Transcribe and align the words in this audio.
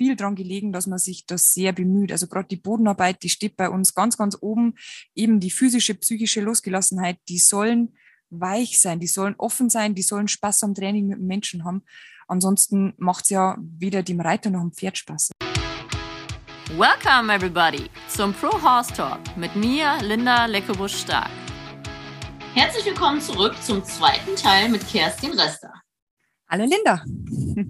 viel 0.00 0.16
daran 0.16 0.34
gelegen, 0.34 0.72
dass 0.72 0.86
man 0.86 0.98
sich 0.98 1.26
das 1.26 1.52
sehr 1.52 1.74
bemüht. 1.74 2.10
Also 2.10 2.26
gerade 2.26 2.48
die 2.48 2.56
Bodenarbeit, 2.56 3.22
die 3.22 3.28
steht 3.28 3.58
bei 3.58 3.68
uns 3.68 3.94
ganz, 3.94 4.16
ganz 4.16 4.34
oben. 4.40 4.76
Eben 5.14 5.40
die 5.40 5.50
physische, 5.50 5.94
psychische 5.94 6.40
Losgelassenheit, 6.40 7.18
die 7.28 7.36
sollen 7.36 7.94
weich 8.30 8.80
sein, 8.80 8.98
die 8.98 9.06
sollen 9.06 9.34
offen 9.36 9.68
sein, 9.68 9.94
die 9.94 10.00
sollen 10.00 10.26
Spaß 10.26 10.62
am 10.62 10.74
Training 10.74 11.08
mit 11.08 11.18
dem 11.18 11.26
Menschen 11.26 11.66
haben. 11.66 11.82
Ansonsten 12.28 12.94
macht 12.96 13.24
es 13.24 13.30
ja 13.30 13.58
weder 13.60 14.02
dem 14.02 14.22
Reiter 14.22 14.48
noch 14.48 14.62
dem 14.62 14.72
Pferd 14.72 14.96
Spaß. 14.96 15.32
Welcome 16.78 17.30
everybody 17.30 17.90
zum 18.08 18.32
Pro 18.32 18.52
Horse 18.62 18.94
Talk 18.94 19.20
mit 19.36 19.54
mir, 19.54 19.98
Linda 20.00 20.46
Leckebusch-Stark. 20.46 21.28
Herzlich 22.54 22.86
willkommen 22.86 23.20
zurück 23.20 23.54
zum 23.62 23.84
zweiten 23.84 24.34
Teil 24.34 24.70
mit 24.70 24.88
Kerstin 24.88 25.38
Rester. 25.38 25.79
Hallo 26.50 26.64
Linda. 26.64 27.04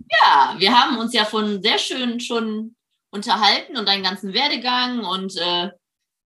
Ja, 0.08 0.54
wir 0.56 0.72
haben 0.72 0.96
uns 0.96 1.12
ja 1.12 1.26
von 1.26 1.62
sehr 1.62 1.76
schön 1.76 2.18
schon 2.18 2.74
unterhalten 3.10 3.76
und 3.76 3.86
deinen 3.86 4.02
ganzen 4.02 4.32
Werdegang 4.32 5.04
und 5.04 5.36
äh, 5.36 5.70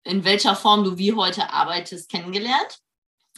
in 0.03 0.23
welcher 0.23 0.55
Form 0.55 0.83
du 0.83 0.99
wie 0.99 1.13
heute 1.13 1.49
arbeitest 1.49 2.11
kennengelernt. 2.11 2.77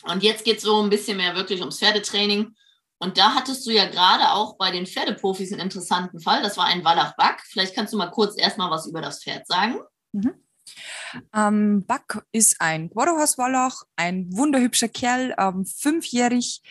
Und 0.04 0.22
jetzt 0.22 0.44
geht 0.44 0.58
es 0.58 0.64
so 0.64 0.82
ein 0.82 0.90
bisschen 0.90 1.16
mehr 1.16 1.34
wirklich 1.34 1.62
ums 1.62 1.80
Pferdetraining. 1.80 2.56
Und 2.98 3.18
da 3.18 3.34
hattest 3.36 3.66
du 3.66 3.72
ja 3.72 3.86
gerade 3.86 4.32
auch 4.32 4.58
bei 4.58 4.72
den 4.72 4.86
Pferdeprofis 4.86 5.54
einen 5.54 5.62
interessanten 5.62 6.20
Fall. 6.20 6.42
Das 6.42 6.58
war 6.58 6.66
ein 6.66 6.84
Wallach-Back. 6.84 7.42
Vielleicht 7.46 7.74
kannst 7.74 7.94
du 7.94 7.98
mal 7.98 8.12
kurz 8.12 8.38
erstmal 8.38 8.70
was 8.70 8.86
über 8.86 9.02
das 9.02 9.24
Pferd 9.24 9.48
sagen. 9.48 9.80
Mhm. 10.12 10.34
Ähm, 11.34 11.86
Back 11.86 12.22
ist 12.34 12.60
ein 12.60 12.90
Quarterhorse-Wallach, 12.90 13.84
ein 13.96 14.28
wunderhübscher 14.36 14.90
Kerl, 14.90 15.34
ähm, 15.38 15.66
fünfjährig, 15.66 16.62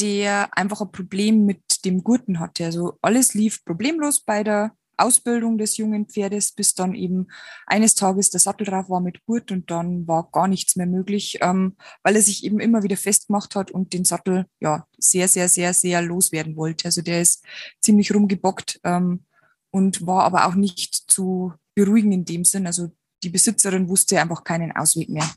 der 0.00 0.56
einfach 0.56 0.80
ein 0.80 0.92
Problem 0.92 1.44
mit 1.46 1.84
dem 1.84 2.02
Gurten 2.02 2.40
hatte. 2.40 2.64
Also 2.64 2.98
alles 3.02 3.34
lief 3.34 3.64
problemlos 3.64 4.20
bei 4.20 4.42
der 4.42 4.72
Ausbildung 5.00 5.58
des 5.58 5.76
jungen 5.76 6.06
Pferdes, 6.06 6.52
bis 6.52 6.74
dann 6.74 6.94
eben 6.94 7.28
eines 7.66 7.94
Tages 7.94 8.30
der 8.30 8.40
Sattel 8.40 8.66
drauf 8.66 8.88
war 8.90 9.00
mit 9.00 9.24
Gurt 9.24 9.50
und 9.50 9.70
dann 9.70 10.06
war 10.06 10.28
gar 10.30 10.46
nichts 10.46 10.76
mehr 10.76 10.86
möglich, 10.86 11.38
ähm, 11.40 11.76
weil 12.02 12.16
er 12.16 12.22
sich 12.22 12.44
eben 12.44 12.60
immer 12.60 12.82
wieder 12.82 12.96
festgemacht 12.96 13.56
hat 13.56 13.70
und 13.70 13.92
den 13.92 14.04
Sattel 14.04 14.46
ja 14.60 14.86
sehr, 14.98 15.28
sehr, 15.28 15.48
sehr, 15.48 15.72
sehr 15.72 16.02
loswerden 16.02 16.56
wollte. 16.56 16.86
Also 16.86 17.02
der 17.02 17.22
ist 17.22 17.44
ziemlich 17.80 18.14
rumgebockt 18.14 18.80
ähm, 18.84 19.24
und 19.70 20.06
war 20.06 20.24
aber 20.24 20.46
auch 20.46 20.54
nicht 20.54 20.94
zu 21.10 21.54
beruhigen 21.74 22.12
in 22.12 22.24
dem 22.24 22.44
Sinn. 22.44 22.66
Also 22.66 22.90
die 23.22 23.30
Besitzerin 23.30 23.88
wusste 23.88 24.20
einfach 24.20 24.44
keinen 24.44 24.72
Ausweg 24.72 25.08
mehr. 25.08 25.28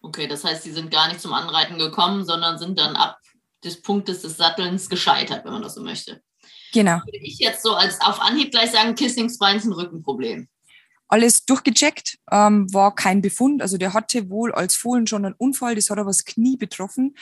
Okay, 0.00 0.28
das 0.28 0.44
heißt, 0.44 0.62
sie 0.62 0.72
sind 0.72 0.90
gar 0.90 1.08
nicht 1.08 1.20
zum 1.20 1.32
Anreiten 1.32 1.78
gekommen, 1.78 2.24
sondern 2.24 2.58
sind 2.58 2.78
dann 2.78 2.94
ab 2.94 3.18
des 3.64 3.82
Punktes 3.82 4.22
des 4.22 4.36
Sattelns 4.36 4.88
gescheitert, 4.88 5.44
wenn 5.44 5.52
man 5.52 5.62
das 5.62 5.74
so 5.74 5.82
möchte. 5.82 6.22
Genau. 6.72 6.96
Würde 7.04 7.18
ich 7.22 7.38
jetzt 7.38 7.62
so 7.62 7.74
als 7.74 8.00
auf 8.00 8.20
Anhieb 8.20 8.50
gleich 8.50 8.70
sagen, 8.70 8.94
Kissing 8.94 9.30
Spine 9.30 9.56
ist 9.56 9.64
ein 9.64 9.72
Rückenproblem. 9.72 10.48
Alles 11.10 11.46
durchgecheckt, 11.46 12.18
ähm, 12.30 12.72
war 12.72 12.94
kein 12.94 13.22
Befund. 13.22 13.62
Also 13.62 13.78
der 13.78 13.94
hatte 13.94 14.28
wohl 14.28 14.52
als 14.52 14.76
Fohlen 14.76 15.06
schon 15.06 15.24
einen 15.24 15.34
Unfall, 15.38 15.74
das 15.74 15.88
hat 15.88 15.98
aber 15.98 16.10
das 16.10 16.26
Knie 16.26 16.58
betroffen. 16.58 17.16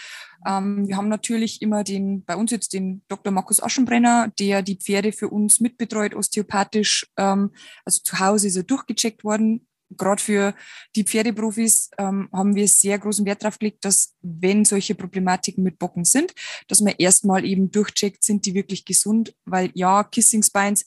Ähm, 0.45 0.89
wir 0.89 0.97
haben 0.97 1.09
natürlich 1.09 1.62
immer 1.62 1.84
den, 1.84 2.25
bei 2.25 2.34
uns 2.34 2.51
jetzt 2.51 2.73
den 2.73 3.03
Dr. 3.07 3.33
Markus 3.33 3.62
Aschenbrenner, 3.62 4.33
der 4.41 4.62
die 4.62 4.77
Pferde 4.77 5.12
für 5.12 5.29
uns 5.29 5.61
mitbetreut, 5.61 6.14
osteopathisch. 6.14 7.07
Ähm, 7.17 7.53
also 7.84 8.03
zu 8.03 8.19
Hause 8.19 8.48
ist 8.48 8.57
er 8.57 8.64
durchgecheckt 8.64 9.23
worden, 9.23 9.66
gerade 9.91 10.23
für 10.23 10.55
die 10.95 11.05
Pferdeprofis 11.05 11.91
ähm, 11.98 12.29
haben 12.33 12.55
wir 12.55 12.69
sehr 12.69 12.98
großen 12.98 13.25
Wert 13.27 13.42
darauf 13.42 13.59
gelegt, 13.59 13.84
dass 13.84 14.15
wenn 14.23 14.65
solche 14.65 14.95
Problematiken 14.95 15.62
mit 15.62 15.79
Bocken 15.79 16.05
sind, 16.05 16.34
dass 16.69 16.81
man 16.81 16.95
erstmal 16.98 17.45
eben 17.45 17.70
durchcheckt, 17.70 18.25
sind 18.25 18.47
die 18.47 18.55
wirklich 18.55 18.84
gesund, 18.84 19.34
weil 19.45 19.70
ja, 19.75 20.05
Kissing 20.05 20.42
Spines 20.42 20.87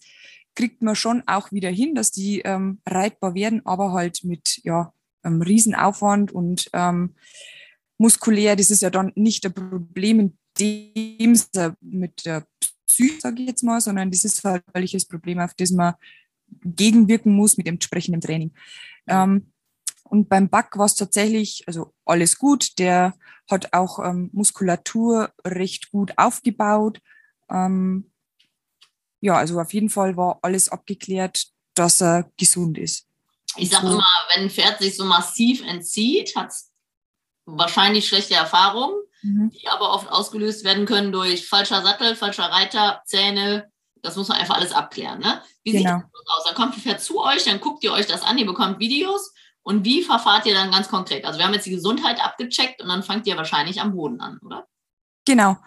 kriegt 0.56 0.82
man 0.82 0.96
schon 0.96 1.24
auch 1.26 1.52
wieder 1.52 1.70
hin, 1.70 1.96
dass 1.96 2.12
die 2.12 2.42
ähm, 2.42 2.82
reitbar 2.86 3.36
werden, 3.36 3.66
aber 3.66 3.94
halt 3.94 4.24
mit 4.24 4.60
ja, 4.64 4.94
einem 5.22 5.42
Riesenaufwand 5.42 6.32
und 6.32 6.70
ähm, 6.74 7.16
muskulär, 7.98 8.56
das 8.56 8.72
ist 8.72 8.82
ja 8.82 8.90
dann 8.90 9.12
nicht 9.16 9.46
ein 9.46 9.54
Problem 9.54 10.20
in 10.20 10.38
dem 10.60 11.40
mit 11.82 12.26
der 12.26 12.46
Psyche, 12.88 13.20
sage 13.22 13.42
ich 13.42 13.48
jetzt 13.48 13.64
mal, 13.64 13.80
sondern 13.80 14.12
das 14.12 14.26
ist 14.26 14.44
halt 14.44 14.64
ein 14.74 14.86
Problem, 15.10 15.40
auf 15.40 15.54
das 15.54 15.72
man 15.72 15.94
gegenwirken 16.64 17.34
muss 17.34 17.58
mit 17.58 17.68
dem 17.68 17.76
entsprechenden 17.76 18.22
Training. 18.22 18.54
Ähm, 19.08 19.52
und 20.04 20.28
beim 20.28 20.50
Back 20.50 20.78
war 20.78 20.86
es 20.86 20.96
tatsächlich, 20.96 21.64
also 21.68 21.94
alles 22.06 22.38
gut. 22.38 22.80
Der 22.80 23.14
hat 23.50 23.74
auch 23.74 24.00
ähm, 24.00 24.30
Muskulatur 24.34 25.32
recht 25.46 25.92
gut 25.92 26.14
aufgebaut. 26.18 27.00
Ähm, 27.50 28.12
ja, 29.22 29.36
also 29.36 29.60
auf 29.60 29.74
jeden 29.74 29.90
Fall 29.90 30.18
war 30.18 30.40
alles 30.42 30.70
abgeklärt, 30.70 31.48
dass 31.76 32.02
er 32.02 32.32
gesund 32.38 32.78
ist. 32.78 33.08
Ich 33.58 33.70
sage 33.70 33.88
immer, 33.88 34.04
wenn 34.34 34.44
ein 34.44 34.50
Pferd 34.50 34.80
sich 34.80 34.96
so 34.96 35.06
massiv 35.06 35.64
entzieht, 35.64 36.36
hat 36.36 36.50
es 36.50 36.72
wahrscheinlich 37.46 38.08
schlechte 38.08 38.36
Erfahrungen, 38.36 38.96
mhm. 39.22 39.50
die 39.50 39.68
aber 39.68 39.94
oft 39.94 40.10
ausgelöst 40.10 40.64
werden 40.64 40.86
können 40.86 41.12
durch 41.12 41.48
falscher 41.48 41.82
Sattel, 41.82 42.16
falscher 42.16 42.46
Reiter, 42.46 43.02
Zähne, 43.06 43.72
das 44.02 44.16
muss 44.16 44.28
man 44.28 44.38
einfach 44.38 44.56
alles 44.56 44.72
abklären. 44.72 45.20
Ne? 45.20 45.42
Wie 45.64 45.72
genau. 45.72 45.98
sieht 45.98 46.06
das 46.14 46.38
aus? 46.38 46.44
Dann 46.46 46.56
kommt 46.56 46.76
Pferd 46.76 47.02
zu 47.02 47.24
euch, 47.24 47.44
dann 47.44 47.60
guckt 47.60 47.84
ihr 47.84 47.92
euch 47.92 48.08
das 48.08 48.24
an, 48.24 48.38
ihr 48.38 48.46
bekommt 48.46 48.80
Videos. 48.80 49.34
Und 49.62 49.86
wie 49.86 50.04
verfahrt 50.04 50.46
ihr 50.46 50.54
dann 50.54 50.72
ganz 50.72 50.88
konkret? 50.88 51.26
Also 51.26 51.38
wir 51.38 51.46
haben 51.46 51.54
jetzt 51.54 51.66
die 51.66 51.72
Gesundheit 51.72 52.24
abgecheckt 52.24 52.82
und 52.82 52.88
dann 52.88 53.04
fangt 53.04 53.28
ihr 53.28 53.38
wahrscheinlich 53.38 53.82
am 53.82 53.94
Boden 53.94 54.22
an, 54.22 54.40
oder? 54.44 54.68
Genau. 55.26 55.58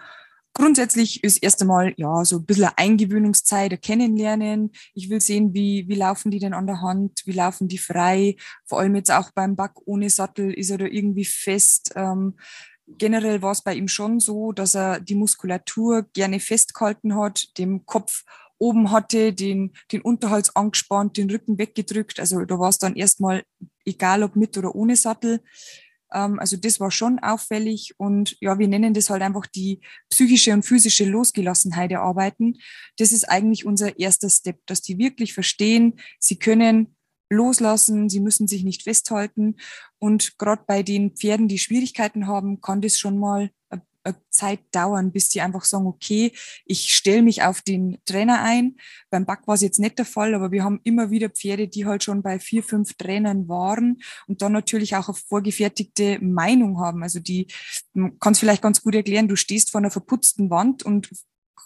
Grundsätzlich 0.55 1.25
ist 1.25 1.39
erst 1.39 1.63
einmal 1.63 1.95
ja 1.97 2.25
so 2.27 2.37
ein 2.37 2.45
bisschen 2.45 2.69
Eingewöhnungszeit, 2.77 3.81
kennenlernen. 3.81 4.73
Ich 4.93 5.09
will 5.09 5.21
sehen, 5.21 5.55
wie, 5.55 5.89
wie 5.89 5.95
laufen 5.95 6.31
die 6.31 6.41
denn 6.41 6.53
an 6.53 6.67
der 6.67 6.83
Hand, 6.83 7.23
wie 7.25 7.33
laufen 7.33 7.69
die 7.69 7.79
frei. 7.79 8.37
Vor 8.67 8.81
allem 8.81 8.95
jetzt 8.95 9.11
auch 9.11 9.31
beim 9.31 9.57
Back 9.57 9.73
ohne 9.87 10.11
Sattel 10.11 10.53
ist 10.53 10.71
er 10.71 10.79
da 10.79 10.85
irgendwie 10.85 11.25
fest. 11.25 11.93
Ähm, 11.95 12.37
generell 12.99 13.43
war 13.43 13.53
es 13.53 13.63
bei 13.63 13.75
ihm 13.75 13.89
schon 13.89 14.21
so, 14.21 14.53
dass 14.53 14.75
er 14.75 15.01
die 15.01 15.15
Muskulatur 15.15 16.07
gerne 16.13 16.41
festgehalten 16.41 17.17
hat, 17.17 17.57
dem 17.59 17.87
Kopf 17.87 18.25
oben 18.59 18.93
hatte, 18.93 19.33
den, 19.33 19.73
den 19.91 20.03
Unterhals 20.03 20.55
angespannt, 20.55 21.17
den 21.17 21.31
Rücken 21.31 21.59
weggedrückt. 21.59 22.21
Also 22.21 22.45
da 22.45 22.59
war 22.59 22.69
es 22.69 22.79
dann 22.79 22.95
erstmal 22.95 23.43
egal, 23.85 24.23
ob 24.23 24.37
mit 24.37 24.57
oder 24.57 24.75
ohne 24.75 24.95
Sattel. 24.95 25.41
Ähm, 26.13 26.39
also 26.39 26.57
das 26.57 26.79
war 26.79 26.91
schon 26.91 27.19
auffällig 27.19 27.95
und 27.99 28.37
ja, 28.41 28.59
wir 28.59 28.69
nennen 28.69 28.95
das 28.95 29.11
halt 29.11 29.23
einfach 29.23 29.47
die 29.47 29.81
psychische 30.11 30.53
und 30.53 30.63
physische 30.63 31.05
Losgelassenheit 31.05 31.91
der 31.91 32.03
Arbeiten. 32.03 32.55
Das 32.99 33.13
ist 33.13 33.29
eigentlich 33.29 33.67
unser 33.67 33.99
erster 33.99 34.31
Step, 34.31 34.61
dass 34.67 34.81
die 34.81 34.99
wirklich 34.99 35.33
verstehen, 35.35 35.99
sie 36.21 36.39
können 36.39 36.97
loslassen, 37.33 38.09
sie 38.09 38.21
müssen 38.21 38.47
sich 38.47 38.65
nicht 38.65 38.83
festhalten. 38.83 39.57
Und 39.99 40.39
gerade 40.39 40.63
bei 40.67 40.83
den 40.83 41.13
Pferden, 41.17 41.49
die 41.49 41.59
Schwierigkeiten 41.59 42.27
haben, 42.27 42.61
kann 42.61 42.81
das 42.81 42.99
schon 42.99 43.19
mal 43.19 43.51
eine 44.05 44.17
Zeit 44.31 44.61
dauern, 44.73 45.13
bis 45.13 45.29
die 45.29 45.41
einfach 45.41 45.65
sagen, 45.65 45.87
okay, 45.87 46.33
ich 46.65 46.95
stelle 46.95 47.23
mich 47.23 47.43
auf 47.43 47.63
den 47.63 47.99
Trainer 48.05 48.43
ein. 48.43 48.77
Beim 49.11 49.27
Back 49.27 49.47
war 49.47 49.55
es 49.55 49.61
jetzt 49.61 49.79
nicht 49.79 49.99
der 49.99 50.05
Fall, 50.05 50.35
aber 50.35 50.51
wir 50.51 50.65
haben 50.65 50.81
immer 50.85 51.11
wieder 51.11 51.29
Pferde, 51.29 51.69
die 51.69 51.87
halt 51.87 52.03
schon 52.03 52.23
bei 52.23 52.39
vier, 52.39 52.63
fünf 52.63 52.95
Trainern 52.95 53.49
waren 53.49 54.03
und 54.27 54.43
dann 54.43 54.53
natürlich 54.53 54.97
auch 54.97 55.09
eine 55.09 55.17
vorgefertigte 55.17 56.19
Meinung 56.21 56.81
haben. 56.81 57.03
Also 57.03 57.21
die 57.21 57.47
kann 57.95 58.33
es 58.33 58.39
vielleicht 58.39 58.63
ganz 58.63 58.83
gut 58.83 58.95
erklären, 58.95 59.29
du 59.29 59.37
stehst 59.37 59.71
vor 59.71 59.81
einer 59.81 59.91
verputzten 59.91 60.51
Wand 60.51 60.83
und 60.83 61.11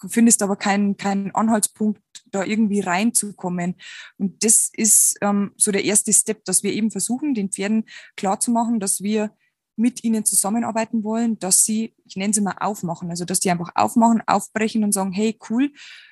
findest 0.08 0.42
aber 0.42 0.56
keinen, 0.56 0.96
keinen 0.96 1.34
Anhaltspunkt, 1.34 2.00
da 2.26 2.44
irgendwie 2.44 2.80
reinzukommen. 2.80 3.76
Und 4.18 4.44
das 4.44 4.70
ist 4.72 5.16
ähm, 5.20 5.52
so 5.56 5.72
der 5.72 5.84
erste 5.84 6.12
Step, 6.12 6.44
dass 6.44 6.62
wir 6.62 6.72
eben 6.72 6.90
versuchen, 6.90 7.34
den 7.34 7.50
Pferden 7.50 7.84
klarzumachen, 8.16 8.80
dass 8.80 9.02
wir 9.02 9.30
mit 9.76 10.04
ihnen 10.04 10.24
zusammenarbeiten 10.24 11.04
wollen, 11.04 11.38
dass 11.38 11.64
sie, 11.64 11.94
ich 12.04 12.16
nenne 12.16 12.32
sie 12.32 12.40
mal 12.40 12.56
aufmachen, 12.58 13.10
also 13.10 13.24
dass 13.24 13.40
die 13.40 13.50
einfach 13.50 13.70
aufmachen, 13.74 14.22
aufbrechen 14.26 14.84
und 14.84 14.92
sagen, 14.92 15.12
hey, 15.12 15.38
cool, 15.50 15.70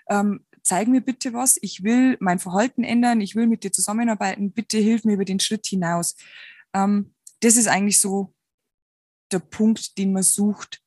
ähm, 0.09 0.45
zeig 0.63 0.89
mir 0.89 1.01
bitte 1.01 1.33
was, 1.33 1.57
ich 1.61 1.83
will 1.83 2.17
mein 2.21 2.39
Verhalten 2.39 2.85
ändern, 2.85 3.21
ich 3.21 3.37
will 3.37 3.47
mit 3.47 3.65
dir 3.65 3.73
zusammenarbeiten, 3.73 4.53
bitte 4.53 4.79
hilf 4.79 5.05
mir 5.05 5.15
über 5.15 5.25
den 5.25 5.41
Schritt 5.41 5.67
hinaus. 5.67 6.17
Ähm, 6.75 7.15
das 7.41 7.57
ist 7.57 7.69
eigentlich 7.69 8.01
so 8.01 8.35
der 9.33 9.39
Punkt, 9.39 9.99
den 9.99 10.13
man 10.13 10.23
sucht, 10.23 10.84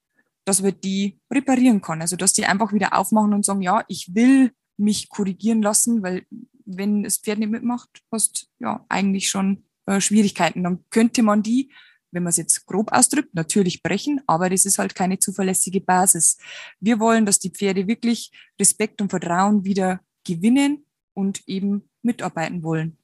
dass 0.48 0.62
man 0.62 0.80
die 0.80 1.20
reparieren 1.30 1.82
kann. 1.82 2.02
Also 2.02 2.16
dass 2.16 2.32
die 2.32 2.46
einfach 2.46 2.72
wieder 2.72 2.98
aufmachen 2.98 3.34
und 3.34 3.44
sagen, 3.44 3.62
ja, 3.62 3.84
ich 3.90 4.16
will 4.16 4.54
mich 4.78 5.10
korrigieren 5.10 5.62
lassen, 5.62 6.02
weil 6.04 6.26
wenn 6.64 7.04
das 7.04 7.18
Pferd 7.18 7.40
nicht 7.40 7.52
mitmacht, 7.52 7.90
hast 8.14 8.48
ja 8.60 8.86
eigentlich 8.88 9.30
schon 9.30 9.66
äh, 9.88 10.00
Schwierigkeiten. 10.00 10.64
Dann 10.64 10.86
könnte 10.90 11.22
man 11.22 11.44
die, 11.44 11.74
wenn 12.12 12.24
man 12.24 12.30
es 12.30 12.38
jetzt 12.38 12.66
grob 12.66 12.94
ausdrückt, 12.94 13.36
natürlich 13.36 13.84
brechen, 13.84 14.22
aber 14.26 14.50
das 14.50 14.66
ist 14.66 14.80
halt 14.80 14.96
keine 14.96 15.20
zuverlässige 15.20 15.82
Basis. 15.82 16.38
Wir 16.80 17.02
wollen, 17.02 17.26
dass 17.26 17.40
die 17.40 17.52
Pferde 17.52 17.88
wirklich 17.88 18.32
Respekt 18.58 19.02
und 19.02 19.10
Vertrauen 19.10 19.66
wieder 19.66 20.00
gewinnen 20.24 20.86
und 21.14 21.46
eben 21.48 21.90
mitarbeiten 22.04 22.64
wollen. 22.64 22.98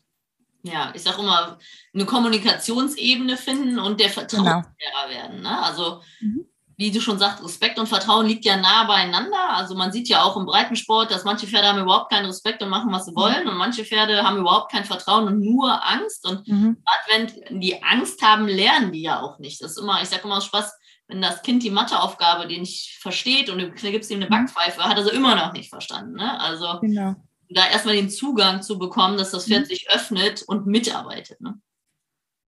Ja, 0.61 0.93
ich 0.95 1.01
sage 1.01 1.21
immer, 1.21 1.59
eine 1.93 2.05
Kommunikationsebene 2.05 3.35
finden 3.35 3.79
und 3.79 3.99
der 3.99 4.09
Vertrauenslehrer 4.09 4.63
genau. 4.77 5.09
werden. 5.09 5.41
Ne? 5.41 5.61
Also 5.61 6.01
mhm. 6.21 6.45
Wie 6.83 6.91
du 6.91 6.99
schon 6.99 7.17
sagst, 7.17 7.41
Respekt 7.41 7.79
und 7.79 7.87
Vertrauen 7.87 8.25
liegt 8.25 8.43
ja 8.43 8.57
nah 8.57 8.83
beieinander. 8.83 9.51
Also 9.51 9.73
man 9.73 9.93
sieht 9.93 10.09
ja 10.09 10.21
auch 10.21 10.35
im 10.35 10.45
Breitensport, 10.45 11.11
dass 11.11 11.23
manche 11.23 11.47
Pferde 11.47 11.69
haben 11.69 11.79
überhaupt 11.79 12.11
keinen 12.11 12.25
Respekt 12.25 12.61
und 12.61 12.67
machen, 12.67 12.91
was 12.91 13.05
sie 13.05 13.11
mhm. 13.11 13.15
wollen. 13.15 13.47
Und 13.47 13.55
manche 13.55 13.85
Pferde 13.85 14.21
haben 14.21 14.37
überhaupt 14.37 14.69
kein 14.69 14.83
Vertrauen 14.83 15.25
und 15.27 15.39
nur 15.39 15.81
Angst. 15.89 16.27
Und 16.27 16.45
mhm. 16.45 16.83
gerade 16.83 17.31
wenn 17.47 17.61
die 17.61 17.81
Angst 17.81 18.21
haben, 18.21 18.47
lernen 18.47 18.91
die 18.91 19.01
ja 19.01 19.21
auch 19.21 19.39
nicht. 19.39 19.61
Das 19.61 19.71
ist 19.71 19.77
immer, 19.77 20.01
ich 20.01 20.09
sage 20.09 20.23
immer 20.25 20.35
aus 20.37 20.45
Spaß, 20.45 20.73
wenn 21.07 21.21
das 21.21 21.41
Kind 21.41 21.63
die 21.63 21.69
Matheaufgabe, 21.69 22.47
die 22.47 22.59
nicht 22.59 22.97
versteht 22.99 23.49
und 23.49 23.59
du 23.59 23.71
gibst 23.71 24.11
ihm 24.11 24.17
eine 24.17 24.25
mhm. 24.25 24.31
Backpfeife, 24.31 24.83
hat 24.83 24.97
er 24.97 25.05
sie 25.05 25.11
immer 25.11 25.35
noch 25.35 25.53
nicht 25.53 25.69
verstanden. 25.69 26.15
Ne? 26.15 26.37
Also 26.41 26.79
genau. 26.81 27.15
da 27.49 27.65
erstmal 27.65 27.95
den 27.95 28.09
Zugang 28.09 28.61
zu 28.61 28.77
bekommen, 28.77 29.17
dass 29.17 29.31
das 29.31 29.45
Pferd 29.45 29.61
mhm. 29.61 29.67
sich 29.67 29.89
öffnet 29.89 30.43
und 30.43 30.67
mitarbeitet. 30.67 31.39
Ne? 31.39 31.61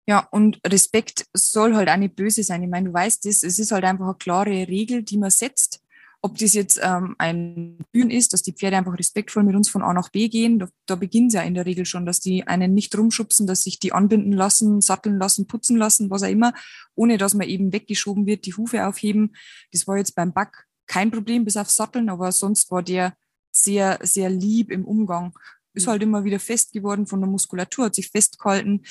Ja, 0.08 0.28
und 0.32 0.60
Respekt 0.66 1.26
soll 1.34 1.76
halt 1.76 1.90
auch 1.90 1.98
nicht 1.98 2.16
böse 2.16 2.44
sein. 2.44 2.62
Ich 2.62 2.70
meine, 2.70 2.90
du 2.90 2.94
weißt 2.94 3.26
das, 3.26 3.42
es 3.42 3.58
ist 3.58 3.72
halt 3.72 3.84
einfach 3.84 4.06
eine 4.06 4.16
klare 4.16 4.68
Regel, 4.68 5.02
die 5.04 5.18
man 5.18 5.32
setzt. 5.32 5.82
Ob 6.22 6.38
das 6.38 6.54
jetzt 6.54 6.80
ähm, 6.82 7.16
ein 7.20 7.78
Bühnen 7.92 8.10
ist, 8.10 8.34
dass 8.34 8.42
die 8.42 8.54
Pferde 8.54 8.78
einfach 8.78 8.98
respektvoll 8.98 9.44
mit 9.44 9.56
uns 9.56 9.70
von 9.70 9.84
A 9.84 9.94
nach 9.94 10.10
B 10.10 10.28
gehen, 10.28 10.58
da, 10.58 10.68
da 10.88 10.96
beginnt 10.96 11.28
es 11.30 11.34
ja 11.36 11.42
in 11.42 11.54
der 11.54 11.68
Regel 11.68 11.86
schon, 11.86 12.06
dass 12.06 12.20
die 12.20 12.48
einen 12.48 12.74
nicht 12.74 12.98
rumschubsen, 12.98 13.46
dass 13.46 13.62
sich 13.62 13.78
die 13.78 13.94
anbinden 13.94 14.32
lassen, 14.32 14.82
satteln 14.82 15.20
lassen, 15.20 15.46
putzen 15.46 15.78
lassen, 15.78 16.10
was 16.10 16.24
auch 16.24 16.30
immer, 16.30 16.54
ohne 16.96 17.20
dass 17.20 17.36
man 17.36 17.48
eben 17.48 17.74
weggeschoben 17.74 18.26
wird, 18.26 18.46
die 18.48 18.56
Hufe 18.56 18.88
aufheben. 18.88 19.36
Das 19.72 19.88
war 19.88 19.98
jetzt 19.98 20.16
beim 20.16 20.34
Back 20.34 20.66
kein 20.88 21.12
Problem, 21.12 21.46
bis 21.46 21.58
auf 21.58 21.70
Satteln, 21.70 22.10
aber 22.10 22.32
sonst 22.32 22.72
war 22.72 22.82
der 22.82 23.16
sehr, 23.52 24.00
sehr 24.02 24.30
lieb 24.30 24.72
im 24.72 24.86
Umgang. 24.86 25.34
Ist 25.74 25.88
halt 25.88 26.02
immer 26.02 26.24
wieder 26.24 26.40
fest 26.40 26.74
geworden 26.74 27.06
von 27.06 27.20
der 27.20 27.30
Muskulatur, 27.30 27.86
hat 27.86 27.96
sich 27.96 28.10
festgehalten 28.10 28.82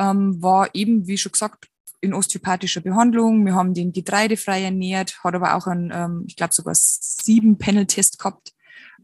ähm, 0.00 0.42
war 0.42 0.74
eben, 0.74 1.06
wie 1.06 1.18
schon 1.18 1.32
gesagt, 1.32 1.68
in 2.00 2.14
osteopathischer 2.14 2.80
Behandlung. 2.80 3.44
Wir 3.44 3.54
haben 3.54 3.74
den 3.74 3.92
getreidefrei 3.92 4.64
ernährt, 4.64 5.22
hat 5.22 5.34
aber 5.34 5.54
auch 5.54 5.66
einen, 5.66 5.90
ähm, 5.92 6.24
ich 6.26 6.36
glaube 6.36 6.54
sogar 6.54 6.74
sieben 6.74 7.58
Panel-Test 7.58 8.18
gehabt. 8.18 8.54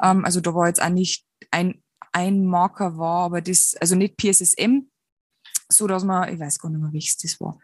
Ähm, 0.03 0.25
also 0.25 0.41
da 0.41 0.55
war 0.55 0.69
jetzt 0.69 0.83
auch 0.83 0.89
nicht 0.89 1.27
ein, 1.51 1.83
ein 2.13 2.47
Marker 2.47 2.97
war, 2.97 3.27
aber 3.27 3.43
das, 3.43 3.77
also 3.79 3.95
nicht 3.95 4.17
PSSM, 4.17 4.89
so 5.69 5.87
dass 5.87 6.05
man, 6.05 6.33
ich 6.33 6.41
weiß 6.41 6.59
gar 6.59 6.71
nicht 6.71 6.81
mehr, 6.81 6.93
welches 6.93 7.19
das 7.19 7.39
war, 7.39 7.59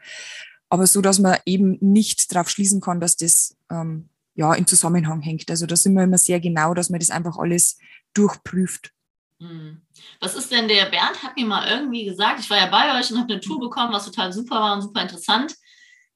aber 0.69 0.87
so, 0.87 1.00
dass 1.00 1.19
man 1.19 1.38
eben 1.46 1.78
nicht 1.81 2.35
darauf 2.35 2.49
schließen 2.49 2.81
kann, 2.81 3.00
dass 3.00 3.17
das 3.17 3.56
ähm, 3.70 4.08
ja 4.35 4.52
im 4.55 4.67
Zusammenhang 4.67 5.20
hängt. 5.20 5.50
Also 5.50 5.67
da 5.67 5.76
sind 5.76 5.94
wir 5.94 6.02
immer 6.02 6.19
sehr 6.19 6.40
genau, 6.40 6.75
dass 6.75 6.90
man 6.90 7.00
das 7.00 7.11
einfach 7.11 7.38
alles 7.38 7.78
durchprüft. 8.14 8.93
Hm. 9.42 9.82
Was 10.20 10.34
ist 10.36 10.52
denn 10.52 10.68
der 10.68 10.86
Bernd 10.86 11.22
hat 11.22 11.36
mir 11.36 11.44
mal 11.44 11.68
irgendwie 11.68 12.04
gesagt, 12.04 12.38
ich 12.38 12.48
war 12.48 12.58
ja 12.58 12.66
bei 12.66 12.98
euch 12.98 13.10
und 13.10 13.18
habe 13.18 13.32
eine 13.32 13.40
Tour 13.40 13.58
bekommen, 13.58 13.92
was 13.92 14.04
total 14.04 14.32
super 14.32 14.56
war 14.56 14.74
und 14.74 14.82
super 14.82 15.02
interessant. 15.02 15.56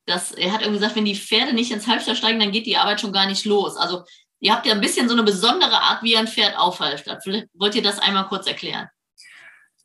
Dass, 0.06 0.30
er 0.30 0.52
hat 0.52 0.60
irgendwie 0.60 0.78
gesagt, 0.78 0.94
wenn 0.94 1.04
die 1.04 1.16
Pferde 1.16 1.52
nicht 1.52 1.72
ins 1.72 1.88
Halfter 1.88 2.14
steigen, 2.14 2.38
dann 2.38 2.52
geht 2.52 2.66
die 2.66 2.76
Arbeit 2.76 3.00
schon 3.00 3.12
gar 3.12 3.26
nicht 3.26 3.44
los. 3.44 3.76
Also 3.76 4.04
ihr 4.38 4.52
habt 4.52 4.64
ja 4.64 4.72
ein 4.72 4.80
bisschen 4.80 5.08
so 5.08 5.14
eine 5.14 5.24
besondere 5.24 5.80
Art, 5.80 6.04
wie 6.04 6.16
ein 6.16 6.28
Pferd 6.28 6.56
aufhalftert. 6.56 7.24
Wollt 7.54 7.74
ihr 7.74 7.82
das 7.82 7.98
einmal 7.98 8.28
kurz 8.28 8.46
erklären? 8.46 8.88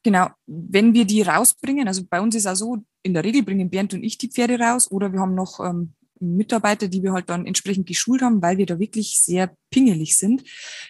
Genau, 0.04 0.30
wenn 0.46 0.94
wir 0.94 1.06
die 1.06 1.24
rausbringen, 1.24 1.88
also 1.88 2.04
bei 2.08 2.22
uns 2.22 2.36
ist 2.36 2.46
auch 2.46 2.56
so, 2.56 2.78
in 3.02 3.16
der 3.16 3.24
Regel 3.24 3.42
bringen 3.42 3.72
Bernd 3.72 3.96
und 3.96 4.04
ich 4.04 4.20
die 4.20 4.30
Pferde 4.30 4.60
raus 4.60 4.90
oder 4.92 5.12
wir 5.12 5.20
haben 5.20 5.34
noch 5.34 5.60
ähm, 5.60 5.94
Mitarbeiter, 6.22 6.88
die 6.88 7.04
wir 7.04 7.14
halt 7.14 7.30
dann 7.30 7.46
entsprechend 7.46 7.88
geschult 7.88 8.22
haben, 8.22 8.42
weil 8.42 8.58
wir 8.58 8.66
da 8.66 8.80
wirklich 8.80 9.20
sehr 9.20 9.56
pingelig 9.70 10.18
sind. 10.18 10.44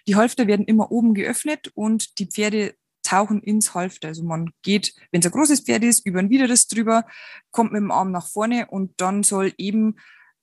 Die 0.08 0.16
Halfter 0.16 0.48
werden 0.48 0.66
immer 0.66 0.92
oben 0.92 1.14
geöffnet 1.14 1.72
und 1.74 2.20
die 2.20 2.28
Pferde 2.28 2.76
tauchen 3.04 3.42
ins 3.42 3.74
Halfter. 3.74 4.10
Also 4.10 4.24
man 4.24 4.52
geht, 4.62 4.94
wenn 5.12 5.22
es 5.22 5.26
ein 5.26 5.32
großes 5.32 5.62
Pferd 5.62 5.84
ist, 5.84 6.06
über 6.06 6.20
ein 6.20 6.30
Wideres 6.30 6.68
drüber, 6.68 7.06
kommt 7.52 7.72
mit 7.72 7.82
dem 7.82 7.92
Arm 7.92 8.12
nach 8.12 8.28
vorne 8.28 8.68
und 8.70 8.94
dann 8.98 9.24
soll 9.24 9.54
eben 9.58 9.96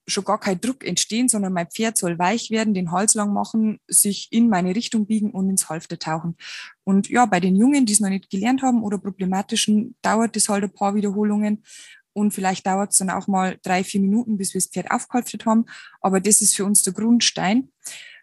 schon 0.08 0.24
gar 0.24 0.40
kein 0.40 0.60
Druck 0.60 0.84
entstehen, 0.84 1.28
sondern 1.28 1.52
mein 1.52 1.70
Pferd 1.70 1.96
soll 1.96 2.18
weich 2.18 2.50
werden, 2.50 2.74
den 2.74 2.92
Hals 2.92 3.14
lang 3.14 3.32
machen, 3.32 3.78
sich 3.86 4.28
in 4.30 4.48
meine 4.48 4.74
Richtung 4.74 5.06
biegen 5.06 5.30
und 5.30 5.50
ins 5.50 5.68
Halfter 5.68 5.98
tauchen. 5.98 6.36
Und 6.84 7.08
ja, 7.08 7.26
bei 7.26 7.40
den 7.40 7.56
Jungen, 7.56 7.86
die 7.86 7.92
es 7.92 8.00
noch 8.00 8.08
nicht 8.08 8.30
gelernt 8.30 8.62
haben 8.62 8.82
oder 8.82 8.98
problematischen, 8.98 9.96
dauert 10.02 10.34
das 10.36 10.48
halt 10.48 10.64
ein 10.64 10.72
paar 10.72 10.94
Wiederholungen 10.94 11.62
und 12.18 12.32
vielleicht 12.32 12.66
dauert 12.66 12.92
es 12.92 12.98
dann 12.98 13.10
auch 13.10 13.26
mal 13.26 13.58
drei, 13.62 13.84
vier 13.84 14.00
Minuten, 14.00 14.36
bis 14.36 14.54
wir 14.54 14.60
das 14.60 14.70
Pferd 14.70 14.90
aufgehalftet 14.90 15.46
haben. 15.46 15.66
Aber 16.00 16.20
das 16.20 16.40
ist 16.40 16.56
für 16.56 16.64
uns 16.64 16.82
der 16.82 16.92
Grundstein. 16.92 17.70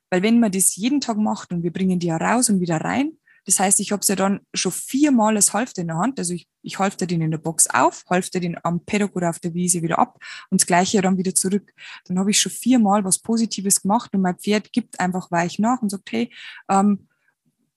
Weil 0.10 0.22
wenn 0.22 0.40
man 0.40 0.52
das 0.52 0.76
jeden 0.76 1.02
Tag 1.02 1.18
macht 1.18 1.52
und 1.52 1.64
wir 1.64 1.74
bringen 1.74 2.00
die 2.00 2.08
ja 2.08 2.18
raus 2.18 2.50
und 2.50 2.62
wieder 2.62 2.78
rein, 2.78 3.18
das 3.46 3.60
heißt, 3.60 3.80
ich 3.80 3.92
habe 3.92 4.02
es 4.02 4.08
ja 4.08 4.16
dann 4.16 4.40
schon 4.56 4.72
viermal 4.72 5.36
als 5.36 5.54
Halfter 5.54 5.82
in 5.82 5.88
der 5.88 5.98
Hand. 5.98 6.18
Also 6.18 6.34
ich, 6.34 6.48
ich 6.64 6.80
halfter 6.80 7.06
den 7.06 7.22
in 7.22 7.32
der 7.32 7.38
Box 7.38 7.68
auf, 7.68 8.04
halfter 8.10 8.40
den 8.40 8.58
am 8.64 8.84
Paddock 8.84 9.16
oder 9.16 9.30
auf 9.30 9.40
der 9.40 9.54
Wiese 9.54 9.84
wieder 9.84 10.00
ab 10.00 10.18
und 10.50 10.62
das 10.62 10.66
gleiche 10.66 11.02
dann 11.02 11.18
wieder 11.18 11.36
zurück. 11.36 11.72
Dann 12.06 12.18
habe 12.18 12.32
ich 12.32 12.42
schon 12.42 12.52
viermal 12.52 13.04
was 13.04 13.20
Positives 13.20 13.82
gemacht 13.82 14.14
und 14.14 14.22
mein 14.22 14.38
Pferd 14.38 14.74
gibt 14.74 15.00
einfach 15.00 15.30
weich 15.30 15.60
nach 15.60 15.82
und 15.82 15.90
sagt, 15.90 16.12
hey, 16.12 16.32
ähm, 16.70 17.08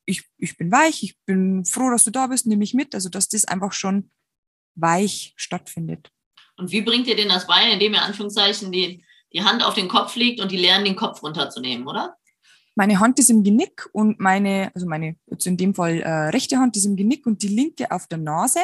ich, 0.06 0.24
ich 0.38 0.56
bin 0.56 0.72
weich, 0.72 1.02
ich 1.02 1.18
bin 1.26 1.66
froh, 1.66 1.90
dass 1.90 2.04
du 2.04 2.10
da 2.10 2.28
bist, 2.28 2.46
nehme 2.46 2.60
mich 2.60 2.72
mit. 2.72 2.94
Also 2.94 3.10
dass 3.10 3.28
das 3.28 3.44
einfach 3.44 3.72
schon 3.72 4.10
weich 4.80 5.34
stattfindet. 5.36 6.10
Und 6.56 6.72
wie 6.72 6.82
bringt 6.82 7.06
ihr 7.06 7.16
denn 7.16 7.28
das 7.28 7.46
bei, 7.46 7.70
indem 7.70 7.94
ihr 7.94 8.02
Anführungszeichen 8.02 8.72
die, 8.72 9.04
die 9.32 9.42
Hand 9.42 9.64
auf 9.64 9.74
den 9.74 9.88
Kopf 9.88 10.16
legt 10.16 10.40
und 10.40 10.50
die 10.50 10.56
lernen, 10.56 10.84
den 10.84 10.96
Kopf 10.96 11.22
runterzunehmen, 11.22 11.86
oder? 11.86 12.16
Meine 12.74 13.00
Hand 13.00 13.18
ist 13.18 13.28
im 13.28 13.42
Genick 13.42 13.88
und 13.92 14.20
meine, 14.20 14.70
also 14.72 14.86
meine, 14.86 15.16
jetzt 15.26 15.46
in 15.48 15.56
dem 15.56 15.74
Fall 15.74 16.00
äh, 16.00 16.28
rechte 16.28 16.58
Hand 16.58 16.76
ist 16.76 16.84
im 16.84 16.94
Genick 16.94 17.26
und 17.26 17.42
die 17.42 17.48
linke 17.48 17.90
auf 17.90 18.06
der 18.06 18.18
Nase. 18.18 18.60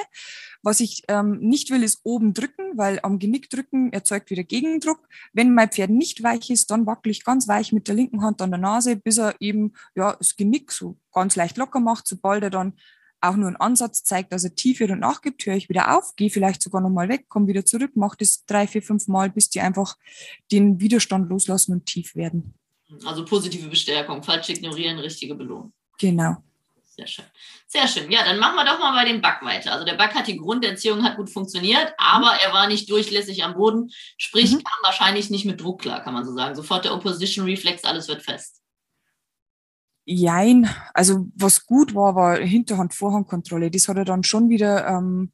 Was 0.62 0.78
ich 0.78 1.02
ähm, 1.08 1.40
nicht 1.40 1.70
will, 1.70 1.82
ist 1.82 2.00
oben 2.04 2.32
drücken, 2.32 2.78
weil 2.78 3.00
am 3.02 3.18
Genick 3.18 3.50
drücken 3.50 3.92
erzeugt 3.92 4.30
wieder 4.30 4.44
Gegendruck. 4.44 5.00
Wenn 5.32 5.52
mein 5.52 5.68
Pferd 5.68 5.90
nicht 5.90 6.22
weich 6.22 6.48
ist, 6.50 6.70
dann 6.70 6.86
wackel 6.86 7.10
ich 7.10 7.24
ganz 7.24 7.48
weich 7.48 7.72
mit 7.72 7.88
der 7.88 7.96
linken 7.96 8.22
Hand 8.22 8.40
an 8.40 8.50
der 8.50 8.60
Nase, 8.60 8.94
bis 8.94 9.18
er 9.18 9.34
eben 9.40 9.72
ja, 9.96 10.14
das 10.14 10.36
Genick 10.36 10.70
so 10.70 10.96
ganz 11.12 11.34
leicht 11.34 11.56
locker 11.56 11.80
macht. 11.80 12.06
Sobald 12.06 12.44
er 12.44 12.50
dann 12.50 12.74
auch 13.28 13.36
nur 13.36 13.48
einen 13.48 13.56
Ansatz 13.56 14.04
zeigt, 14.04 14.32
dass 14.32 14.44
er 14.44 14.54
tief 14.54 14.80
wird 14.80 14.90
und 14.90 15.00
nachgibt, 15.00 15.44
höre 15.46 15.56
ich 15.56 15.68
wieder 15.68 15.96
auf, 15.96 16.14
gehe 16.16 16.30
vielleicht 16.30 16.62
sogar 16.62 16.80
nochmal 16.80 17.08
weg, 17.08 17.28
komme 17.28 17.46
wieder 17.46 17.64
zurück, 17.64 17.96
mache 17.96 18.16
das 18.18 18.44
drei, 18.46 18.66
vier, 18.66 18.82
fünf 18.82 19.08
Mal, 19.08 19.30
bis 19.30 19.50
die 19.50 19.60
einfach 19.60 19.96
den 20.52 20.80
Widerstand 20.80 21.28
loslassen 21.28 21.72
und 21.72 21.86
tief 21.86 22.14
werden. 22.14 22.54
Also 23.04 23.24
positive 23.24 23.68
Bestärkung, 23.68 24.22
falsch 24.22 24.50
ignorieren, 24.50 24.98
richtige 24.98 25.34
Belohnung. 25.34 25.72
Genau. 25.98 26.36
Sehr 26.96 27.06
schön. 27.08 27.24
Sehr 27.66 27.88
schön. 27.88 28.10
Ja, 28.10 28.24
dann 28.24 28.38
machen 28.38 28.54
wir 28.54 28.64
doch 28.64 28.78
mal 28.78 28.94
bei 28.94 29.10
dem 29.10 29.20
Back 29.20 29.42
weiter. 29.42 29.72
Also 29.72 29.84
der 29.84 29.94
Back 29.94 30.14
hat 30.14 30.28
die 30.28 30.36
Grunderziehung, 30.36 31.02
hat 31.02 31.16
gut 31.16 31.28
funktioniert, 31.28 31.92
aber 31.98 32.32
mhm. 32.32 32.38
er 32.44 32.52
war 32.52 32.68
nicht 32.68 32.88
durchlässig 32.88 33.42
am 33.42 33.54
Boden, 33.54 33.90
sprich 34.16 34.52
mhm. 34.52 34.62
kam 34.62 34.78
wahrscheinlich 34.82 35.28
nicht 35.30 35.44
mit 35.44 35.60
Druck 35.60 35.82
klar, 35.82 36.02
kann 36.02 36.14
man 36.14 36.24
so 36.24 36.32
sagen. 36.34 36.54
Sofort 36.54 36.84
der 36.84 36.94
Opposition 36.94 37.46
Reflex, 37.46 37.82
alles 37.84 38.06
wird 38.06 38.22
fest. 38.22 38.60
Jein, 40.06 40.68
also 40.92 41.26
was 41.34 41.64
gut 41.64 41.94
war, 41.94 42.14
war 42.14 42.38
Hinterhand-Vorhand-Kontrolle. 42.38 43.70
Das 43.70 43.88
hat 43.88 43.96
er 43.96 44.04
dann 44.04 44.22
schon 44.22 44.50
wieder 44.50 44.86
ähm, 44.86 45.32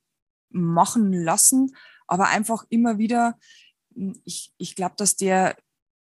machen 0.51 1.13
lassen, 1.13 1.75
aber 2.07 2.29
einfach 2.29 2.65
immer 2.69 2.99
wieder, 2.99 3.39
ich, 4.25 4.53
ich 4.59 4.75
glaube, 4.77 4.95
dass 4.97 5.17
der 5.17 5.57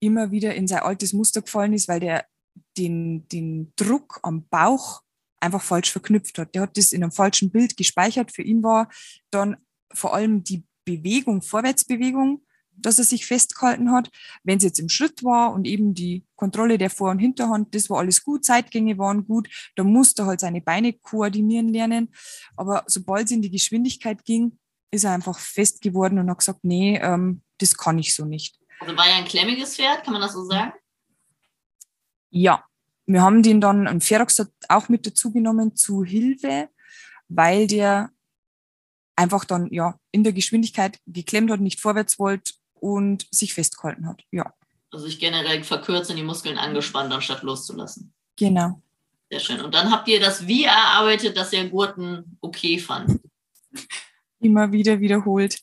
immer 0.00 0.30
wieder 0.30 0.54
in 0.54 0.66
sein 0.66 0.80
altes 0.80 1.12
Muster 1.12 1.42
gefallen 1.42 1.72
ist, 1.72 1.88
weil 1.88 2.00
der 2.00 2.26
den, 2.76 3.26
den 3.28 3.72
Druck 3.76 4.20
am 4.22 4.46
Bauch 4.48 5.02
einfach 5.40 5.62
falsch 5.62 5.90
verknüpft 5.90 6.38
hat. 6.38 6.54
Der 6.54 6.62
hat 6.62 6.76
das 6.76 6.92
in 6.92 7.02
einem 7.02 7.12
falschen 7.12 7.50
Bild 7.50 7.76
gespeichert. 7.76 8.32
Für 8.32 8.42
ihn 8.42 8.62
war 8.62 8.88
dann 9.30 9.56
vor 9.92 10.14
allem 10.14 10.44
die 10.44 10.64
Bewegung, 10.84 11.42
Vorwärtsbewegung, 11.42 12.44
dass 12.76 12.98
er 12.98 13.04
sich 13.04 13.26
festgehalten 13.26 13.92
hat. 13.92 14.10
Wenn 14.44 14.58
es 14.58 14.64
jetzt 14.64 14.80
im 14.80 14.88
Schritt 14.88 15.24
war 15.24 15.52
und 15.52 15.66
eben 15.66 15.94
die 15.94 16.24
Kontrolle 16.36 16.78
der 16.78 16.90
Vor- 16.90 17.10
und 17.10 17.18
Hinterhand, 17.18 17.74
das 17.74 17.88
war 17.90 17.98
alles 17.98 18.22
gut, 18.22 18.44
Zeitgänge 18.44 18.98
waren 18.98 19.26
gut, 19.26 19.48
da 19.76 19.84
musste 19.84 20.22
er 20.22 20.26
halt 20.26 20.40
seine 20.40 20.60
Beine 20.60 20.92
koordinieren 20.92 21.68
lernen. 21.68 22.12
Aber 22.56 22.84
sobald 22.86 23.26
es 23.26 23.32
in 23.32 23.42
die 23.42 23.50
Geschwindigkeit 23.50 24.24
ging, 24.24 24.58
ist 24.90 25.04
er 25.04 25.12
einfach 25.12 25.38
fest 25.38 25.80
geworden 25.80 26.18
und 26.18 26.30
hat 26.30 26.38
gesagt, 26.38 26.60
nee, 26.64 26.98
ähm, 26.98 27.42
das 27.58 27.76
kann 27.76 27.98
ich 27.98 28.14
so 28.14 28.24
nicht. 28.24 28.58
Also 28.80 28.96
war 28.96 29.06
er 29.06 29.16
ein 29.16 29.24
klemmiges 29.24 29.76
Pferd, 29.76 30.04
kann 30.04 30.12
man 30.12 30.22
das 30.22 30.32
so 30.32 30.44
sagen? 30.44 30.72
Ja, 32.30 32.64
wir 33.06 33.22
haben 33.22 33.42
den 33.42 33.60
dann, 33.60 33.86
einen 33.86 34.00
Ferox 34.00 34.44
auch 34.68 34.88
mit 34.88 35.06
dazugenommen 35.06 35.76
zu 35.76 36.04
Hilfe, 36.04 36.68
weil 37.28 37.66
der 37.66 38.10
einfach 39.16 39.44
dann 39.44 39.68
ja 39.70 39.98
in 40.10 40.24
der 40.24 40.32
Geschwindigkeit 40.32 40.98
geklemmt 41.06 41.50
hat, 41.50 41.60
nicht 41.60 41.80
vorwärts 41.80 42.18
wollte 42.18 42.52
und 42.82 43.26
sich 43.30 43.54
festgehalten 43.54 44.06
hat. 44.08 44.24
Ja. 44.32 44.52
Also 44.90 45.06
sich 45.06 45.20
generell 45.20 45.62
verkürzt 45.62 46.10
und 46.10 46.16
die 46.16 46.24
Muskeln 46.24 46.58
angespannt, 46.58 47.12
anstatt 47.12 47.42
loszulassen. 47.42 48.12
Genau. 48.36 48.82
Sehr 49.30 49.40
schön. 49.40 49.60
Und 49.60 49.72
dann 49.72 49.90
habt 49.92 50.08
ihr 50.08 50.20
das 50.20 50.46
wie 50.48 50.64
erarbeitet, 50.64 51.36
dass 51.36 51.52
ihr 51.52 51.68
Gurten 51.68 52.36
okay 52.40 52.78
fand? 52.78 53.20
Immer 54.40 54.72
wieder 54.72 54.98
wiederholt. 54.98 55.60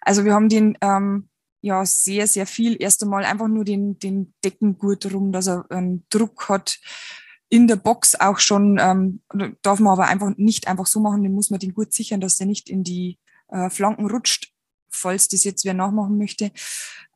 Also 0.00 0.24
wir 0.24 0.34
haben 0.34 0.48
den 0.48 0.76
ähm, 0.80 1.28
ja 1.60 1.86
sehr, 1.86 2.26
sehr 2.26 2.46
viel. 2.46 2.76
Erst 2.80 3.02
einmal 3.02 3.24
einfach 3.24 3.46
nur 3.46 3.64
den, 3.64 3.98
den 4.00 4.34
Deckengurt 4.44 5.12
rum, 5.14 5.30
dass 5.30 5.46
er 5.46 5.70
einen 5.70 6.04
Druck 6.10 6.48
hat. 6.48 6.80
In 7.48 7.68
der 7.68 7.76
Box 7.76 8.16
auch 8.16 8.40
schon, 8.40 8.78
ähm, 8.80 9.20
darf 9.62 9.78
man 9.78 9.92
aber 9.92 10.08
einfach 10.08 10.32
nicht 10.36 10.66
einfach 10.66 10.86
so 10.86 10.98
machen, 10.98 11.22
den 11.22 11.32
muss 11.32 11.50
man 11.50 11.60
den 11.60 11.74
Gurt 11.74 11.92
sichern, 11.92 12.20
dass 12.20 12.36
der 12.36 12.48
nicht 12.48 12.68
in 12.68 12.82
die 12.82 13.18
äh, 13.48 13.70
Flanken 13.70 14.10
rutscht 14.10 14.52
falls 14.90 15.28
das 15.28 15.44
jetzt 15.44 15.64
wer 15.64 15.74
nachmachen 15.74 16.18
möchte. 16.18 16.50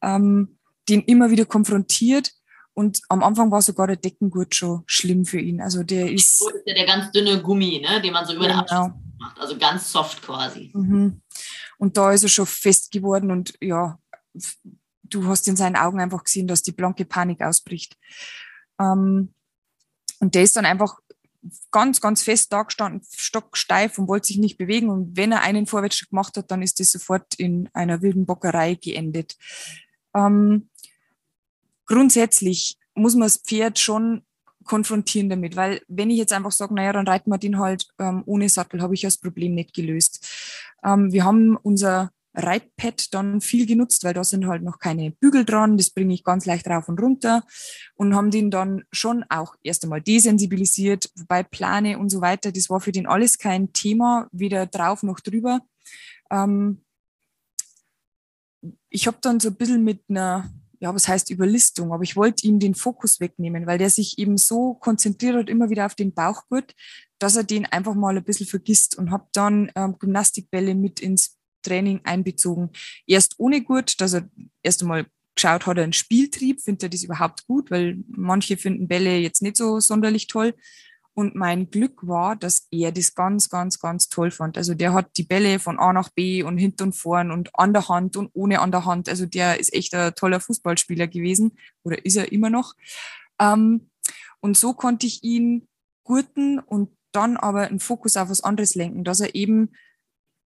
Ähm, 0.02 0.58
den 0.88 1.02
immer 1.02 1.30
wieder 1.30 1.44
konfrontiert. 1.44 2.32
Und 2.74 3.00
am 3.08 3.22
Anfang 3.22 3.50
war 3.50 3.62
sogar 3.62 3.86
der 3.86 3.96
Deckengurt 3.96 4.54
schon 4.54 4.82
schlimm 4.86 5.24
für 5.24 5.40
ihn. 5.40 5.60
Also 5.60 5.82
der 5.82 6.10
ist. 6.10 6.40
ist 6.40 6.52
ja 6.64 6.74
der 6.74 6.86
ganz 6.86 7.10
dünne 7.12 7.42
Gummi, 7.42 7.80
ne? 7.80 8.00
den 8.00 8.12
man 8.12 8.24
so 8.26 8.34
über 8.34 8.46
genau. 8.46 8.54
den 8.54 8.60
Abschluss 8.60 8.92
macht. 9.18 9.40
Also 9.40 9.58
ganz 9.58 9.92
soft 9.92 10.22
quasi. 10.22 10.70
Mhm. 10.74 11.20
Und 11.78 11.96
da 11.96 12.12
ist 12.12 12.22
er 12.22 12.28
schon 12.28 12.46
fest 12.46 12.90
geworden 12.90 13.30
und 13.30 13.54
ja, 13.60 13.98
du 15.02 15.26
hast 15.26 15.48
in 15.48 15.56
seinen 15.56 15.76
Augen 15.76 16.00
einfach 16.00 16.24
gesehen, 16.24 16.46
dass 16.46 16.62
die 16.62 16.72
blanke 16.72 17.04
Panik 17.04 17.42
ausbricht. 17.42 17.96
Ähm, 18.78 19.34
und 20.20 20.34
der 20.34 20.42
ist 20.42 20.56
dann 20.56 20.66
einfach 20.66 20.98
ganz, 21.70 22.00
ganz 22.00 22.22
fest 22.22 22.52
da 22.52 22.62
gestanden, 22.62 23.02
stocksteif 23.16 23.98
und 23.98 24.08
wollte 24.08 24.28
sich 24.28 24.38
nicht 24.38 24.58
bewegen. 24.58 24.90
Und 24.90 25.16
wenn 25.16 25.32
er 25.32 25.42
einen 25.42 25.66
Vorwärtsschritt 25.66 26.10
gemacht 26.10 26.36
hat, 26.36 26.50
dann 26.50 26.62
ist 26.62 26.80
das 26.80 26.92
sofort 26.92 27.34
in 27.34 27.68
einer 27.72 28.02
wilden 28.02 28.26
Bockerei 28.26 28.74
geendet. 28.74 29.36
Ähm, 30.14 30.68
grundsätzlich 31.86 32.78
muss 32.94 33.14
man 33.14 33.26
das 33.26 33.38
Pferd 33.38 33.78
schon 33.78 34.22
konfrontieren 34.64 35.30
damit, 35.30 35.56
weil 35.56 35.82
wenn 35.88 36.10
ich 36.10 36.18
jetzt 36.18 36.32
einfach 36.32 36.52
sage, 36.52 36.74
naja, 36.74 36.92
dann 36.92 37.08
reiten 37.08 37.30
wir 37.30 37.38
den 37.38 37.58
halt 37.58 37.88
ähm, 37.98 38.22
ohne 38.26 38.48
Sattel, 38.48 38.82
habe 38.82 38.94
ich 38.94 39.00
das 39.00 39.16
Problem 39.16 39.54
nicht 39.54 39.74
gelöst. 39.74 40.26
Ähm, 40.84 41.12
wir 41.12 41.24
haben 41.24 41.56
unser 41.56 42.10
Reitpad 42.34 43.12
dann 43.12 43.40
viel 43.40 43.66
genutzt, 43.66 44.04
weil 44.04 44.14
da 44.14 44.22
sind 44.22 44.46
halt 44.46 44.62
noch 44.62 44.78
keine 44.78 45.10
Bügel 45.10 45.44
dran, 45.44 45.76
das 45.76 45.90
bringe 45.90 46.14
ich 46.14 46.24
ganz 46.24 46.46
leicht 46.46 46.66
rauf 46.68 46.88
und 46.88 47.00
runter 47.00 47.44
und 47.96 48.14
haben 48.14 48.30
den 48.30 48.50
dann 48.50 48.84
schon 48.92 49.24
auch 49.28 49.56
erst 49.62 49.82
einmal 49.82 50.00
desensibilisiert, 50.00 51.10
wobei 51.16 51.42
Plane 51.42 51.98
und 51.98 52.10
so 52.10 52.20
weiter, 52.20 52.52
das 52.52 52.70
war 52.70 52.80
für 52.80 52.92
den 52.92 53.06
alles 53.06 53.38
kein 53.38 53.72
Thema, 53.72 54.28
weder 54.32 54.66
drauf 54.66 55.02
noch 55.02 55.20
drüber. 55.20 55.60
Ähm, 56.30 56.82
ich 58.88 59.06
habe 59.06 59.18
dann 59.20 59.40
so 59.40 59.48
ein 59.48 59.56
bisschen 59.56 59.82
mit 59.82 60.02
einer, 60.08 60.50
ja, 60.78 60.94
was 60.94 61.08
heißt 61.08 61.30
Überlistung, 61.30 61.92
aber 61.92 62.04
ich 62.04 62.16
wollte 62.16 62.46
ihm 62.46 62.58
den 62.58 62.74
Fokus 62.74 63.20
wegnehmen, 63.20 63.66
weil 63.66 63.78
der 63.78 63.90
sich 63.90 64.18
eben 64.18 64.36
so 64.36 64.74
konzentriert 64.74 65.36
hat, 65.36 65.50
immer 65.50 65.70
wieder 65.70 65.86
auf 65.86 65.94
den 65.94 66.12
Bauchgurt, 66.12 66.74
dass 67.18 67.36
er 67.36 67.44
den 67.44 67.66
einfach 67.66 67.94
mal 67.94 68.16
ein 68.16 68.24
bisschen 68.24 68.46
vergisst 68.46 68.96
und 68.96 69.10
habe 69.10 69.26
dann 69.32 69.70
ähm, 69.74 69.96
Gymnastikbälle 69.98 70.74
mit 70.74 71.00
ins 71.00 71.39
Training 71.62 72.00
einbezogen. 72.04 72.70
Erst 73.06 73.34
ohne 73.38 73.62
Gurt, 73.62 74.00
dass 74.00 74.14
er 74.14 74.28
erst 74.62 74.82
einmal 74.82 75.06
geschaut 75.34 75.66
hat, 75.66 75.76
er 75.78 75.84
einen 75.84 75.92
Spieltrieb, 75.92 76.60
findet 76.60 76.82
er 76.84 76.88
das 76.90 77.02
überhaupt 77.02 77.46
gut, 77.46 77.70
weil 77.70 77.98
manche 78.08 78.56
finden 78.56 78.88
Bälle 78.88 79.18
jetzt 79.18 79.42
nicht 79.42 79.56
so 79.56 79.80
sonderlich 79.80 80.26
toll. 80.26 80.54
Und 81.12 81.34
mein 81.34 81.70
Glück 81.70 82.06
war, 82.06 82.36
dass 82.36 82.68
er 82.70 82.92
das 82.92 83.14
ganz, 83.14 83.48
ganz, 83.48 83.78
ganz 83.80 84.08
toll 84.08 84.30
fand. 84.30 84.56
Also 84.56 84.74
der 84.74 84.92
hat 84.92 85.16
die 85.16 85.24
Bälle 85.24 85.58
von 85.58 85.78
A 85.78 85.92
nach 85.92 86.08
B 86.08 86.42
und 86.42 86.56
hinten 86.56 86.84
und 86.84 86.92
vorn 86.92 87.30
und 87.30 87.50
an 87.54 87.72
der 87.72 87.88
Hand 87.88 88.16
und 88.16 88.30
ohne 88.32 88.60
an 88.60 88.70
der 88.70 88.84
Hand. 88.84 89.08
Also 89.08 89.26
der 89.26 89.58
ist 89.58 89.72
echt 89.74 89.94
ein 89.94 90.14
toller 90.14 90.40
Fußballspieler 90.40 91.08
gewesen 91.08 91.58
oder 91.82 92.04
ist 92.04 92.16
er 92.16 92.32
immer 92.32 92.48
noch. 92.48 92.74
Ähm, 93.40 93.90
und 94.40 94.56
so 94.56 94.72
konnte 94.72 95.06
ich 95.06 95.22
ihn 95.22 95.68
gurten 96.04 96.58
und 96.58 96.90
dann 97.12 97.36
aber 97.36 97.62
einen 97.62 97.80
Fokus 97.80 98.16
auf 98.16 98.30
was 98.30 98.42
anderes 98.42 98.74
lenken, 98.74 99.04
dass 99.04 99.20
er 99.20 99.34
eben 99.34 99.72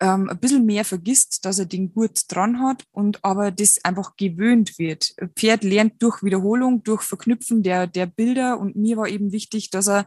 ähm, 0.04 0.30
ein 0.30 0.38
bisschen 0.38 0.66
mehr 0.66 0.84
vergisst, 0.84 1.46
dass 1.46 1.60
er 1.60 1.66
den 1.66 1.94
Gurt 1.94 2.30
dran 2.30 2.62
hat 2.62 2.84
und 2.92 3.24
aber 3.24 3.52
das 3.52 3.84
einfach 3.86 4.18
gewöhnt 4.18 4.78
wird. 4.78 5.14
Ein 5.18 5.30
Pferd 5.30 5.64
lernt 5.64 6.04
durch 6.04 6.22
Wiederholung, 6.24 6.84
durch 6.84 7.04
Verknüpfen 7.04 7.64
der, 7.64 7.88
der 7.88 8.06
Bilder 8.06 8.60
und 8.60 8.76
mir 8.76 8.98
war 8.98 9.08
eben 9.08 9.32
wichtig, 9.32 9.70
dass 9.70 9.88
er 9.88 10.06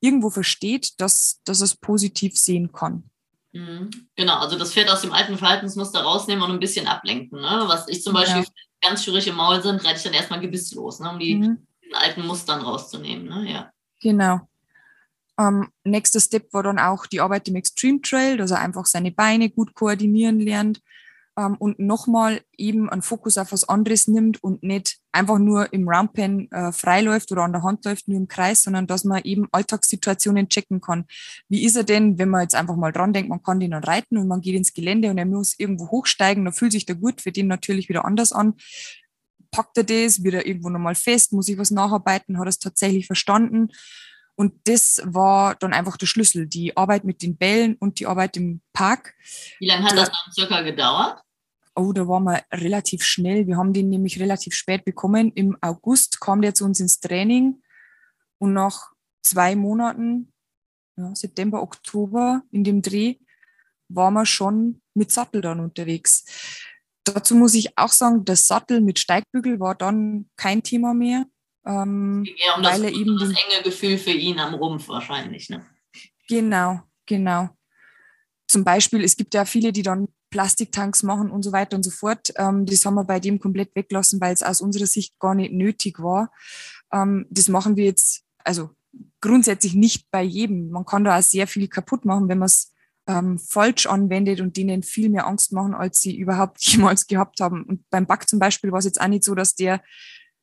irgendwo 0.00 0.28
versteht, 0.28 1.00
dass, 1.00 1.40
dass 1.44 1.62
er 1.62 1.64
es 1.64 1.76
positiv 1.76 2.36
sehen 2.36 2.72
kann. 2.72 3.04
Mhm. 3.52 3.88
Genau, 4.16 4.36
also 4.36 4.58
das 4.58 4.74
Pferd 4.74 4.90
aus 4.90 5.00
dem 5.00 5.12
alten 5.12 5.38
Verhaltensmuster 5.38 6.02
rausnehmen 6.02 6.44
und 6.44 6.50
ein 6.50 6.60
bisschen 6.60 6.86
ablenken. 6.86 7.40
Ne? 7.40 7.64
Was 7.66 7.88
ich 7.88 8.02
zum 8.02 8.12
Beispiel 8.12 8.42
ja. 8.42 8.86
ganz 8.86 9.02
schwierig 9.02 9.26
im 9.28 9.36
Maul 9.36 9.62
sind, 9.62 9.82
reite 9.82 9.96
ich 9.96 10.02
dann 10.02 10.12
erstmal 10.12 10.40
gebisslos, 10.40 11.00
ne? 11.00 11.10
um 11.10 11.18
die 11.18 11.36
mhm. 11.36 11.66
alten 11.94 12.26
Mustern 12.26 12.60
rauszunehmen. 12.60 13.24
Ne? 13.24 13.50
Ja. 13.50 13.70
Genau. 14.02 14.46
Ähm, 15.38 15.68
nächster 15.84 16.20
Step 16.20 16.52
war 16.52 16.62
dann 16.62 16.78
auch 16.78 17.06
die 17.06 17.20
Arbeit 17.20 17.48
im 17.48 17.56
Extreme 17.56 18.00
Trail, 18.00 18.36
dass 18.36 18.50
er 18.50 18.60
einfach 18.60 18.86
seine 18.86 19.12
Beine 19.12 19.50
gut 19.50 19.74
koordinieren 19.74 20.40
lernt 20.40 20.80
ähm, 21.36 21.54
und 21.58 21.78
nochmal 21.78 22.40
eben 22.56 22.90
einen 22.90 23.02
Fokus 23.02 23.38
auf 23.38 23.52
was 23.52 23.68
anderes 23.68 24.08
nimmt 24.08 24.42
und 24.42 24.64
nicht 24.64 24.98
einfach 25.12 25.38
nur 25.38 25.72
im 25.72 25.88
Roundpen 25.88 26.50
äh, 26.50 26.72
frei 26.72 27.02
läuft 27.02 27.30
oder 27.30 27.44
an 27.44 27.52
der 27.52 27.62
Hand 27.62 27.84
läuft, 27.84 28.08
nur 28.08 28.18
im 28.18 28.26
Kreis, 28.26 28.64
sondern 28.64 28.88
dass 28.88 29.04
man 29.04 29.22
eben 29.22 29.46
Alltagssituationen 29.52 30.48
checken 30.48 30.80
kann. 30.80 31.04
Wie 31.48 31.64
ist 31.64 31.76
er 31.76 31.84
denn, 31.84 32.18
wenn 32.18 32.30
man 32.30 32.42
jetzt 32.42 32.56
einfach 32.56 32.76
mal 32.76 32.92
dran 32.92 33.12
denkt, 33.12 33.30
man 33.30 33.42
kann 33.42 33.60
den 33.60 33.70
dann 33.70 33.84
reiten 33.84 34.18
und 34.18 34.26
man 34.26 34.40
geht 34.40 34.56
ins 34.56 34.74
Gelände 34.74 35.10
und 35.10 35.18
er 35.18 35.26
muss 35.26 35.54
irgendwo 35.56 35.90
hochsteigen, 35.90 36.44
dann 36.44 36.54
fühlt 36.54 36.72
sich 36.72 36.86
der 36.86 36.96
gut 36.96 37.20
für 37.20 37.30
den 37.30 37.46
natürlich 37.46 37.88
wieder 37.88 38.04
anders 38.04 38.32
an 38.32 38.54
packt 39.50 39.78
er 39.78 39.84
das, 39.84 40.22
wird 40.22 40.34
er 40.34 40.46
irgendwo 40.46 40.68
nochmal 40.68 40.94
fest, 40.94 41.32
muss 41.32 41.48
ich 41.48 41.58
was 41.58 41.70
nacharbeiten, 41.70 42.38
hat 42.38 42.46
er 42.46 42.50
es 42.50 42.58
tatsächlich 42.58 43.06
verstanden. 43.06 43.68
Und 44.38 44.54
das 44.68 45.02
war 45.04 45.56
dann 45.56 45.72
einfach 45.72 45.96
der 45.96 46.06
Schlüssel, 46.06 46.46
die 46.46 46.76
Arbeit 46.76 47.02
mit 47.02 47.22
den 47.22 47.36
Bällen 47.36 47.74
und 47.74 47.98
die 47.98 48.06
Arbeit 48.06 48.36
im 48.36 48.60
Park. 48.72 49.16
Wie 49.58 49.66
lange 49.66 49.82
hat 49.82 49.96
das 49.96 50.10
dann 50.10 50.32
circa 50.32 50.62
gedauert? 50.62 51.20
Oh, 51.74 51.92
da 51.92 52.06
waren 52.06 52.22
wir 52.22 52.44
relativ 52.52 53.02
schnell. 53.02 53.48
Wir 53.48 53.56
haben 53.56 53.72
den 53.72 53.88
nämlich 53.88 54.20
relativ 54.20 54.54
spät 54.54 54.84
bekommen. 54.84 55.32
Im 55.34 55.58
August 55.60 56.20
kam 56.20 56.40
der 56.40 56.54
zu 56.54 56.64
uns 56.64 56.78
ins 56.78 57.00
Training 57.00 57.60
und 58.38 58.52
nach 58.52 58.92
zwei 59.22 59.56
Monaten, 59.56 60.32
ja, 60.96 61.12
September, 61.16 61.60
Oktober 61.60 62.42
in 62.52 62.62
dem 62.62 62.80
Dreh, 62.80 63.16
waren 63.88 64.14
wir 64.14 64.24
schon 64.26 64.80
mit 64.94 65.10
Sattel 65.10 65.40
dann 65.40 65.58
unterwegs. 65.58 66.24
Dazu 67.02 67.34
muss 67.34 67.54
ich 67.54 67.76
auch 67.76 67.90
sagen, 67.90 68.24
der 68.24 68.36
Sattel 68.36 68.82
mit 68.82 69.00
Steigbügel 69.00 69.58
war 69.58 69.74
dann 69.74 70.30
kein 70.36 70.62
Thema 70.62 70.94
mehr. 70.94 71.26
Ähm, 71.68 72.24
eher 72.24 72.56
um 72.56 72.64
weil 72.64 72.80
das, 72.80 72.90
er 72.90 72.92
eben 72.92 73.18
das 73.18 73.28
enge 73.28 73.62
Gefühl 73.62 73.98
für 73.98 74.10
ihn 74.10 74.40
am 74.40 74.54
Rumpf 74.54 74.88
wahrscheinlich. 74.88 75.50
Ne? 75.50 75.64
Genau, 76.26 76.80
genau. 77.04 77.50
Zum 78.46 78.64
Beispiel, 78.64 79.04
es 79.04 79.16
gibt 79.16 79.34
ja 79.34 79.44
viele, 79.44 79.70
die 79.70 79.82
dann 79.82 80.08
Plastiktanks 80.30 81.02
machen 81.02 81.30
und 81.30 81.42
so 81.42 81.52
weiter 81.52 81.76
und 81.76 81.82
so 81.82 81.90
fort. 81.90 82.32
Ähm, 82.36 82.64
das 82.64 82.84
haben 82.86 82.94
wir 82.94 83.04
bei 83.04 83.20
dem 83.20 83.38
komplett 83.38 83.74
weggelassen, 83.76 84.20
weil 84.20 84.32
es 84.32 84.42
aus 84.42 84.62
unserer 84.62 84.86
Sicht 84.86 85.18
gar 85.18 85.34
nicht 85.34 85.52
nötig 85.52 85.98
war. 85.98 86.32
Ähm, 86.90 87.26
das 87.28 87.48
machen 87.48 87.76
wir 87.76 87.84
jetzt, 87.84 88.24
also 88.44 88.70
grundsätzlich 89.20 89.74
nicht 89.74 90.10
bei 90.10 90.22
jedem. 90.22 90.70
Man 90.70 90.86
kann 90.86 91.04
da 91.04 91.18
auch 91.18 91.22
sehr 91.22 91.46
viel 91.46 91.68
kaputt 91.68 92.06
machen, 92.06 92.28
wenn 92.28 92.38
man 92.38 92.46
es 92.46 92.72
ähm, 93.06 93.38
falsch 93.38 93.86
anwendet 93.86 94.40
und 94.40 94.56
denen 94.56 94.82
viel 94.82 95.10
mehr 95.10 95.26
Angst 95.26 95.52
machen, 95.52 95.74
als 95.74 96.00
sie 96.00 96.16
überhaupt 96.16 96.60
jemals 96.64 97.06
gehabt 97.06 97.40
haben. 97.40 97.64
Und 97.64 97.88
beim 97.90 98.06
Back 98.06 98.26
zum 98.26 98.38
Beispiel 98.38 98.72
war 98.72 98.78
es 98.78 98.86
jetzt 98.86 99.00
auch 99.00 99.08
nicht 99.08 99.24
so, 99.24 99.34
dass 99.34 99.54
der 99.54 99.82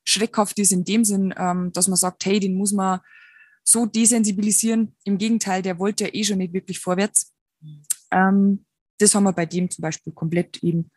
schreckhaft 0.06 0.58
ist 0.58 0.72
in 0.72 0.84
dem 0.84 1.04
Sinn, 1.04 1.34
ähm, 1.36 1.72
dass 1.72 1.88
man 1.88 1.96
sagt, 1.96 2.24
hey, 2.24 2.40
den 2.40 2.54
muss 2.54 2.72
man 2.72 3.00
so 3.62 3.84
desensibilisieren. 3.84 4.94
Im 5.04 5.18
Gegenteil, 5.18 5.60
der 5.62 5.78
wollte 5.78 6.04
ja 6.04 6.10
eh 6.14 6.24
schon 6.24 6.38
nicht 6.38 6.52
wirklich 6.52 6.78
vorwärts. 6.78 7.32
Ähm, 8.10 8.64
das 8.98 9.14
haben 9.14 9.24
wir 9.24 9.32
bei 9.32 9.46
dem 9.46 9.68
zum 9.68 9.82
Beispiel 9.82 10.12
komplett 10.12 10.62
eben 10.62 10.90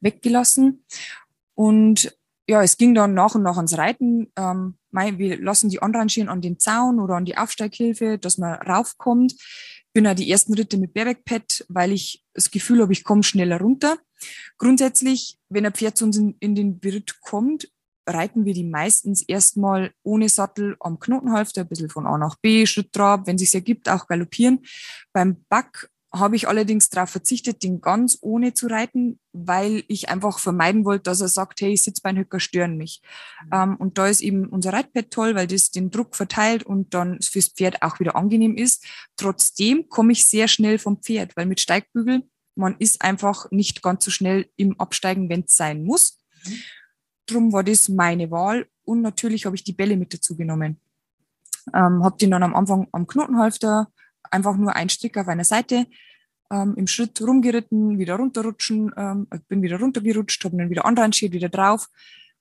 weggelassen. 0.00 0.84
Und 1.54 2.16
ja, 2.48 2.62
es 2.62 2.76
ging 2.76 2.94
dann 2.94 3.14
nach 3.14 3.34
und 3.34 3.42
nach 3.42 3.56
ans 3.56 3.76
Reiten. 3.78 4.32
Ähm, 4.36 4.78
wir 4.90 5.40
lassen 5.40 5.70
die 5.70 5.80
anrangieren 5.80 6.28
an 6.28 6.40
den 6.40 6.58
Zaun 6.58 6.98
oder 6.98 7.14
an 7.14 7.24
die 7.24 7.36
Aufsteighilfe, 7.36 8.18
dass 8.18 8.38
man 8.38 8.54
raufkommt. 8.54 9.34
Bin 9.92 10.04
ja 10.04 10.14
die 10.14 10.30
ersten 10.30 10.54
Ritte 10.54 10.76
mit 10.76 10.94
Bareback-Pad, 10.94 11.66
weil 11.68 11.92
ich 11.92 12.24
das 12.34 12.50
Gefühl 12.50 12.82
habe, 12.82 12.92
ich 12.92 13.04
komme 13.04 13.22
schneller 13.22 13.60
runter. 13.60 13.98
Grundsätzlich, 14.56 15.38
wenn 15.48 15.66
ein 15.66 15.72
Pferd 15.72 15.96
zu 15.96 16.04
uns 16.04 16.16
in, 16.16 16.36
in 16.40 16.54
den 16.54 16.80
Beritt 16.80 17.20
kommt, 17.20 17.70
reiten 18.08 18.44
wir 18.44 18.54
die 18.54 18.64
meistens 18.64 19.22
erstmal 19.22 19.92
ohne 20.02 20.28
Sattel 20.28 20.76
am 20.80 20.98
Knotenhalfter, 20.98 21.62
ein 21.62 21.68
bisschen 21.68 21.90
von 21.90 22.06
A 22.06 22.18
nach 22.18 22.36
B, 22.36 22.66
Schritt 22.66 22.92
Trab, 22.92 23.26
wenn 23.26 23.36
es 23.36 23.42
sich 23.42 23.54
ergibt, 23.54 23.88
auch 23.88 24.06
galoppieren. 24.06 24.60
Beim 25.12 25.44
Back 25.48 25.90
habe 26.12 26.36
ich 26.36 26.48
allerdings 26.48 26.88
darauf 26.88 27.10
verzichtet, 27.10 27.62
den 27.62 27.80
ganz 27.80 28.18
ohne 28.22 28.54
zu 28.54 28.66
reiten, 28.66 29.20
weil 29.32 29.84
ich 29.88 30.08
einfach 30.08 30.38
vermeiden 30.38 30.84
wollte, 30.84 31.04
dass 31.04 31.20
er 31.20 31.28
sagt, 31.28 31.60
hey, 31.60 31.76
Sitzbeinhöcker 31.76 32.40
stören 32.40 32.78
mich. 32.78 33.02
Mhm. 33.44 33.50
Ähm, 33.52 33.76
und 33.76 33.98
da 33.98 34.08
ist 34.08 34.22
eben 34.22 34.46
unser 34.46 34.72
Reitpad 34.72 35.10
toll, 35.10 35.34
weil 35.34 35.46
das 35.46 35.70
den 35.70 35.90
Druck 35.90 36.16
verteilt 36.16 36.62
und 36.62 36.94
dann 36.94 37.20
fürs 37.20 37.48
Pferd 37.48 37.82
auch 37.82 38.00
wieder 38.00 38.16
angenehm 38.16 38.56
ist. 38.56 38.84
Trotzdem 39.16 39.88
komme 39.88 40.12
ich 40.12 40.26
sehr 40.26 40.48
schnell 40.48 40.78
vom 40.78 41.02
Pferd, 41.02 41.36
weil 41.36 41.46
mit 41.46 41.60
Steigbügel, 41.60 42.22
man 42.54 42.76
ist 42.78 43.02
einfach 43.02 43.50
nicht 43.50 43.82
ganz 43.82 44.04
so 44.04 44.10
schnell 44.10 44.48
im 44.56 44.80
Absteigen, 44.80 45.28
wenn 45.28 45.42
es 45.42 45.56
sein 45.56 45.84
muss. 45.84 46.18
Mhm. 46.46 46.54
Drum 47.28 47.52
war 47.52 47.62
das 47.62 47.88
meine 47.88 48.30
Wahl 48.30 48.66
und 48.84 49.02
natürlich 49.02 49.46
habe 49.46 49.54
ich 49.54 49.64
die 49.64 49.72
Bälle 49.72 49.96
mit 49.96 50.14
dazu 50.14 50.36
genommen. 50.36 50.80
Ähm, 51.74 52.02
habe 52.02 52.16
den 52.16 52.30
dann 52.30 52.42
am 52.42 52.54
Anfang 52.54 52.88
am 52.92 53.06
Knotenhalfter 53.06 53.88
einfach 54.30 54.56
nur 54.56 54.74
ein 54.74 54.88
Strick 54.88 55.16
auf 55.18 55.28
einer 55.28 55.44
Seite 55.44 55.86
ähm, 56.50 56.74
im 56.76 56.86
Schritt 56.86 57.20
rumgeritten, 57.20 57.98
wieder 57.98 58.16
runterrutschen, 58.16 58.92
ähm, 58.96 59.26
bin 59.48 59.62
wieder 59.62 59.78
runtergerutscht, 59.78 60.44
habe 60.44 60.56
dann 60.56 60.70
wieder 60.70 60.86
anrangiert, 60.86 61.32
wieder 61.32 61.50
drauf 61.50 61.88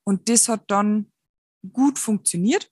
und 0.04 0.30
das 0.30 0.48
hat 0.48 0.64
dann 0.72 1.12
gut 1.74 2.00
funktioniert. 2.00 2.72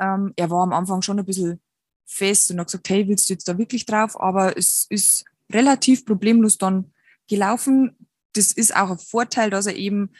Ähm, 0.00 0.32
er 0.36 0.50
war 0.50 0.62
am 0.62 0.72
Anfang 0.72 1.02
schon 1.02 1.18
ein 1.18 1.26
bisschen 1.26 1.60
fest 2.06 2.50
und 2.50 2.60
hat 2.60 2.68
gesagt, 2.68 2.88
hey, 2.88 3.06
willst 3.06 3.28
du 3.28 3.34
jetzt 3.34 3.48
da 3.48 3.58
wirklich 3.58 3.84
drauf? 3.84 4.18
Aber 4.18 4.56
es 4.56 4.86
ist 4.88 5.24
relativ 5.52 6.06
problemlos 6.06 6.56
dann 6.56 6.92
gelaufen. 7.28 7.96
Das 8.32 8.52
ist 8.52 8.74
auch 8.74 8.90
ein 8.90 8.98
Vorteil, 8.98 9.50
dass 9.50 9.66
er 9.66 9.76
eben 9.76 10.10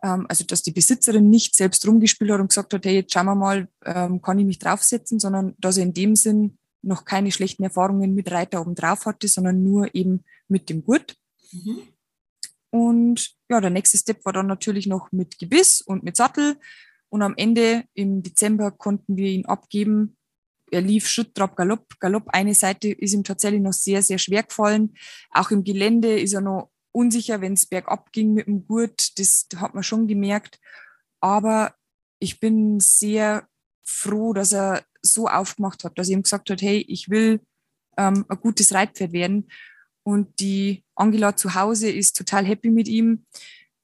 also, 0.00 0.44
dass 0.44 0.62
die 0.62 0.70
Besitzerin 0.70 1.28
nicht 1.28 1.56
selbst 1.56 1.86
rumgespielt 1.86 2.30
hat 2.30 2.40
und 2.40 2.48
gesagt 2.48 2.72
hat, 2.72 2.84
hey, 2.86 2.94
jetzt 2.94 3.12
schauen 3.12 3.26
wir 3.26 3.34
mal, 3.34 3.68
ähm, 3.84 4.22
kann 4.22 4.38
ich 4.38 4.46
mich 4.46 4.58
draufsetzen, 4.58 5.18
sondern 5.18 5.54
dass 5.58 5.76
er 5.76 5.84
in 5.84 5.94
dem 5.94 6.14
Sinn 6.14 6.58
noch 6.82 7.04
keine 7.04 7.32
schlechten 7.32 7.64
Erfahrungen 7.64 8.14
mit 8.14 8.30
Reiter 8.30 8.60
oben 8.60 8.74
drauf 8.74 9.06
hatte, 9.06 9.26
sondern 9.26 9.64
nur 9.64 9.94
eben 9.94 10.24
mit 10.46 10.70
dem 10.70 10.84
Gurt. 10.84 11.16
Mhm. 11.52 11.82
Und 12.70 13.34
ja, 13.48 13.60
der 13.60 13.70
nächste 13.70 13.98
Step 13.98 14.24
war 14.24 14.32
dann 14.32 14.46
natürlich 14.46 14.86
noch 14.86 15.10
mit 15.10 15.38
Gebiss 15.38 15.80
und 15.80 16.04
mit 16.04 16.16
Sattel. 16.16 16.56
Und 17.08 17.22
am 17.22 17.34
Ende 17.36 17.84
im 17.94 18.22
Dezember 18.22 18.70
konnten 18.70 19.16
wir 19.16 19.30
ihn 19.30 19.46
abgeben. 19.46 20.16
Er 20.70 20.82
lief 20.82 21.08
Schritt, 21.08 21.34
Trab, 21.34 21.56
Galopp. 21.56 21.98
Galopp, 21.98 22.28
eine 22.28 22.54
Seite 22.54 22.90
ist 22.90 23.14
ihm 23.14 23.24
tatsächlich 23.24 23.62
noch 23.62 23.72
sehr, 23.72 24.02
sehr 24.02 24.18
schwer 24.18 24.42
gefallen. 24.42 24.94
Auch 25.30 25.50
im 25.50 25.64
Gelände 25.64 26.20
ist 26.20 26.34
er 26.34 26.42
noch 26.42 26.70
unsicher, 26.98 27.40
wenn 27.40 27.52
es 27.52 27.66
bergab 27.66 28.12
ging 28.12 28.34
mit 28.34 28.48
dem 28.48 28.66
Gurt. 28.66 29.18
Das 29.18 29.46
hat 29.56 29.74
man 29.74 29.84
schon 29.84 30.08
gemerkt. 30.08 30.58
Aber 31.20 31.74
ich 32.18 32.40
bin 32.40 32.80
sehr 32.80 33.46
froh, 33.84 34.32
dass 34.32 34.52
er 34.52 34.82
so 35.00 35.28
aufgemacht 35.28 35.84
hat, 35.84 35.96
dass 35.96 36.08
er 36.08 36.14
ihm 36.14 36.22
gesagt 36.22 36.50
hat, 36.50 36.60
hey, 36.60 36.84
ich 36.88 37.08
will 37.08 37.40
ähm, 37.96 38.24
ein 38.28 38.40
gutes 38.40 38.74
Reitpferd 38.74 39.12
werden. 39.12 39.48
Und 40.02 40.40
die 40.40 40.84
Angela 40.96 41.36
zu 41.36 41.54
Hause 41.54 41.90
ist 41.90 42.16
total 42.16 42.44
happy 42.44 42.70
mit 42.70 42.88
ihm. 42.88 43.26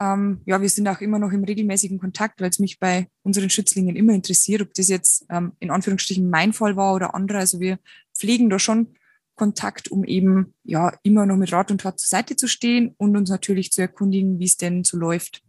Ähm, 0.01 0.41
ja, 0.45 0.61
wir 0.61 0.69
sind 0.69 0.89
auch 0.89 1.01
immer 1.01 1.21
noch 1.21 1.31
im 1.31 1.45
regelmäßigen 1.45 1.99
Kontakt, 2.01 2.41
weil 2.41 2.51
es 2.51 2.59
mich 2.59 2.81
bei 2.81 3.09
unseren 3.23 3.51
Schützlingen 3.51 3.95
immer 3.95 4.13
interessiert, 4.13 4.63
ob 4.63 4.75
das 4.75 4.89
jetzt 4.89 5.25
ähm, 5.31 5.53
in 5.61 5.71
Anführungsstrichen 5.71 6.29
mein 6.29 6.53
Fall 6.53 6.77
war 6.77 6.95
oder 6.95 7.15
andere. 7.15 7.39
Also 7.39 7.61
wir 7.61 7.79
pflegen 8.13 8.51
da 8.51 8.59
schon 8.59 8.97
Kontakt, 9.35 9.91
um 9.91 10.05
eben 10.05 10.55
ja 10.63 10.97
immer 11.03 11.27
noch 11.27 11.37
mit 11.37 11.53
Rat 11.53 11.71
und 11.71 11.81
Tat 11.81 11.99
zur 11.99 12.09
Seite 12.09 12.37
zu 12.37 12.49
stehen 12.49 12.95
und 12.99 13.17
uns 13.17 13.31
natürlich 13.31 13.73
zu 13.73 13.83
erkundigen, 13.83 14.39
wie 14.39 14.45
es 14.45 14.57
denn 14.57 14.85
so 14.85 14.97
läuft 14.97 15.43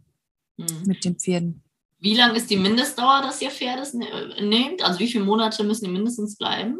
mhm. 0.56 0.82
mit 0.86 1.04
den 1.04 1.16
Pferden. 1.16 1.62
Wie 1.98 2.14
lang 2.14 2.34
ist 2.34 2.50
die 2.50 2.56
Mindestdauer, 2.56 3.22
dass 3.22 3.40
ihr 3.40 3.50
Pferde 3.50 3.82
ne-, 3.96 4.46
nehmt? 4.46 4.82
Also 4.82 4.98
wie 4.98 5.08
viele 5.08 5.24
Monate 5.24 5.64
müssen 5.64 5.86
die 5.86 5.90
mindestens 5.90 6.36
bleiben? 6.36 6.78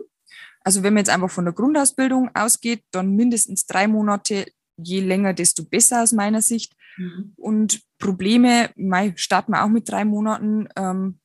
Also 0.61 0.83
wenn 0.83 0.95
man 0.95 1.03
jetzt 1.03 1.11
einfach 1.11 1.31
von 1.31 1.45
der 1.45 1.55
Grundausbildung 1.55 2.31
ausgeht, 2.35 2.83
dann 2.91 3.15
mindestens 3.15 3.67
drei 3.67 3.87
Monate. 3.87 4.47
Je 4.79 5.01
länger, 5.01 5.33
desto 5.33 5.65
besser 5.65 6.03
aus 6.03 6.13
meiner 6.13 6.43
Sicht. 6.43 6.75
Mhm. 6.99 7.33
Und 7.37 7.81
Probleme, 7.99 8.71
mei, 8.77 9.15
starten 9.17 9.53
wir 9.53 9.65
auch 9.65 9.69
mit 9.69 9.89
drei 9.89 10.05
Monaten, 10.05 10.69
ähm, 10.77 11.19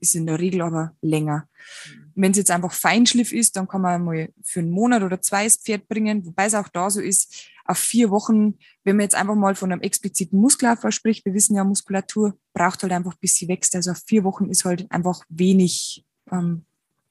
ist 0.00 0.16
in 0.16 0.26
der 0.26 0.40
Regel 0.40 0.62
aber 0.62 0.96
länger. 1.02 1.46
Mhm. 1.86 1.99
Wenn 2.20 2.32
es 2.32 2.38
jetzt 2.38 2.50
einfach 2.50 2.72
Feinschliff 2.72 3.32
ist, 3.32 3.56
dann 3.56 3.66
kann 3.66 3.80
man 3.80 4.04
mal 4.04 4.28
für 4.42 4.60
einen 4.60 4.70
Monat 4.70 5.02
oder 5.02 5.20
zwei 5.20 5.44
das 5.44 5.56
Pferd 5.56 5.88
bringen, 5.88 6.24
wobei 6.26 6.46
es 6.46 6.54
auch 6.54 6.68
da 6.68 6.90
so 6.90 7.00
ist, 7.00 7.50
auf 7.64 7.78
vier 7.78 8.10
Wochen, 8.10 8.58
wenn 8.84 8.96
man 8.96 9.04
jetzt 9.04 9.14
einfach 9.14 9.36
mal 9.36 9.54
von 9.54 9.72
einem 9.72 9.80
expliziten 9.80 10.40
Muskelaufbau 10.40 10.90
spricht, 10.90 11.24
wir 11.24 11.34
wissen 11.34 11.56
ja, 11.56 11.64
Muskulatur 11.64 12.36
braucht 12.52 12.82
halt 12.82 12.92
einfach, 12.92 13.14
bis 13.14 13.36
sie 13.36 13.48
wächst. 13.48 13.74
Also 13.76 13.92
auf 13.92 14.02
vier 14.06 14.24
Wochen 14.24 14.50
ist 14.50 14.64
halt 14.64 14.90
einfach 14.90 15.24
wenig 15.28 16.04
ähm, 16.30 16.64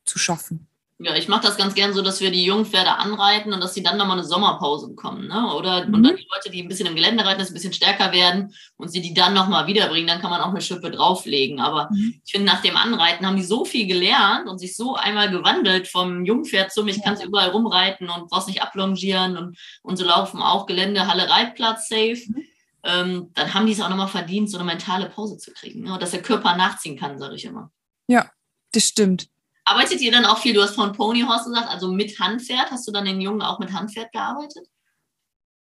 zu 0.05 0.19
schaffen. 0.19 0.68
Ja, 1.01 1.15
ich 1.15 1.29
mache 1.29 1.43
das 1.43 1.55
ganz 1.55 1.75
gern 1.75 1.93
so, 1.93 2.01
dass 2.01 2.19
wir 2.19 2.29
die 2.29 2.43
Jungpferde 2.43 2.97
anreiten 2.97 3.53
und 3.53 3.63
dass 3.63 3.73
sie 3.73 3.81
dann 3.81 3.95
nochmal 3.95 4.17
eine 4.17 4.27
Sommerpause 4.27 4.89
bekommen. 4.89 5.29
Ne? 5.29 5.55
Oder 5.55 5.87
mhm. 5.87 5.93
und 5.93 6.03
dann 6.03 6.17
die 6.17 6.27
Leute, 6.29 6.49
die 6.49 6.61
ein 6.61 6.67
bisschen 6.67 6.87
im 6.87 6.95
Gelände 6.95 7.23
reiten, 7.23 7.39
dass 7.39 7.51
ein 7.51 7.53
bisschen 7.53 7.71
stärker 7.71 8.11
werden 8.11 8.53
und 8.75 8.89
sie 8.89 9.01
die 9.01 9.13
dann 9.13 9.33
nochmal 9.33 9.65
wiederbringen, 9.65 10.07
dann 10.07 10.19
kann 10.19 10.29
man 10.29 10.41
auch 10.41 10.49
eine 10.49 10.59
Schippe 10.59 10.91
drauflegen. 10.91 11.61
Aber 11.61 11.87
mhm. 11.89 12.19
ich 12.25 12.31
finde, 12.33 12.47
nach 12.47 12.61
dem 12.61 12.75
Anreiten 12.75 13.25
haben 13.25 13.37
die 13.37 13.45
so 13.45 13.63
viel 13.63 13.87
gelernt 13.87 14.49
und 14.49 14.59
sich 14.59 14.75
so 14.75 14.95
einmal 14.95 15.31
gewandelt 15.31 15.87
vom 15.87 16.25
Jungpferd 16.25 16.73
zum, 16.73 16.89
ich 16.89 17.01
kann 17.01 17.13
es 17.13 17.23
überall 17.23 17.51
rumreiten 17.51 18.09
und 18.09 18.29
brauchst 18.29 18.49
nicht 18.49 18.61
ablongieren 18.61 19.37
und, 19.37 19.57
und 19.83 19.95
so 19.95 20.03
laufen 20.03 20.41
auch 20.41 20.65
Gelände, 20.65 21.07
Halle, 21.07 21.29
Reitplatz 21.29 21.87
safe. 21.87 22.19
Mhm. 22.27 22.43
Ähm, 22.83 23.31
dann 23.35 23.53
haben 23.53 23.65
die 23.67 23.71
es 23.71 23.79
auch 23.79 23.89
nochmal 23.89 24.09
verdient, 24.09 24.51
so 24.51 24.57
eine 24.57 24.65
mentale 24.65 25.09
Pause 25.09 25.37
zu 25.37 25.53
kriegen. 25.53 25.83
Ne? 25.83 25.97
Dass 25.97 26.11
der 26.11 26.21
Körper 26.21 26.57
nachziehen 26.57 26.99
kann, 26.99 27.17
sage 27.17 27.35
ich 27.35 27.45
immer. 27.45 27.71
Ja, 28.07 28.29
das 28.73 28.83
stimmt. 28.83 29.29
Arbeitet 29.69 30.01
ihr 30.01 30.11
dann 30.11 30.25
auch 30.25 30.39
viel, 30.39 30.55
du 30.55 30.63
hast 30.63 30.73
von 30.73 30.93
Ponyhorse 30.93 31.49
gesagt, 31.49 31.69
also 31.69 31.91
mit 31.91 32.19
Handpferd? 32.19 32.71
Hast 32.71 32.88
du 32.88 32.91
dann 32.91 33.05
den 33.05 33.21
Jungen 33.21 33.43
auch 33.43 33.59
mit 33.59 33.71
Handpferd 33.71 34.11
gearbeitet? 34.11 34.67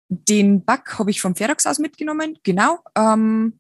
Den 0.08 0.64
Back 0.64 0.98
habe 0.98 1.12
ich 1.12 1.20
vom 1.20 1.36
Ferox 1.36 1.66
aus 1.66 1.78
mitgenommen, 1.78 2.40
genau. 2.42 2.80
Ähm, 2.96 3.60